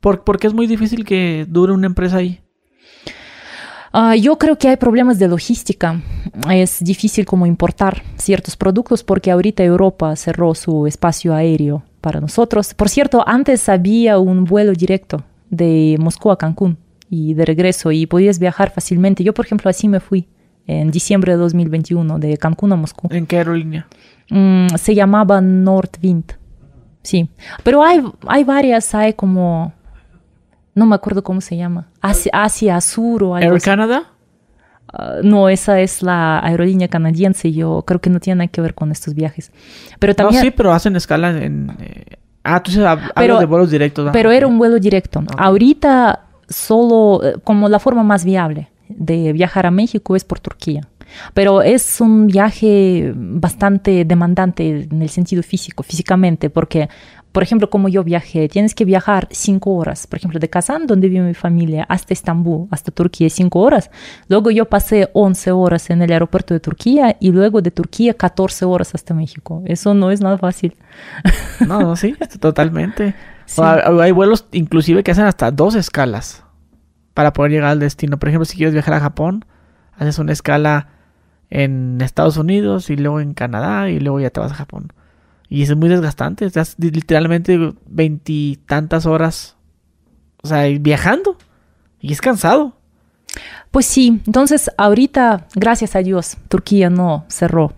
[0.00, 2.40] ¿Por, porque es muy difícil que dure una empresa ahí?
[3.96, 6.02] Ah, yo creo que hay problemas de logística.
[6.50, 12.74] Es difícil como importar ciertos productos porque ahorita Europa cerró su espacio aéreo para nosotros.
[12.74, 16.76] Por cierto, antes había un vuelo directo de Moscú a Cancún
[17.08, 19.22] y de regreso y podías viajar fácilmente.
[19.22, 20.26] Yo, por ejemplo, así me fui
[20.66, 23.06] en diciembre de 2021 de Cancún a Moscú.
[23.12, 23.86] ¿En qué aerolínea?
[24.28, 26.32] Mm, se llamaba Nordwind.
[27.04, 27.28] Sí.
[27.62, 29.72] Pero hay, hay varias, hay como.
[30.74, 31.88] No me acuerdo cómo se llama.
[32.00, 33.64] Asia, Asia Sur o algo Air así.
[33.64, 34.04] Canada.
[34.92, 37.52] Ah, no, esa es la aerolínea canadiense.
[37.52, 39.50] Yo creo que no tiene nada que ver con estos viajes.
[39.98, 40.40] Pero también.
[40.40, 41.76] No, sí, pero hacen escala en...
[41.80, 42.04] eh,
[42.46, 44.04] Ah, tú hab- hablas de vuelos directos.
[44.04, 44.12] ¿verdad?
[44.12, 45.20] Pero era un vuelo directo.
[45.20, 45.32] Ok.
[45.38, 50.86] Ahorita solo eh, como la forma más viable de viajar a México es por Turquía.
[51.32, 56.88] Pero es un viaje bastante demandante en el sentido físico, físicamente, porque,
[57.34, 61.08] por ejemplo, como yo viajé, tienes que viajar cinco horas, por ejemplo, de Kazán, donde
[61.08, 63.90] vive mi familia, hasta Estambul, hasta Turquía, cinco horas.
[64.28, 68.66] Luego yo pasé 11 horas en el aeropuerto de Turquía y luego de Turquía 14
[68.66, 69.64] horas hasta México.
[69.66, 70.76] Eso no es nada fácil.
[71.66, 73.16] No, no, sí, totalmente.
[73.46, 73.60] Sí.
[73.60, 76.44] Hay vuelos inclusive que hacen hasta dos escalas
[77.14, 78.16] para poder llegar al destino.
[78.16, 79.44] Por ejemplo, si quieres viajar a Japón,
[79.96, 80.86] haces una escala
[81.50, 84.92] en Estados Unidos y luego en Canadá y luego ya te vas a Japón.
[85.54, 86.46] Y eso es muy desgastante.
[86.46, 89.54] Estás literalmente veintitantas horas,
[90.42, 91.38] o sea, viajando.
[92.00, 92.76] Y es cansado.
[93.70, 97.72] Pues sí, entonces ahorita, gracias a Dios, Turquía no cerró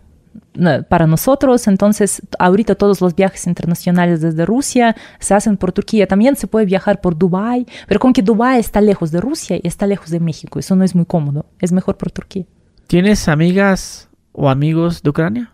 [0.89, 6.07] para nosotros, entonces ahorita todos los viajes internacionales desde Rusia se hacen por Turquía.
[6.07, 9.69] También se puede viajar por Dubái, pero con que Dubái está lejos de Rusia y
[9.69, 12.47] está lejos de México, eso no es muy cómodo, es mejor por Turquía.
[12.86, 15.53] ¿Tienes amigas o amigos de Ucrania?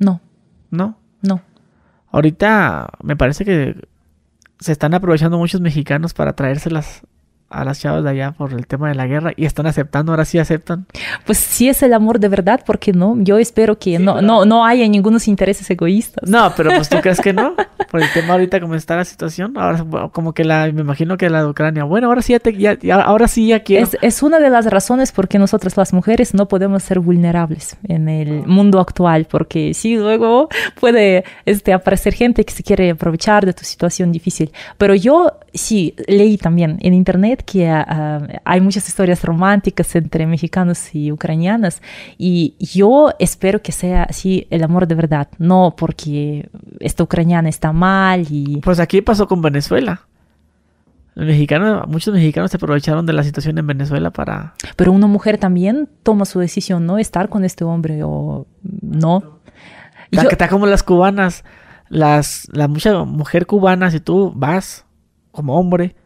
[0.00, 0.20] No,
[0.68, 0.98] ¿No?
[1.22, 1.51] no.
[2.12, 3.88] Ahorita me parece que
[4.60, 7.02] se están aprovechando muchos mexicanos para traérselas
[7.52, 10.24] a las chavas de allá por el tema de la guerra y están aceptando, ahora
[10.24, 10.86] sí aceptan.
[11.26, 13.14] Pues si es el amor de verdad, ¿por qué no?
[13.18, 16.28] Yo espero que Sí, no, pero- no, no haya ningunos intereses egoístas.
[16.28, 17.54] No, pero pues tú crees que no,
[17.90, 21.28] por el tema ahorita como está la situación, ahora como que la, me imagino que
[21.30, 23.84] la de Ucrania, bueno, ahora sí ya, te, ya- ya- ahora sí ya quiero.
[23.84, 27.76] Es, es una de las razones por qué nosotras las mujeres no podemos ser vulnerables
[27.86, 30.48] en el mundo actual, porque sí, luego
[30.80, 34.52] puede este, aparecer gente que se quiere aprovechar de tu situación difícil.
[34.78, 40.26] Pero yo sí leí también en internet que ah, ah, hay muchas historias románticas entre
[40.26, 41.82] mexicanos y ucranianas
[42.18, 46.48] y yo espero que sea así el amor de verdad, no porque
[46.80, 48.60] esta ucraniana está mal y...
[48.62, 50.06] Pues aquí pasó con Venezuela.
[51.14, 54.54] Los mexicanos, muchos mexicanos se aprovecharon de la situación en Venezuela para...
[54.76, 56.96] Pero una mujer también toma su decisión, ¿no?
[56.96, 58.46] Estar con este hombre o
[58.80, 59.40] no.
[60.10, 61.44] Está, Yo- está como las cubanas.
[61.90, 64.86] Las, la mucha mujer cubana, si tú vas
[65.32, 65.96] como hombre,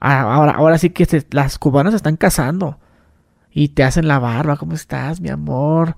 [0.00, 2.78] ahora, ahora sí que las cubanas se están casando
[3.50, 4.56] y te hacen la barba.
[4.56, 5.96] ¿Cómo estás, mi amor?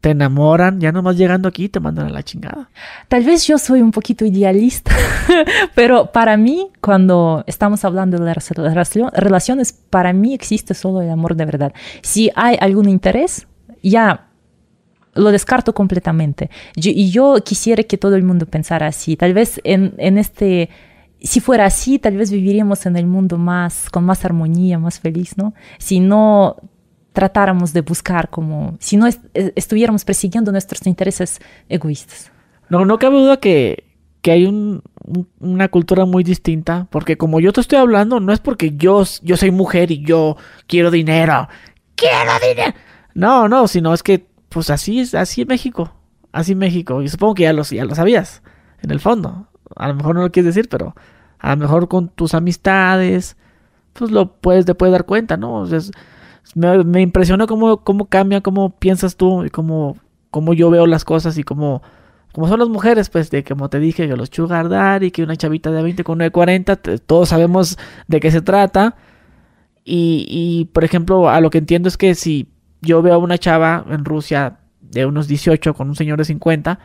[0.00, 2.68] Te enamoran, ya nomás llegando aquí te mandan a la chingada.
[3.06, 4.92] Tal vez yo soy un poquito idealista,
[5.76, 11.10] pero para mí, cuando estamos hablando de las relacio- relaciones, para mí existe solo el
[11.10, 11.72] amor de verdad.
[12.02, 13.46] Si hay algún interés,
[13.80, 14.26] ya
[15.14, 16.50] lo descarto completamente.
[16.74, 19.16] Yo- y yo quisiera que todo el mundo pensara así.
[19.16, 20.68] Tal vez en este,
[21.22, 25.36] si fuera así, tal vez viviríamos en el mundo más, con más armonía, más feliz,
[25.36, 25.54] ¿no?
[25.78, 26.56] Si no
[27.12, 32.32] tratáramos de buscar como, si no est- estuviéramos persiguiendo nuestros intereses egoístas.
[32.68, 33.84] No, no cabe duda que,
[34.22, 34.82] que hay un-
[35.40, 39.36] una cultura muy distinta, porque como yo te estoy hablando, no es porque yo, yo
[39.36, 40.36] soy mujer y yo
[40.66, 41.48] quiero dinero.
[41.96, 42.72] ¡Quiero dinero!
[43.14, 45.92] No, no, sino es que, pues así es, así es México.
[46.32, 47.02] Así es México.
[47.02, 48.42] Y supongo que ya lo, ya lo sabías,
[48.80, 49.48] en el fondo.
[49.76, 50.94] A lo mejor no lo quieres decir, pero
[51.42, 53.36] a lo mejor con tus amistades,
[53.92, 55.66] pues lo puedes, te puedes dar cuenta, ¿no?
[56.54, 59.96] Me, me impresiona cómo, cómo cambia, cómo piensas tú y cómo,
[60.30, 61.82] cómo yo veo las cosas y cómo,
[62.32, 65.36] como son las mujeres, pues, de como te dije, que los sugar daddy, que una
[65.36, 67.78] chavita de 20 con una de 40, te- todos sabemos
[68.08, 68.96] de qué se trata.
[69.84, 72.48] Y, y, por ejemplo, a lo que entiendo es que si
[72.80, 76.78] yo veo a una chava en Rusia de unos 18 con un señor de 50,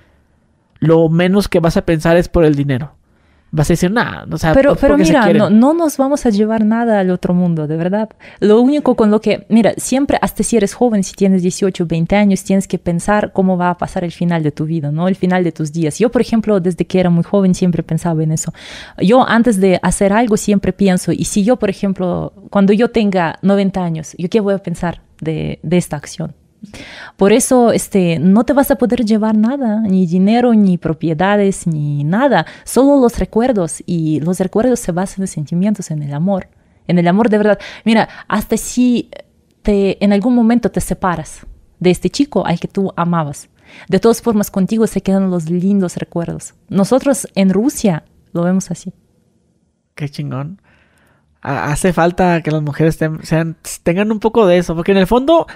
[0.79, 2.93] lo menos que vas a pensar es por el dinero.
[3.49, 5.37] Vas a decir, nada, o sea, Pero, pero mira, quieren".
[5.37, 8.09] no, no nos vamos a llevar nada al otro mundo, de verdad.
[8.39, 12.15] Lo único con lo que, mira, siempre, hasta si eres joven, si tienes 18, 20
[12.17, 15.07] años, tienes que pensar cómo va a pasar el final de tu vida, ¿no?
[15.07, 15.97] El final de tus días.
[15.97, 18.53] Yo, por ejemplo, desde que era muy joven, siempre pensaba en eso.
[18.99, 23.39] Yo, antes de hacer algo, siempre pienso, y si yo, por ejemplo, cuando yo tenga
[23.43, 26.33] 90 años, ¿yo qué voy a pensar de, de esta acción?
[27.15, 32.03] Por eso este, no te vas a poder llevar nada, ni dinero, ni propiedades, ni
[32.03, 33.83] nada, solo los recuerdos.
[33.85, 36.49] Y los recuerdos se basan en sentimientos, en el amor,
[36.87, 37.59] en el amor de verdad.
[37.85, 39.09] Mira, hasta si
[39.61, 41.45] te, en algún momento te separas
[41.79, 43.49] de este chico al que tú amabas,
[43.89, 46.53] de todas formas contigo se quedan los lindos recuerdos.
[46.69, 48.03] Nosotros en Rusia
[48.33, 48.93] lo vemos así.
[49.95, 50.61] Qué chingón.
[51.41, 55.07] Ha- Hace falta que las mujeres sean- tengan un poco de eso, porque en el
[55.07, 55.47] fondo,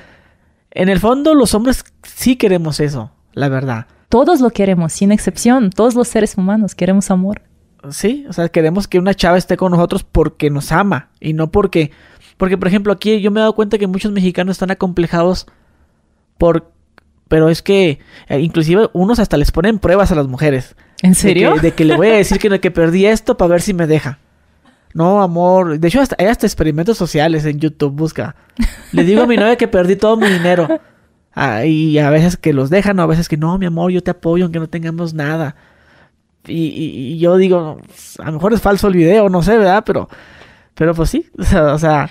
[0.72, 3.88] en el fondo los hombres sí queremos eso, la verdad.
[4.10, 5.70] Todos lo queremos, sin excepción.
[5.70, 7.42] Todos los seres humanos queremos amor.
[7.90, 11.52] Sí, o sea, queremos que una chava esté con nosotros porque nos ama y no
[11.52, 11.92] porque...
[12.38, 15.48] Porque, por ejemplo, aquí yo me he dado cuenta que muchos mexicanos están acomplejados
[16.38, 16.72] por...
[17.28, 20.76] Pero es que eh, inclusive unos hasta les ponen pruebas a las mujeres.
[21.02, 21.54] ¿En De serio?
[21.56, 23.88] que, de que le voy a decir que, que perdí esto para ver si me
[23.88, 24.20] deja.
[24.94, 25.80] No, amor.
[25.80, 27.94] De hecho, hay hasta experimentos sociales en YouTube.
[27.94, 28.36] Busca.
[28.92, 30.68] Le digo a mi novia que perdí todo mi dinero.
[31.34, 34.04] Ah, y a veces que los dejan, o a veces que no, mi amor, yo
[34.04, 35.56] te apoyo aunque no tengamos nada.
[36.46, 37.80] Y, y- yo digo,
[38.20, 39.84] a lo mejor es falso el video, no sé, ¿verdad?
[39.86, 40.10] Pero,
[40.76, 41.30] pero pues sí.
[41.56, 42.10] O sea,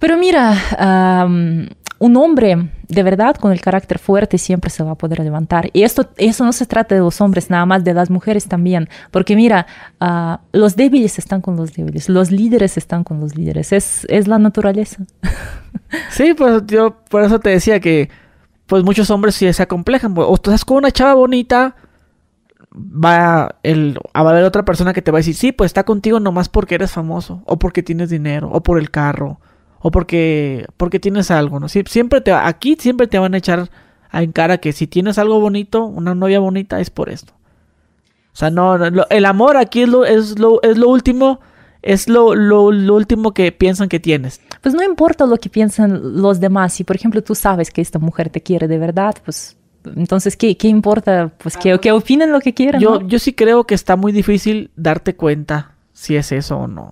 [0.00, 4.94] Pero mira, am, un hombre de verdad con el carácter fuerte siempre se va a
[4.96, 5.70] poder levantar.
[5.72, 8.88] Y esto, eso no se trata de los hombres, nada más de las mujeres también.
[9.10, 9.66] Porque mira,
[10.00, 13.72] ah, los débiles están con los débiles, los líderes están con los líderes.
[13.72, 15.04] Es, es la naturaleza.
[16.10, 18.10] sí, pues yo por eso te decía que,
[18.66, 20.14] pues muchos hombres sí se acomplejan.
[20.16, 21.76] O estás con una chava bonita,
[22.76, 25.84] va, el, va a haber otra persona que te va a decir, sí, pues está
[25.84, 29.40] contigo nomás porque eres famoso, o porque tienes dinero, o por el carro,
[29.86, 31.68] o porque, porque tienes algo, ¿no?
[31.68, 33.70] Sie- siempre te, aquí siempre te van a echar
[34.12, 37.34] en cara que si tienes algo bonito, una novia bonita, es por esto.
[38.32, 41.38] O sea, no, no, lo- el amor aquí es lo, es lo, es lo último,
[41.82, 44.40] es lo, lo, lo último que piensan que tienes.
[44.60, 46.72] Pues no importa lo que piensan los demás.
[46.72, 50.56] Si, por ejemplo, tú sabes que esta mujer te quiere de verdad, pues entonces, ¿qué,
[50.56, 51.30] qué importa?
[51.38, 52.80] Pues que, que opinen lo que quieran.
[52.80, 53.06] Yo, ¿no?
[53.06, 56.90] yo sí creo que está muy difícil darte cuenta si es eso o no.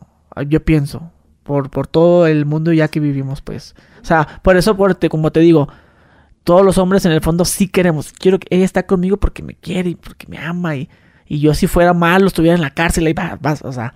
[0.49, 1.11] Yo pienso,
[1.45, 3.75] por, por todo el mundo ya que vivimos, pues.
[4.03, 5.69] O sea, por eso, por te- como te digo,
[6.45, 8.13] todos los hombres en el fondo sí queremos.
[8.13, 10.77] Quiero que ella está conmigo porque me quiere y porque me ama.
[10.77, 10.89] Y,
[11.27, 13.95] y yo si fuera malo, estuviera en la cárcel, ahí va, vas, o sea.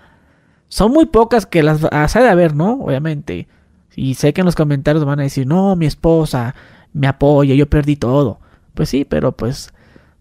[0.68, 2.74] Son muy pocas que las las ha de haber, ¿no?
[2.74, 3.48] Obviamente.
[3.96, 6.54] Y sé que en los comentarios van a decir, no, mi esposa
[6.92, 8.40] me apoya, yo perdí todo.
[8.74, 9.72] Pues sí, pero pues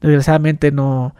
[0.01, 1.15] desgraciadamente no,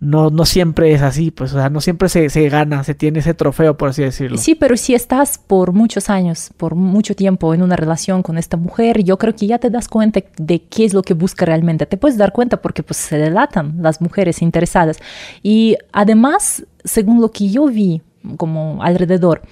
[0.00, 3.18] no, no siempre es así, pues, o sea, no siempre se, se gana, se tiene
[3.18, 4.38] ese trofeo, por así decirlo.
[4.38, 8.56] Sí, pero si estás por muchos años, por mucho tiempo en una relación con esta
[8.56, 11.84] mujer, yo creo que ya te das cuenta de qué es lo que busca realmente.
[11.86, 14.98] Te puedes dar cuenta porque pues se delatan las mujeres interesadas.
[15.42, 18.00] Y además, según lo que yo vi
[18.36, 19.42] como alrededor,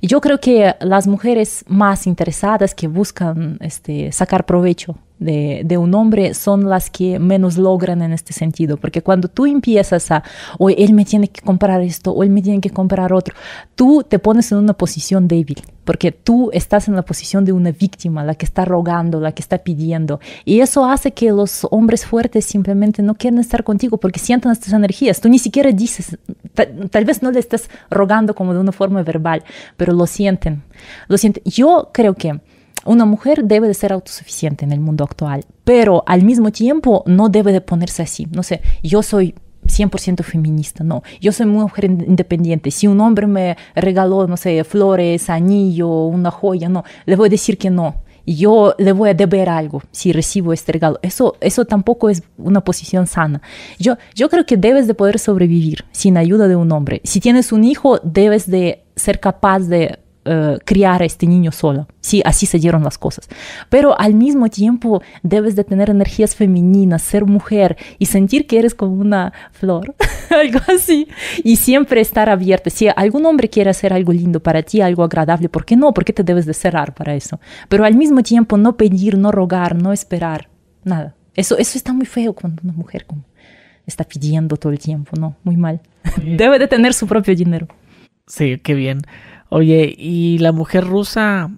[0.00, 6.34] yo creo que las mujeres más interesadas que buscan este, sacar provecho de, un hombre
[6.34, 10.22] son las que menos logran en este sentido, porque cuando tú empiezas a,
[10.58, 13.34] o él me tiene que comprar esto, o él me tiene que comprar otro,
[13.74, 17.72] tú te pones en una posición débil, porque tú estás en la posición de una
[17.72, 22.04] víctima, la que está rogando, la que está pidiendo, y eso hace que los hombres
[22.04, 26.18] fuertes simplemente no quieran estar contigo porque sienten estas energías, tú ni siquiera dices,
[26.54, 29.42] tal, tal vez no le estés rogando como de una forma verbal,
[29.76, 30.62] pero lo sienten,
[31.08, 31.42] lo sienten.
[31.44, 32.40] Yo creo que
[32.84, 37.28] una mujer debe de ser autosuficiente en el mundo actual, pero al mismo tiempo no
[37.28, 38.26] debe de ponerse así.
[38.30, 39.34] No sé, yo soy
[39.66, 41.02] 100% feminista, no.
[41.20, 42.70] Yo soy mujer independiente.
[42.70, 47.30] Si un hombre me regaló, no sé, flores, anillo, una joya, no, le voy a
[47.30, 47.96] decir que no.
[48.24, 50.98] Yo le voy a deber algo si recibo este regalo.
[51.02, 53.42] Eso, eso tampoco es una posición sana.
[53.80, 57.00] Yo, yo creo que debes de poder sobrevivir sin ayuda de un hombre.
[57.02, 61.88] Si tienes un hijo, debes de ser capaz de Uh, criar a este niño solo.
[62.00, 63.28] Sí, así se dieron las cosas.
[63.68, 68.72] Pero al mismo tiempo debes de tener energías femeninas, ser mujer y sentir que eres
[68.72, 69.96] como una flor,
[70.30, 71.08] algo así.
[71.42, 72.70] Y siempre estar abierta.
[72.70, 75.92] Si algún hombre quiere hacer algo lindo para ti, algo agradable, ¿por qué no?
[75.92, 77.40] ¿Por qué te debes de cerrar para eso?
[77.68, 80.48] Pero al mismo tiempo no pedir, no rogar, no esperar,
[80.84, 81.16] nada.
[81.34, 83.24] Eso, eso está muy feo cuando una mujer como
[83.86, 85.36] está pidiendo todo el tiempo, ¿no?
[85.42, 85.80] Muy mal.
[86.22, 87.66] Debe de tener su propio dinero.
[88.26, 89.02] Sí, qué bien.
[89.54, 91.50] Oye, ¿y la mujer rusa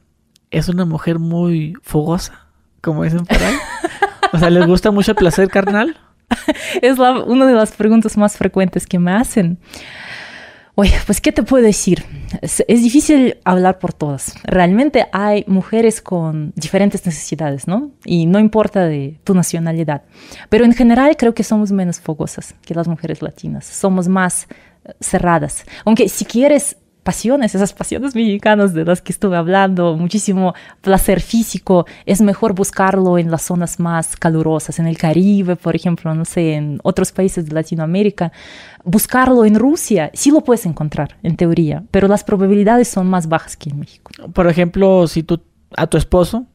[0.50, 2.48] es una mujer muy fogosa?
[2.80, 3.54] Como dicen por ahí.
[4.32, 5.96] O sea, ¿les gusta mucho el placer carnal?
[6.82, 9.58] Es la, una de las preguntas más frecuentes que me hacen.
[10.74, 12.04] Oye, pues, ¿qué te puedo decir?
[12.42, 14.34] Es, es, difícil hablar por todas.
[14.42, 17.92] Realmente hay mujeres con diferentes necesidades, ¿no?
[18.04, 20.02] Y no importa de tu nacionalidad.
[20.48, 23.66] Pero en general creo que somos menos fogosas que las mujeres latinas.
[23.66, 24.48] Somos más
[25.00, 25.64] cerradas.
[25.84, 31.86] Aunque si quieres pasiones, esas pasiones mexicanas de las que estuve hablando, muchísimo placer físico,
[32.06, 36.54] es mejor buscarlo en las zonas más calurosas, en el Caribe, por ejemplo, no sé,
[36.54, 38.32] en otros países de Latinoamérica.
[38.82, 43.56] Buscarlo en Rusia, sí lo puedes encontrar, en teoría, pero las probabilidades son más bajas
[43.56, 44.10] que en México.
[44.32, 45.40] Por ejemplo, si tú
[45.76, 46.46] a tu esposo,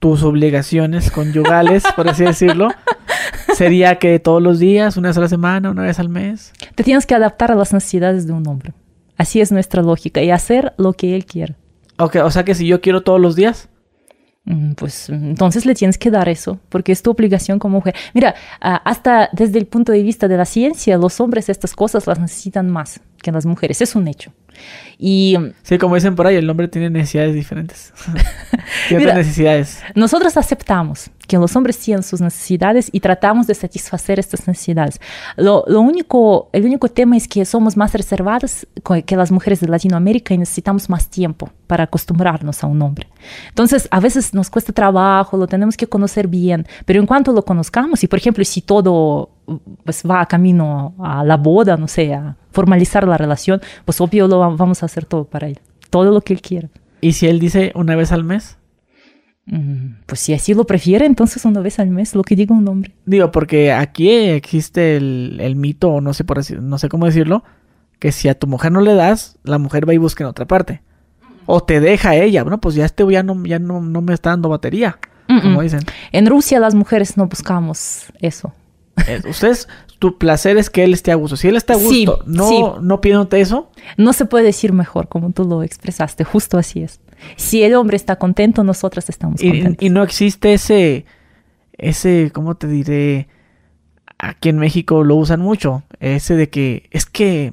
[0.00, 2.68] tus obligaciones conyugales, por así decirlo,
[3.54, 6.52] sería que todos los días, una vez a la semana, una vez al mes.
[6.74, 8.72] Te tienes que adaptar a las necesidades de un hombre.
[9.20, 11.54] Así es nuestra lógica y hacer lo que él quiere.
[11.98, 13.68] Ok, o sea que si yo quiero todos los días.
[14.46, 17.94] mm, pues entonces le tienes que dar eso, porque es tu obligación como mujer.
[18.14, 22.06] Mira, ah, hasta desde el punto de vista de la ciencia, los hombres estas cosas
[22.06, 24.32] las necesitan más que las mujeres, es un hecho.
[24.98, 27.92] Y Sí, como dicen por ahí, el hombre tiene necesidades diferentes.
[28.88, 29.82] tiene Mira, otras necesidades.
[29.94, 35.00] nosotros aceptamos que los hombres tienen sus necesidades y tratamos de satisfacer estas necesidades.
[35.36, 38.66] Lo, lo único, el único tema es que somos más reservadas
[39.06, 43.06] que las mujeres de Latinoamérica y necesitamos más tiempo para acostumbrarnos a un hombre.
[43.48, 47.44] Entonces, a veces nos cuesta trabajo, lo tenemos que conocer bien, pero en cuanto lo
[47.44, 49.30] conozcamos, y por ejemplo, si todo
[49.84, 54.39] pues, va camino a la boda, no sé, a formalizar la relación, pues obvio lo
[54.40, 55.58] vamos a hacer todo para él,
[55.90, 56.68] todo lo que él quiera.
[57.00, 58.58] ¿Y si él dice una vez al mes?
[59.46, 62.68] Mm, Pues si así lo prefiere, entonces una vez al mes, lo que diga un
[62.68, 62.94] hombre.
[63.06, 67.06] Digo, porque aquí existe el, el mito, o no sé por así- no sé cómo
[67.06, 67.42] decirlo,
[67.98, 70.46] que si a tu mujer no le das, la mujer va y busca en otra
[70.46, 70.82] parte.
[71.46, 74.30] O te deja ella, bueno, pues ya este ya no, ya no, no me está
[74.30, 74.98] dando batería,
[75.42, 75.80] como dicen.
[76.12, 78.52] En Rusia las mujeres no buscamos eso.
[79.06, 79.68] Eh, Ustedes,
[80.00, 81.36] tu placer es que él esté a gusto.
[81.36, 82.62] Si él está a Sí, gusto, no, sí.
[82.80, 87.00] no pidiéndote eso, No se puede decir mejor, como tú lo expresaste, justo así es.
[87.36, 89.82] Si el hombre está contento, nosotras estamos y, contentas.
[89.86, 91.04] y no existe ese,
[91.74, 93.28] ese, ¿cómo te diré?
[94.18, 95.82] Aquí en México lo usan mucho.
[96.00, 97.52] Ese de que es que,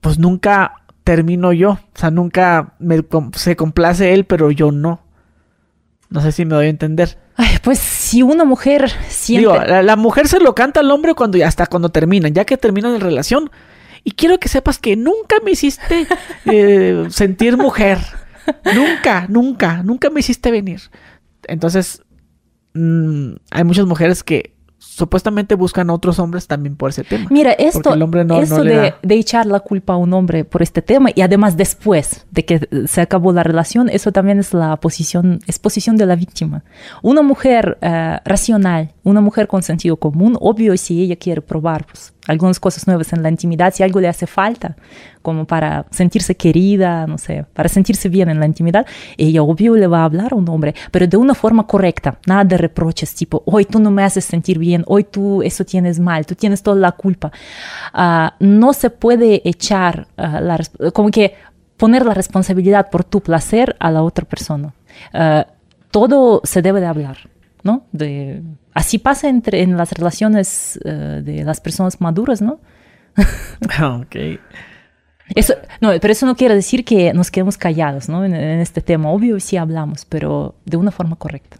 [0.00, 0.72] pues nunca
[1.04, 1.72] termino yo.
[1.72, 5.00] O sea, nunca me, se complace él, pero yo no.
[6.08, 7.18] No sé si me doy a entender.
[7.42, 9.48] Ay, pues si una mujer siente...
[9.48, 12.44] Digo, la, la mujer se lo canta al hombre cuando ya hasta cuando terminan, ya
[12.44, 13.50] que terminan la relación.
[14.04, 16.06] Y quiero que sepas que nunca me hiciste
[16.44, 17.98] eh, sentir mujer.
[18.74, 20.82] Nunca, nunca, nunca me hiciste venir.
[21.44, 22.02] Entonces,
[22.74, 24.54] mm, hay muchas mujeres que
[25.00, 27.26] supuestamente buscan a otros hombres también por ese tema.
[27.30, 28.96] Mira, esto, el hombre no- no eso le de, da.
[29.02, 32.68] de echar la culpa a un hombre por este tema y además después de que
[32.86, 36.62] se acabó la relación, eso también es la posición, es posición de la víctima.
[37.02, 42.12] Una mujer eh, racional, una mujer con sentido común, obvio si ella quiere probar pues,
[42.26, 44.76] algunas cosas nuevas en la intimidad, si algo le hace falta,
[45.22, 48.86] como para sentirse querida, no sé, para sentirse bien en la intimidad,
[49.16, 52.44] ella obvio le va a hablar a un hombre, pero de una forma correcta, nada
[52.44, 56.26] de reproches tipo, hoy tú no me haces sentir bien, hoy tú eso tienes mal,
[56.26, 57.32] tú tienes toda la culpa.
[57.92, 60.58] Ah, no se puede echar ah,
[60.92, 61.34] como que
[61.76, 64.74] poner la responsabilidad por tu placer a la otra persona.
[65.12, 65.46] Ah,
[65.90, 67.28] todo se debe de hablar,
[67.62, 67.86] ¿no?
[67.92, 68.42] De,
[68.74, 72.60] así pasa entre, en las relaciones eh, de las personas maduras, ¿no?
[73.82, 74.16] ok.
[75.34, 78.24] Eso, no, pero eso no quiere decir que nos quedemos callados, ¿no?
[78.24, 81.58] En, en este tema, obvio sí hablamos, pero de una forma correcta.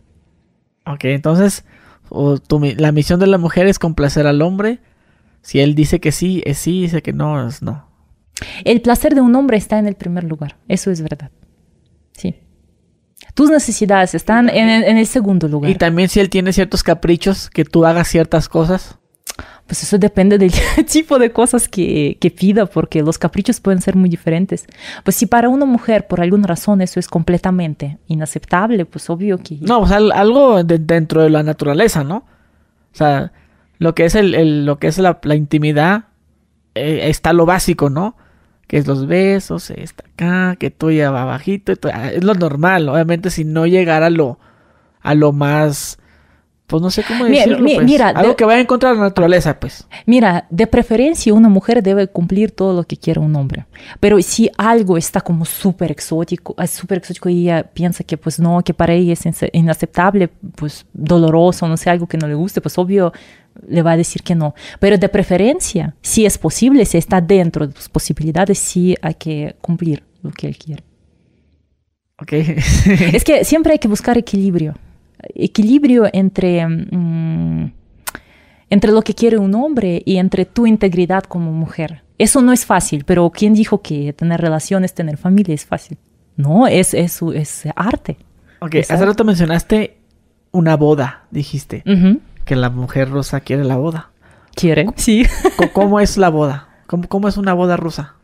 [0.86, 1.64] Ok, entonces,
[2.08, 4.80] o tu la misión de la mujer es complacer al hombre.
[5.42, 7.86] Si él dice que sí, es sí, dice que no, es no.
[8.64, 11.30] El placer de un hombre está en el primer lugar, eso es verdad.
[13.34, 15.70] Tus necesidades están en, el- en el segundo lugar.
[15.70, 18.96] Y también si él tiene ciertos caprichos, que tú hagas ciertas cosas.
[19.66, 20.52] Pues eso depende del
[20.90, 24.66] tipo de cosas que, que pida, porque los caprichos pueden ser muy diferentes.
[25.04, 29.58] Pues si para una mujer por alguna razón eso es completamente inaceptable, pues obvio que...
[29.60, 32.16] No, o sea, al- algo de- dentro de la naturaleza, ¿no?
[32.92, 33.32] O sea,
[33.78, 36.06] lo que es el, el- lo que es la, la intimidad,
[36.74, 38.16] eh, está lo básico, ¿no?
[38.70, 42.88] Que es los besos, está acá, que tú ya va bajito, ah, es lo normal,
[42.88, 44.38] obviamente si no llegar a lo,
[45.00, 45.98] a lo más,
[46.68, 49.02] pues no sé cómo decirlo, pues, mira, algo de- que vaya en contra de la
[49.02, 49.88] naturaleza, pues.
[50.06, 53.66] Mira, de preferencia una mujer debe cumplir todo lo que quiera un hombre.
[53.98, 58.38] Pero si algo está como súper exótico, es súper exótico y ella piensa que pues
[58.38, 62.60] no, que para ella es inaceptable, pues doloroso, no sé, algo que no le guste,
[62.60, 63.12] pues obvio
[63.68, 64.54] le va a decir que no.
[64.78, 69.56] Pero de preferencia, si es posible, si está dentro de tus posibilidades, sí hay que
[69.60, 70.82] cumplir lo que él quiere.
[72.18, 72.32] Ok.
[73.12, 74.74] Es que siempre hay que buscar equilibrio.
[75.34, 77.72] Equilibrio entre, mm,
[78.70, 82.02] entre lo que quiere un hombre y entre tu integridad como mujer.
[82.18, 85.96] Eso no es fácil, pero ¿quién dijo que tener relaciones, tener familia es fácil?
[86.36, 88.18] No, es, es, es arte.
[88.60, 89.96] ok, hace rato mencionaste
[90.52, 91.82] una boda, dijiste.
[92.50, 94.10] Que la mujer rusa quiere la boda.
[94.56, 94.88] ¿Quiere?
[94.96, 95.24] Sí.
[95.72, 96.66] ¿Cómo es la boda?
[96.88, 98.16] ¿Cómo, cómo es una boda rusa?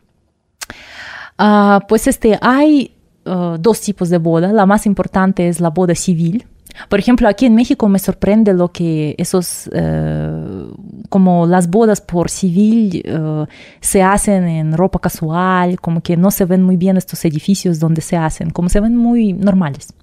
[1.37, 2.93] Ah, pues este, hay
[3.25, 4.51] ah, dos tipos de boda.
[4.51, 6.45] La más importante es la boda civil.
[6.89, 10.65] Por ejemplo, aquí en México me sorprende lo que esos, eh,
[11.07, 13.45] como las bodas por civil eh,
[13.79, 18.01] se hacen en ropa casual, como que no se ven muy bien estos edificios donde
[18.01, 19.93] se hacen, como se ven muy normales.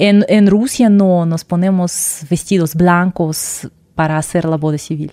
[0.00, 5.10] En, Rusia no nos ponemos vestidos blancos para hacer la boda civil.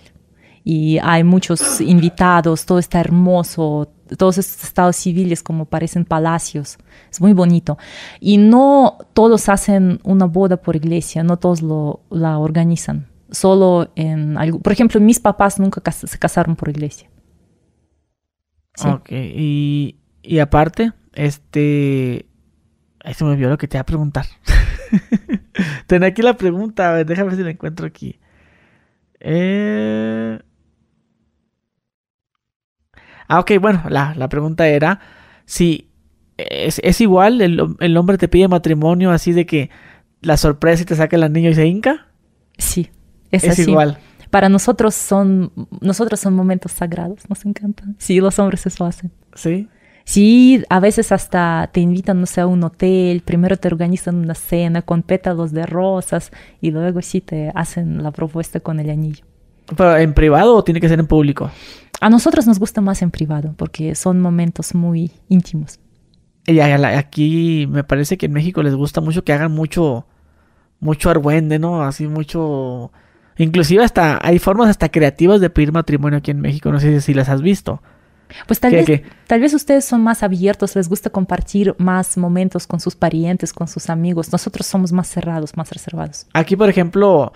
[0.62, 6.78] Y hay muchos invitados, todo está hermoso, todos estos estados civiles como parecen palacios.
[7.10, 7.78] Es muy bonito.
[8.20, 13.08] Y no todos hacen una boda por iglesia, no todos lo, la organizan.
[13.32, 14.60] Solo en algo.
[14.60, 17.10] Por ejemplo, mis papás nunca se casaron por iglesia.
[18.74, 18.88] Sí.
[18.88, 22.26] Ok, y, aparte, este...
[23.04, 24.26] Ahí me olvidó lo que te iba a preguntar.
[25.86, 28.18] Tenía aquí la pregunta, a ver, déjame ver si la encuentro aquí.
[29.20, 30.38] Eh...
[33.28, 35.00] Ah, ok, bueno, la, la pregunta era
[35.46, 35.90] si
[36.36, 39.70] es, es igual, el, el hombre te pide matrimonio así de que
[40.20, 42.06] la sorpresa y te saca el anillo y se hinca.
[42.58, 42.90] Sí,
[43.30, 43.70] es, Es, así.
[43.70, 43.98] igual.
[44.30, 47.96] Para nosotros son, nosotros son momentos sagrados, nos encantan.
[47.98, 49.12] Sí, los hombres eso hacen.
[49.34, 49.68] ¿Sí?
[50.08, 54.36] Sí, a veces hasta te invitan, no sé, a un hotel, primero te organizan una
[54.36, 56.30] cena con pétalos de rosas
[56.60, 59.24] y luego sí te hacen la propuesta con el anillo.
[59.76, 61.50] ¿Pero en privado o tiene que ser en público?
[62.00, 65.80] A nosotros nos gusta más en privado porque son momentos muy íntimos.
[66.46, 70.06] Y aquí me parece que en México les gusta mucho que hagan mucho,
[70.78, 71.82] mucho argüende, ¿no?
[71.82, 72.92] Así mucho...
[73.38, 76.70] Inclusive hasta hay formas hasta creativas de pedir matrimonio aquí en México.
[76.70, 77.82] No sé si las has visto.
[78.46, 79.04] Pues tal ¿Qué- vez, qué?
[79.26, 83.68] tal vez ustedes son más abiertos, les gusta compartir más momentos con sus parientes, con
[83.68, 84.32] sus amigos.
[84.32, 86.26] Nosotros somos más cerrados, más reservados.
[86.32, 87.32] Aquí, por ejemplo,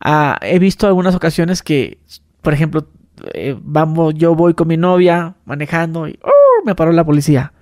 [0.00, 1.98] ah, he visto algunas ocasiones que,
[2.42, 2.86] por ejemplo,
[3.34, 6.64] eh, vamos, yo voy con mi novia manejando y ¡oh!
[6.64, 7.52] me paró la policía.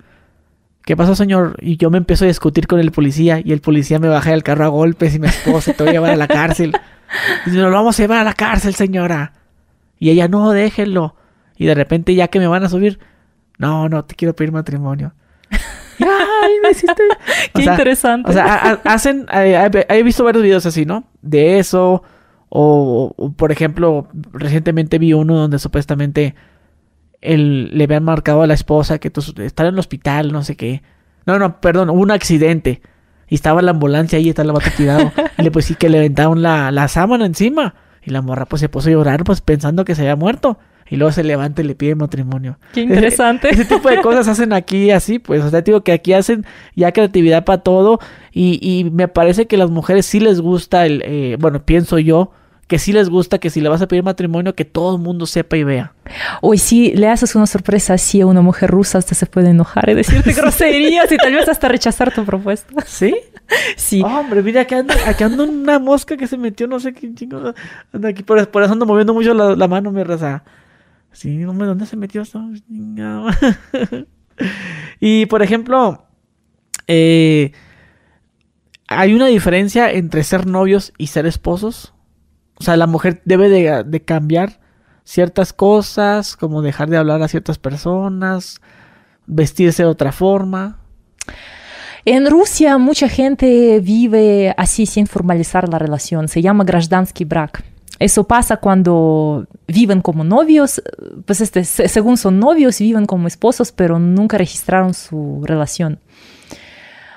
[0.85, 1.57] ¿Qué pasó, señor?
[1.61, 4.41] Y yo me empiezo a discutir con el policía y el policía me baja del
[4.43, 6.73] carro a golpes y mi esposa te voy a llevar a la cárcel.
[7.45, 9.33] Y dice, no lo vamos a llevar a la cárcel, señora.
[9.99, 11.15] Y ella, no, déjenlo.
[11.59, 12.97] Y de repente, ya que me van a subir,
[13.59, 15.13] no, no, te quiero pedir matrimonio.
[15.99, 17.03] Ay, me hiciste...
[17.53, 18.29] Qué sea, interesante.
[18.29, 21.03] o sea, ha- ha- hacen, eh, he visto varios videos así, ¿no?
[21.21, 22.01] De eso,
[22.47, 26.35] o, o, por ejemplo, recientemente vi uno donde supuestamente
[27.21, 29.11] el, le habían marcado a la esposa que
[29.43, 30.81] estaba en el hospital, no sé qué.
[31.25, 32.81] No, no, perdón, hubo un accidente.
[33.27, 35.11] Y estaba la ambulancia ahí estaba el vato tirado.
[35.37, 37.75] y le pues sí que le aventaron la, la sábana encima.
[38.01, 40.57] Y la morra pues se puso a llorar pues pensando que se había muerto.
[40.89, 42.57] Y luego se levanta y le pide matrimonio.
[42.73, 43.49] Qué interesante.
[43.49, 45.43] Ese tipo de cosas hacen aquí así, pues.
[45.43, 46.45] O sea, digo que aquí hacen
[46.75, 47.99] ya creatividad para todo.
[48.31, 51.01] Y, y me parece que a las mujeres sí les gusta el.
[51.05, 52.31] eh, bueno, pienso yo.
[52.67, 55.25] Que sí les gusta que si le vas a pedir matrimonio, que todo el mundo
[55.25, 55.93] sepa y vea.
[56.39, 59.89] Hoy si le haces una sorpresa así a una mujer rusa, hasta se puede enojar
[59.89, 62.71] y decirte groserías y tal vez hasta rechazar tu propuesta.
[62.85, 63.15] ¿Sí?
[63.75, 64.03] Sí.
[64.03, 67.55] Hombre, mira, aquí anda, aquí anda una mosca que se metió, no sé qué chingo.
[67.91, 70.43] Anda aquí, por, por eso ando moviendo mucho la, la mano, mi raza.
[71.12, 73.38] Sí, hombre, ¿dónde se metió esta chingada?
[75.00, 76.06] y, por ejemplo,
[76.88, 77.52] eh,
[78.88, 81.94] ¿hay una diferencia entre ser novios y ser esposos?
[82.56, 84.60] O sea, la mujer debe de, de cambiar
[85.04, 88.60] ciertas cosas, como dejar de hablar a ciertas personas,
[89.26, 90.78] vestirse de otra forma.
[92.06, 96.28] En Rusia mucha gente vive así sin formalizar la relación.
[96.28, 97.64] Se llama гражданский брак.
[97.99, 100.81] Eso pasa cuando viven como novios,
[101.25, 105.99] pues este, se- según son novios, viven como esposos, pero nunca registraron su relación.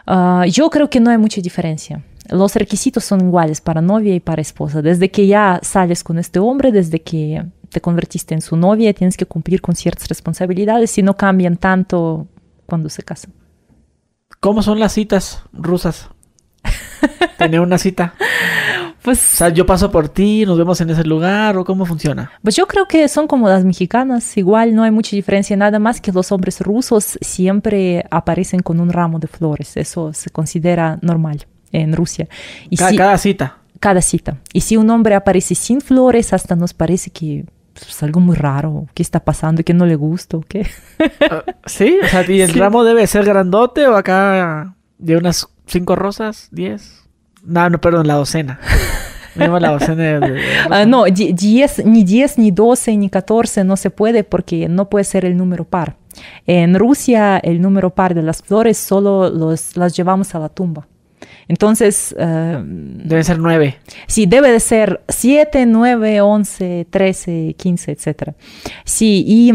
[0.07, 2.03] Ah, yo creo que no hay mucha diferencia.
[2.29, 4.83] Los requisitos son iguales para novia y para esposa.
[4.83, 9.17] Desde que ya sales con este hombre, desde que te convertiste en su novia, tienes
[9.17, 12.27] que cumplir con ciertas responsabilidades y no cambian tanto
[12.67, 13.33] cuando se casan.
[14.41, 16.09] ¿Cómo son las citas rusas?
[17.39, 18.15] Tener una cita.
[19.03, 22.31] Pues O sea, yo paso por ti, nos vemos en ese lugar, o cómo funciona.
[22.43, 26.01] Pues yo creo que son como las mexicanas, igual no hay mucha diferencia, nada más
[26.01, 31.47] que los hombres rusos siempre aparecen con un ramo de flores, eso se considera normal
[31.73, 32.29] en Rusia.
[32.70, 33.57] Y Cada, si- cada cita.
[33.81, 34.37] cada cita.
[34.53, 38.37] Y si un hombre aparece sin flores, hasta nos parece que pues, es algo muy
[38.37, 39.65] raro, ¿qué está pasando?
[39.65, 40.37] ¿Que no le gusta?
[40.37, 40.66] o ¿Qué?
[41.29, 41.99] Ah, ¿Sí?
[42.05, 42.59] O sea, ¿y el Sí.
[42.59, 46.49] ramo debe ser grandote o acá de unas cinco rosas?
[46.53, 47.02] ¿Diez?
[47.44, 48.59] No, no, perdón, la docena.
[49.35, 50.20] La docena de...
[50.20, 50.86] de- de rosas.
[50.86, 55.05] no, di- diez, ni 10, ni 12, ni 14 no se puede porque no puede
[55.05, 55.97] ser el número par.
[56.47, 60.86] En Rusia el número par de las flores solo los, las llevamos a la tumba.
[61.48, 63.77] Entonces, eh, Deben ser nueve.
[64.06, 68.32] sí, debe de ser 7, 9, 11, 13, 15, etc.
[68.85, 69.51] Sí, y,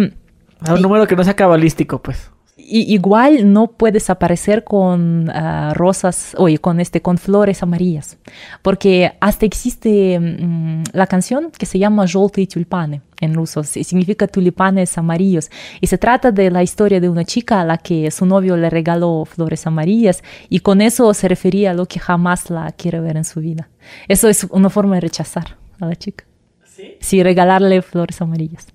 [0.67, 2.31] A un número que no sea cabalístico, pues
[2.66, 8.18] y igual no puedes aparecer con ah, rosas, oye, con, este, con flores amarillas,
[8.60, 14.26] porque hasta existe mm, la canción que se llama «Желтые тюльпаны» en ruso, si- significa
[14.28, 15.50] tulipanes amarillos,
[15.80, 18.68] y se trata de la historia de una chica a la que su novio le
[18.70, 23.16] regaló flores amarillas, y con eso se refería a lo que jamás la quiere ver
[23.16, 23.70] en su vida.
[24.08, 26.24] Eso es una forma de rechazar a la chica.
[26.64, 26.96] ¿Sí?
[27.00, 28.66] Sí, regalarle flores amarillas.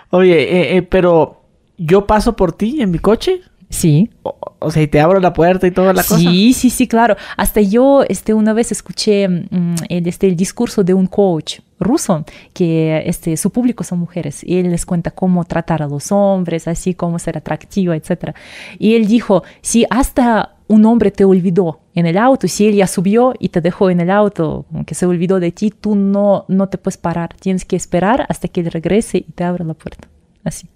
[0.10, 1.38] Oye, eh, eh, pero
[1.79, 3.41] yo paso por ti en mi coche.
[3.69, 4.11] Sí.
[4.23, 6.19] O, o sea, y te abro la puerta y toda la cosa.
[6.19, 7.17] Sí, sí, sí, claro.
[7.37, 12.25] Hasta yo este, una vez escuché mm, el, este, el discurso de un coach ruso
[12.55, 16.67] que este, su público son mujeres y él les cuenta cómo tratar a los hombres,
[16.69, 18.35] así cómo ser atractivo, etc.
[18.79, 22.87] Y él dijo, si hasta un hombre te olvidó en el auto, si él ya
[22.87, 26.45] subió y te dejó en el auto, como que se olvidó de ti, tú no,
[26.49, 29.75] no te puedes parar, tienes que esperar hasta que él regrese y te abra la
[29.75, 30.09] puerta.
[30.45, 30.69] Así.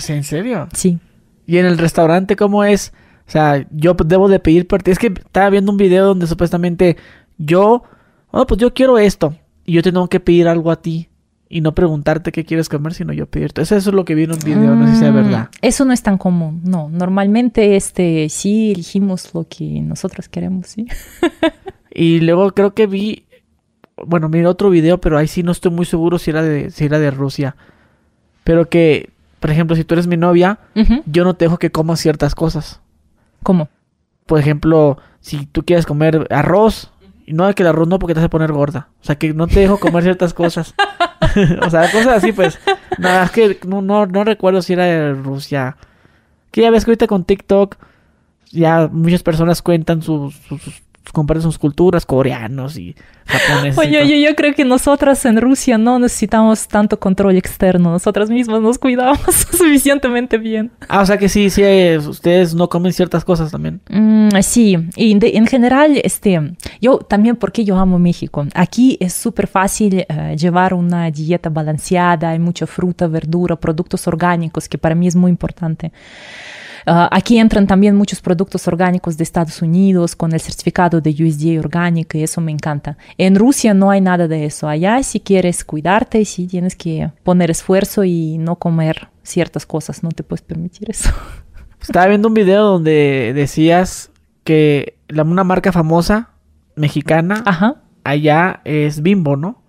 [0.00, 0.68] ¿Sí, ¿En serio?
[0.72, 0.98] Sí.
[1.46, 2.92] ¿Y en el restaurante cómo es?
[3.26, 4.66] O sea, yo debo de pedir.
[4.86, 6.96] Es que estaba viendo un video donde supuestamente
[7.38, 7.84] yo,
[8.30, 9.34] oh, pues yo quiero esto.
[9.64, 11.08] Y yo tengo que pedir algo a ti.
[11.48, 13.62] Y no preguntarte qué quieres comer, sino yo pedirte.
[13.62, 15.48] Eso, eso es lo que vi en un video, no sé si sea Mm, verdad.
[15.62, 16.88] Eso no es tan común, no.
[16.88, 20.86] Normalmente este, sí elegimos lo que nosotros queremos, sí.
[21.92, 23.24] Y luego creo que vi,
[24.06, 26.84] bueno, miré otro video, pero ahí sí no estoy muy seguro si era de, si
[26.84, 27.56] era de Rusia.
[28.44, 29.10] Pero que,
[29.40, 30.58] por ejemplo, si tú eres mi novia,
[31.06, 32.80] yo no te dejo que comas ciertas cosas.
[33.42, 33.68] ¿Cómo?
[34.26, 36.92] Por ejemplo, si tú quieres comer arroz,
[37.26, 38.88] y no que el arroz no porque te vas a poner gorda.
[39.00, 40.74] O sea, que no te dejo comer ciertas cosas.
[41.62, 42.58] o sea, cosas así, pues.
[42.98, 45.76] Nada, es que no, no, no recuerdo si era de Rusia.
[46.50, 47.76] Que ya ves que ahorita con TikTok
[48.50, 52.94] ya muchas personas cuentan sus, sus, sus- comparten sus culturas, coreanos y
[53.26, 53.76] japoneses.
[53.76, 54.08] y Oye, todo.
[54.10, 57.90] yo, yo creo que nosotras en Rusia no necesitamos tanto control externo.
[57.90, 59.18] Nosotras mismas nos cuidamos
[59.50, 60.70] suficientemente bien.
[60.88, 61.62] Ah, o sea que sí, sí,
[61.98, 63.80] ustedes no comen ciertas cosas también.
[63.90, 66.40] Mm, sí, y de- en general, este,
[66.80, 68.46] yo también porque yo amo México.
[68.54, 74.68] Aquí es súper fácil eh, llevar una dieta balanceada, hay mucha fruta, verdura, productos orgánicos,
[74.68, 75.92] que para mí es muy importante.
[76.86, 81.58] Ah, aquí entran también muchos productos orgánicos de Estados Unidos con el certificado de USDA
[81.58, 82.96] orgánico y eso me encanta.
[83.18, 84.68] En Rusia no hay nada de eso.
[84.68, 90.10] Allá si quieres cuidarte, sí tienes que poner esfuerzo y no comer ciertas cosas, no
[90.10, 91.10] te puedes permitir eso.
[91.80, 94.10] Estaba viendo un video donde decías
[94.44, 96.30] que la, una marca famosa
[96.76, 97.82] mexicana Ajá.
[98.04, 99.62] allá es Bimbo, ¿no?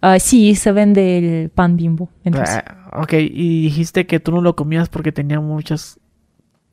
[0.00, 2.64] Ah, sí, se vende el pan bimbo en Rusia.
[2.66, 5.98] Ah, ok, y dijiste que tú no lo comías porque tenía muchas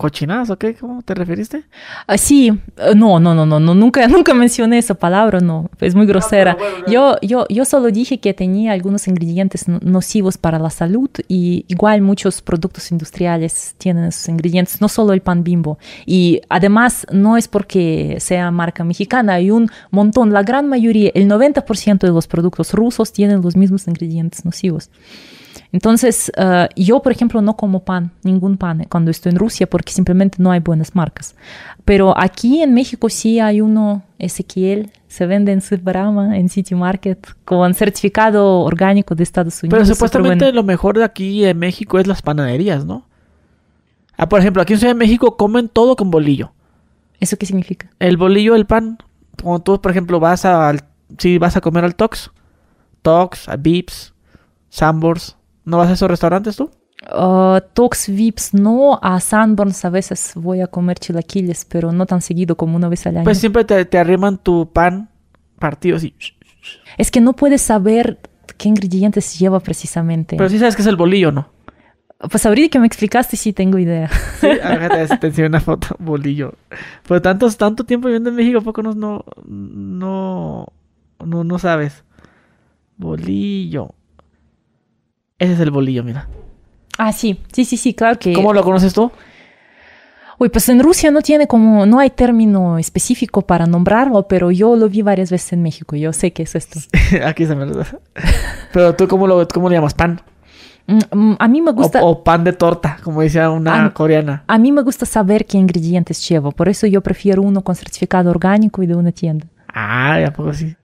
[0.04, 0.66] cochinadas, ¿ok?
[0.82, 1.64] ¿Cómo te referiste?
[2.08, 5.96] Ah, sí, eh, no, no, no, no, no, nunca, nunca mencioné esa palabra, no, es
[5.96, 6.58] muy grosera.
[6.88, 11.64] yo, yo, yo solo dije que tenía algunos ingredientes no- nocivos para la salud y
[11.70, 15.78] igual muchos productos industriales tienen esos ingredientes, no solo el pan bimbo.
[16.06, 21.30] Y además no es porque sea marca mexicana, hay un montón, la gran mayoría, el
[21.30, 24.90] 90% de los productos rusos tienen los mismos ingredientes nocivos.
[25.74, 29.68] Entonces, eh, yo, por ejemplo, no como pan, ningún pan eh, cuando estoy en Rusia
[29.68, 31.36] porque simplemente no hay buenas marcas.
[31.84, 37.28] Pero aquí en México sí hay uno, Ezequiel, se vende en Superama, en City Market,
[37.44, 39.80] con certificado orgánico de Estados Unidos.
[39.80, 40.56] Pero supuestamente bueno.
[40.58, 43.08] lo mejor de aquí en México es las panaderías, ¿no?
[44.16, 46.54] Ah, por ejemplo, aquí en Ciudad de México comen todo con bolillo.
[47.20, 47.90] ¿Eso qué significa?
[47.98, 49.00] El bolillo, el pan.
[49.42, 50.82] Cuando tú, por ejemplo, vas al...
[51.18, 52.30] Si vas a comer al Tox.
[53.02, 54.14] Tox, a Vips,
[54.70, 55.36] Sambors.
[55.66, 56.70] ¿No vas a esos restaurantes tú?
[57.12, 62.22] Uh, Tox Vips no, a Sanborns a veces voy a comer chilaquiles, pero no tan
[62.22, 63.24] seguido como una vez al año.
[63.26, 65.10] Pues siempre te, te arriman tu pan
[65.60, 66.16] partido así.
[66.98, 68.20] es que no puedes saber
[68.58, 70.38] qué ingredientes lleva precisamente.
[70.38, 71.50] Pero sí sabes que es el bolillo, ¿no?
[72.30, 74.10] Pues ahorita que me explicaste sí tengo idea.
[74.40, 76.54] Sí, a ver, te, enseño una foto, bolillo.
[77.06, 80.68] Pues tantos, tanto tiempo viviendo en México, ¿a poco no, no,
[81.26, 82.04] no, no sabes?
[82.96, 83.94] Bolillo.
[85.40, 86.28] Ese es el bolillo, mira.
[86.98, 88.34] Ah, sí, sí, sí, sí, claro que...
[88.34, 89.12] ¿Cómo lo conoces tú?
[90.40, 94.76] Uy, pues en Rusia no tiene como, no hay término específico para nombrarlo, pero yo
[94.76, 96.80] lo vi varias veces en México, yo sé qué es esto.
[97.26, 97.84] Aquí se me lo
[98.74, 99.94] Pero tú, ¿cómo lo, cómo le llamas?
[99.94, 100.22] ¿Pan?
[100.86, 102.04] Mm, mm, A mí me gusta...
[102.04, 104.44] o pan de torta, como decía una coreana.
[104.48, 108.30] A mí me gusta saber qué ingredientes lleva, por eso yo prefiero uno con certificado
[108.30, 109.48] orgánico y de una tienda.
[109.74, 110.76] Ah, ¿a poco sí?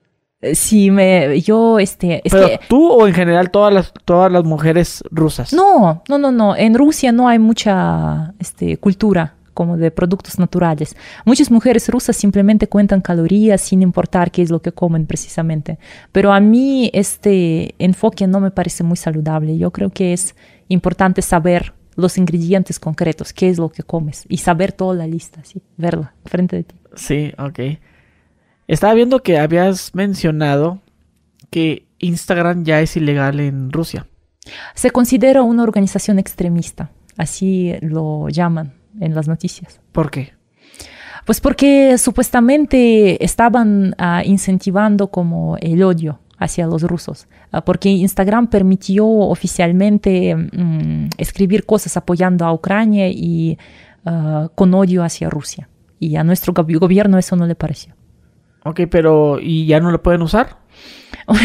[0.42, 4.30] Eh, Sí, me, yo, este, es ¿Pero que, tú o en general todas las, todas
[4.32, 5.52] las mujeres rusas?
[5.52, 10.96] no, no, no, no, en Rusia no hay mucha, este, cultura como de productos naturales.
[11.26, 15.78] Muchas mujeres rusas simplemente cuentan calorías sin importar qué es lo que comen precisamente.
[16.12, 19.58] Pero a mí este enfoque no me parece muy saludable.
[19.58, 20.34] Yo creo que es
[20.68, 25.44] importante saber los ingredientes concretos, qué es lo que comes y saber toda la lista,
[25.44, 26.74] sí, verla frente de ti.
[26.94, 27.60] Sí, ok.
[28.72, 30.78] Estaba viendo que habías mencionado
[31.50, 34.06] que Instagram ya es ilegal en Rusia.
[34.74, 39.80] Se considera una organización extremista, así lo llaman en las noticias.
[39.92, 40.32] ¿Por qué?
[41.26, 48.46] Pues porque supuestamente estaban ah, incentivando como el odio hacia los rusos, ah, porque Instagram
[48.48, 53.58] permitió oficialmente mm, escribir cosas apoyando a Ucrania y
[54.06, 55.68] ah, con odio hacia Rusia.
[55.98, 57.94] Y a nuestro gobi- gobierno eso no le pareció.
[58.64, 60.58] Ok, pero ¿y ya no lo pueden usar?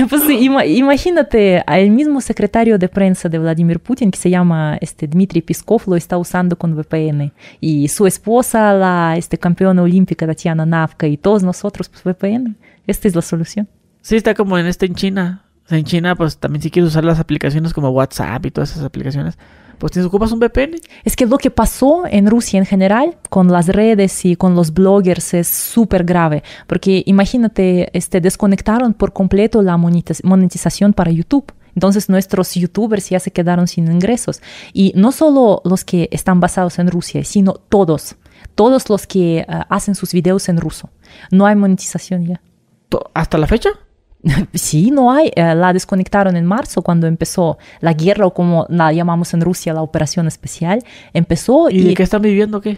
[0.09, 4.77] Pues sí, ima- imagínate, el mismo secretario de prensa de Vladimir Putin, que se llama
[4.81, 7.31] este, Dmitry Peskov, lo está usando con VPN.
[7.61, 12.55] Y su esposa, la este, campeona olímpica Tatiana Navka, y todos nosotros, pues VPN.
[12.87, 13.67] Esta es la solución.
[14.01, 15.43] Sí, está como en este en China.
[15.65, 18.71] O sea, en China, pues también si quieres usar las aplicaciones como WhatsApp y todas
[18.71, 19.37] esas aplicaciones,
[19.77, 20.75] pues tienes ocupas un VPN.
[21.03, 24.73] Es que lo que pasó en Rusia en general con las redes y con los
[24.73, 31.51] bloggers es súper grave, porque imagínate, este, desconectaron por completo la monetiz- monetización para YouTube.
[31.75, 34.41] Entonces nuestros youtubers ya se quedaron sin ingresos.
[34.71, 38.15] Y no solo los que están basados en Rusia, sino todos,
[38.55, 40.89] todos los que eh, hacen sus videos en ruso.
[41.31, 42.41] No hay monetización ya.
[43.13, 43.71] ¿Hasta la fecha?
[44.53, 45.31] Sí, no hay.
[45.35, 49.73] Eh, la desconectaron en marzo cuando empezó la guerra o como la llamamos en Rusia,
[49.73, 50.83] la operación especial.
[51.13, 52.77] Empezó ¿Y, de qué están viviendo qué?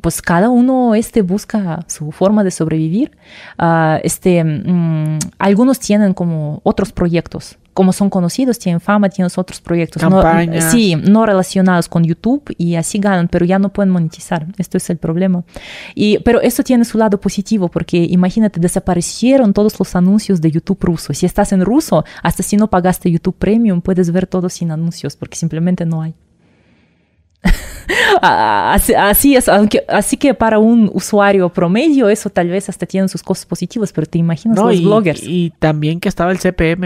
[0.00, 3.16] pues cada uno este busca su forma de sobrevivir.
[3.58, 9.60] Ah, este, mm, algunos tienen como otros proyectos, como son conocidos, tienen fama, tienen otros
[9.60, 10.02] proyectos.
[10.02, 10.72] no- Campañas.
[10.72, 14.48] sí, no relacionados con YouTube y así ganan, pero ya no pueden monetizar.
[14.58, 15.44] Esto es el problema.
[15.94, 20.78] Y, pero eso tiene su lado positivo porque imagínate, desaparecieron todos los anuncios de YouTube
[20.80, 21.14] ruso.
[21.14, 25.14] Si estás en ruso, hasta si no pagaste YouTube Premium, puedes ver todo sin anuncios
[25.14, 26.14] porque simplemente no hay.
[28.22, 32.86] Ah, Así, así es, aunque, así que para un usuario promedio eso tal vez hasta
[32.86, 35.22] tiene sus cosas positivas, pero te imaginas No, los y, bloggers.
[35.22, 36.84] y también que estaba el CPM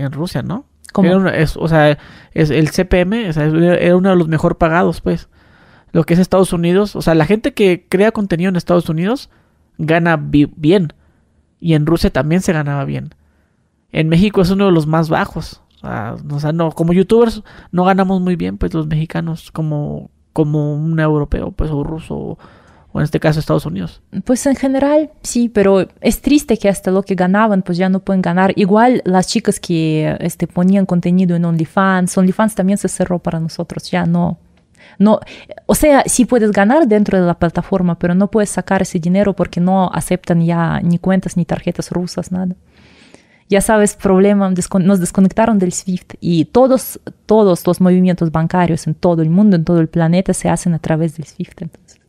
[0.00, 0.64] en Rusia, ¿no?
[0.92, 1.08] ¿Cómo?
[1.08, 1.96] Era una- es- o sea,
[2.34, 5.28] es, el CPM o sea, era uno de los mejor pagados, pues.
[5.92, 9.28] Lo que es Estados Unidos, o sea, la gente que crea contenido en Estados Unidos
[9.78, 10.92] gana bi- bien.
[11.60, 13.14] Y en Rusia también se ganaba bien.
[13.92, 15.62] En México es uno de los más bajos.
[15.80, 20.74] Sea, o sea, no, como youtubers no ganamos muy bien, pues los mexicanos, como, como
[20.74, 22.38] un europeo, pues, o ruso,
[22.92, 24.02] o, en este caso Estados Unidos.
[24.24, 28.00] Pues en general sí, pero es triste que hasta lo que ganaban pues ya no
[28.00, 28.52] pueden ganar.
[28.56, 33.90] Igual las chicas que este, ponían contenido en OnlyFans, OnlyFans también se cerró para nosotros,
[33.90, 34.38] ya no.
[34.98, 35.20] No,
[35.66, 39.34] o sea, sí puedes ganar dentro de la plataforma, pero no puedes sacar ese dinero
[39.34, 42.54] porque no aceptan ya ni cuentas ni tarjetas rusas, nada.
[43.50, 49.22] Ya sabes, problema, nos desconectaron del SWIFT y todos, todos los movimientos bancarios en todo
[49.22, 51.62] el mundo, en todo el planeta, se hacen a través del SWIFT.
[51.62, 52.00] Entonces.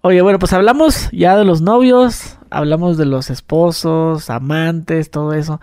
[0.00, 5.60] Oye, bueno, pues hablamos ya de los novios, hablamos de los esposos, amantes, todo eso.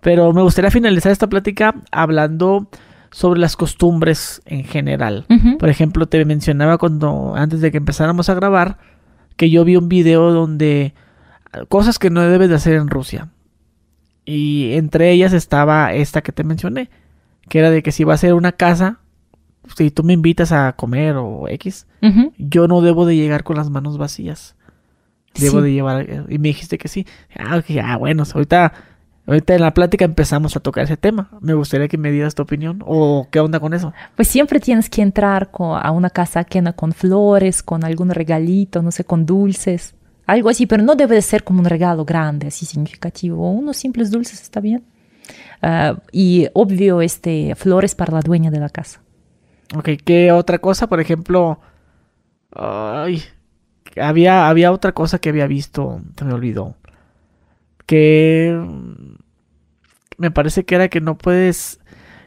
[0.00, 2.66] Pero me gustaría finalizar esta plática hablando
[3.12, 5.24] sobre las costumbres en general.
[5.60, 8.78] Por ejemplo, te mencionaba cuando antes de que empezáramos a grabar
[9.36, 10.94] que yo vi un video donde
[11.68, 13.28] cosas que no debes de hacer en Rusia.
[14.24, 16.90] Y entre ellas estaba esta que te mencioné,
[17.48, 19.00] que era de que si va a ser una casa,
[19.76, 21.86] si tú me invitas a comer o X,
[22.38, 24.56] yo no debo de llegar con las manos vacías.
[25.38, 25.64] Debo Sí.
[25.64, 26.26] de llevar...
[26.28, 27.06] Y me dijiste que sí.
[27.36, 28.72] Ah, ah, bueno, ahorita,
[29.26, 31.30] ahorita en la plática empezamos a tocar ese tema.
[31.40, 32.82] Me gustaría que me dieras tu opinión.
[32.86, 33.92] ¿O qué onda con eso?
[34.16, 38.90] Pues siempre tienes que entrar a una casa ajena con flores, con algún regalito, no
[38.92, 39.94] sé, con dulces,
[40.26, 43.50] algo así, pero no debe de ser como un regalo grande, así significativo.
[43.50, 44.84] Unos simples dulces está bien.
[45.62, 49.00] Ah, y obvio, este, flores para la dueña de la casa.
[49.74, 50.86] Ok, ¿qué otra cosa?
[50.86, 51.60] Por ejemplo...
[52.56, 53.22] Ay,
[54.00, 56.00] había, había otra cosa que había visto.
[56.16, 56.76] Se me olvidó.
[57.86, 58.58] Que...
[60.16, 61.80] Me parece que era que no puedes...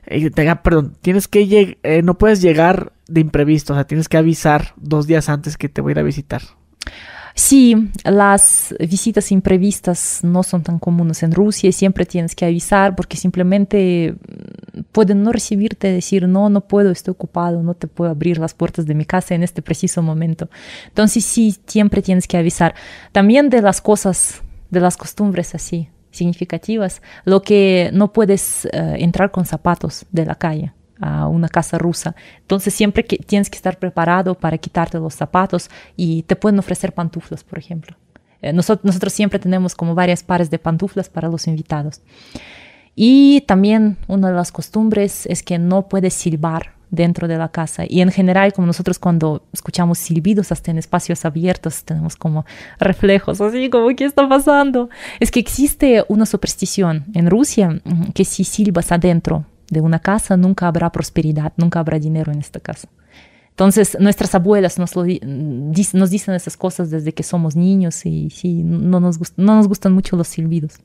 [0.08, 0.30] eh,
[0.64, 5.08] perdón, tienes que eh, no puedes llegar de imprevisto, o sea, tienes que avisar dos
[5.08, 6.42] días antes que te voy a ir a visitar.
[7.38, 13.16] Sí, las visitas imprevistas no son tan comunes en Rusia, siempre tienes que avisar porque
[13.16, 14.16] simplemente
[14.74, 18.56] mm, pueden no recibirte, decir, no, no puedo, estoy ocupado, no te puedo abrir las
[18.56, 20.50] puertas de mi casa en este preciso momento.
[20.88, 22.74] Entonces sí, siempre tienes que avisar.
[23.12, 24.42] También de las cosas,
[24.72, 30.34] de las costumbres así significativas, lo que no puedes eh, entrar con zapatos de la
[30.34, 32.16] calle a una casa rusa.
[32.42, 36.94] Entonces siempre que tienes que estar preparado para quitarte los zapatos y te pueden ofrecer
[36.94, 37.96] pantuflas, por ejemplo.
[38.42, 42.02] Eh, nosotros, nosotros siempre tenemos como varias pares de pantuflas para los invitados.
[42.96, 47.84] Y también una de las costumbres es que no puedes silbar dentro de la casa.
[47.88, 52.46] Y en general, como nosotros cuando escuchamos silbidos hasta en espacios abiertos, tenemos como
[52.80, 54.90] reflejos, así como, ¿qué está pasando?
[55.20, 60.38] Es que existe una superstición en Rusia mm, que si silbas adentro de una casa,
[60.38, 62.88] nunca habrá prosperidad, nunca habrá dinero en esta casa.
[63.50, 68.62] Entonces, nuestras abuelas nos, lo nos dicen esas cosas desde que somos niños y sí,
[68.64, 70.76] no nos, gust- no nos gustan mucho los silbidos.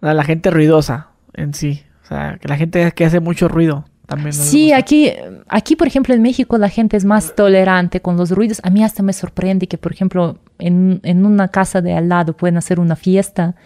[0.00, 1.82] La gente ruidosa en sí.
[2.04, 4.28] O sea, que la gente que hace mucho ruido también.
[4.28, 5.12] no Sí, aquí,
[5.48, 8.60] aquí, por ejemplo, en México la gente es más tolerante con los ruidos.
[8.64, 12.34] A mí hasta me sorprende que, por ejemplo, en, en una casa de al lado
[12.34, 13.56] pueden hacer una fiesta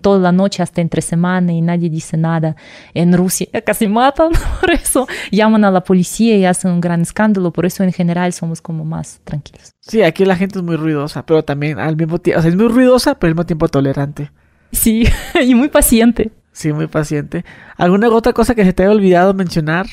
[0.00, 2.56] toda la noche hasta entre semana y nadie dice nada.
[2.94, 5.06] En Rusia casi matan por eso.
[5.30, 7.52] Llaman a la policía y hacen un gran escándalo.
[7.52, 9.72] Por eso en general somos como más tranquilos.
[9.80, 12.56] Sí, aquí la gente es muy ruidosa, pero también al mismo tiempo, o sea, es
[12.56, 14.30] muy ruidosa, pero al mismo tiempo tolerante.
[14.72, 15.04] Sí,
[15.40, 16.32] y muy paciente.
[16.52, 17.44] Sí, muy paciente.
[17.76, 19.86] ¿Alguna otra cosa que se te haya olvidado mencionar?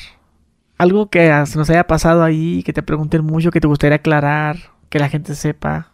[0.78, 4.56] Algo que nos haya pasado ahí, que te pregunten mucho, que te gustaría aclarar,
[4.88, 5.92] que la gente sepa.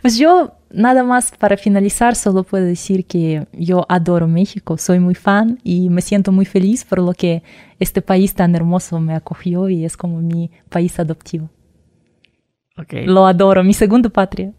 [0.00, 5.14] Pues yo nada más para finalizar solo puedo decir que yo adoro México, soy muy
[5.14, 7.42] fan y me siento muy feliz por lo que
[7.78, 11.50] este país tan hermoso me acogió y es como mi país adoptivo.
[12.76, 12.94] Ok.
[13.04, 14.52] Lo adoro, mi segunda patria.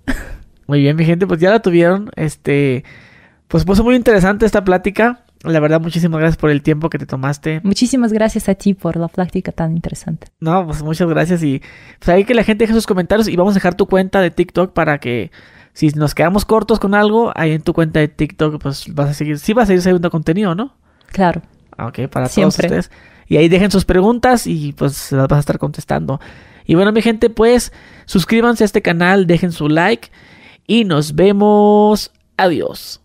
[0.68, 2.10] Muy bien, mi gente, pues ya la tuvieron.
[2.16, 2.84] Este,
[3.48, 5.26] pues puso muy interesante esta plática.
[5.44, 7.60] La verdad, muchísimas gracias por el tiempo que te tomaste.
[7.64, 10.28] Muchísimas gracias a ti por la plática tan interesante.
[10.40, 11.62] No, pues muchas gracias y
[12.00, 14.32] pues ahí que la gente deje sus comentarios y vamos a dejar tu cuenta de
[14.32, 15.32] TikTok para que
[15.74, 19.14] si nos quedamos cortos con algo, ahí en tu cuenta de TikTok pues vas a
[19.14, 20.74] seguir, sí vas a seguir subiendo contenido, ¿no?
[21.08, 21.42] Claro.
[21.78, 22.92] Ah, Ok, para todos ustedes.
[23.28, 26.20] Y ahí dejen sus preguntas y pues se las vas a estar contestando.
[26.66, 27.74] Y bueno, mi gente, pues
[28.06, 30.10] suscríbanse a este canal, dejen su like
[30.68, 32.12] y nos vemos.
[32.38, 33.03] Adiós.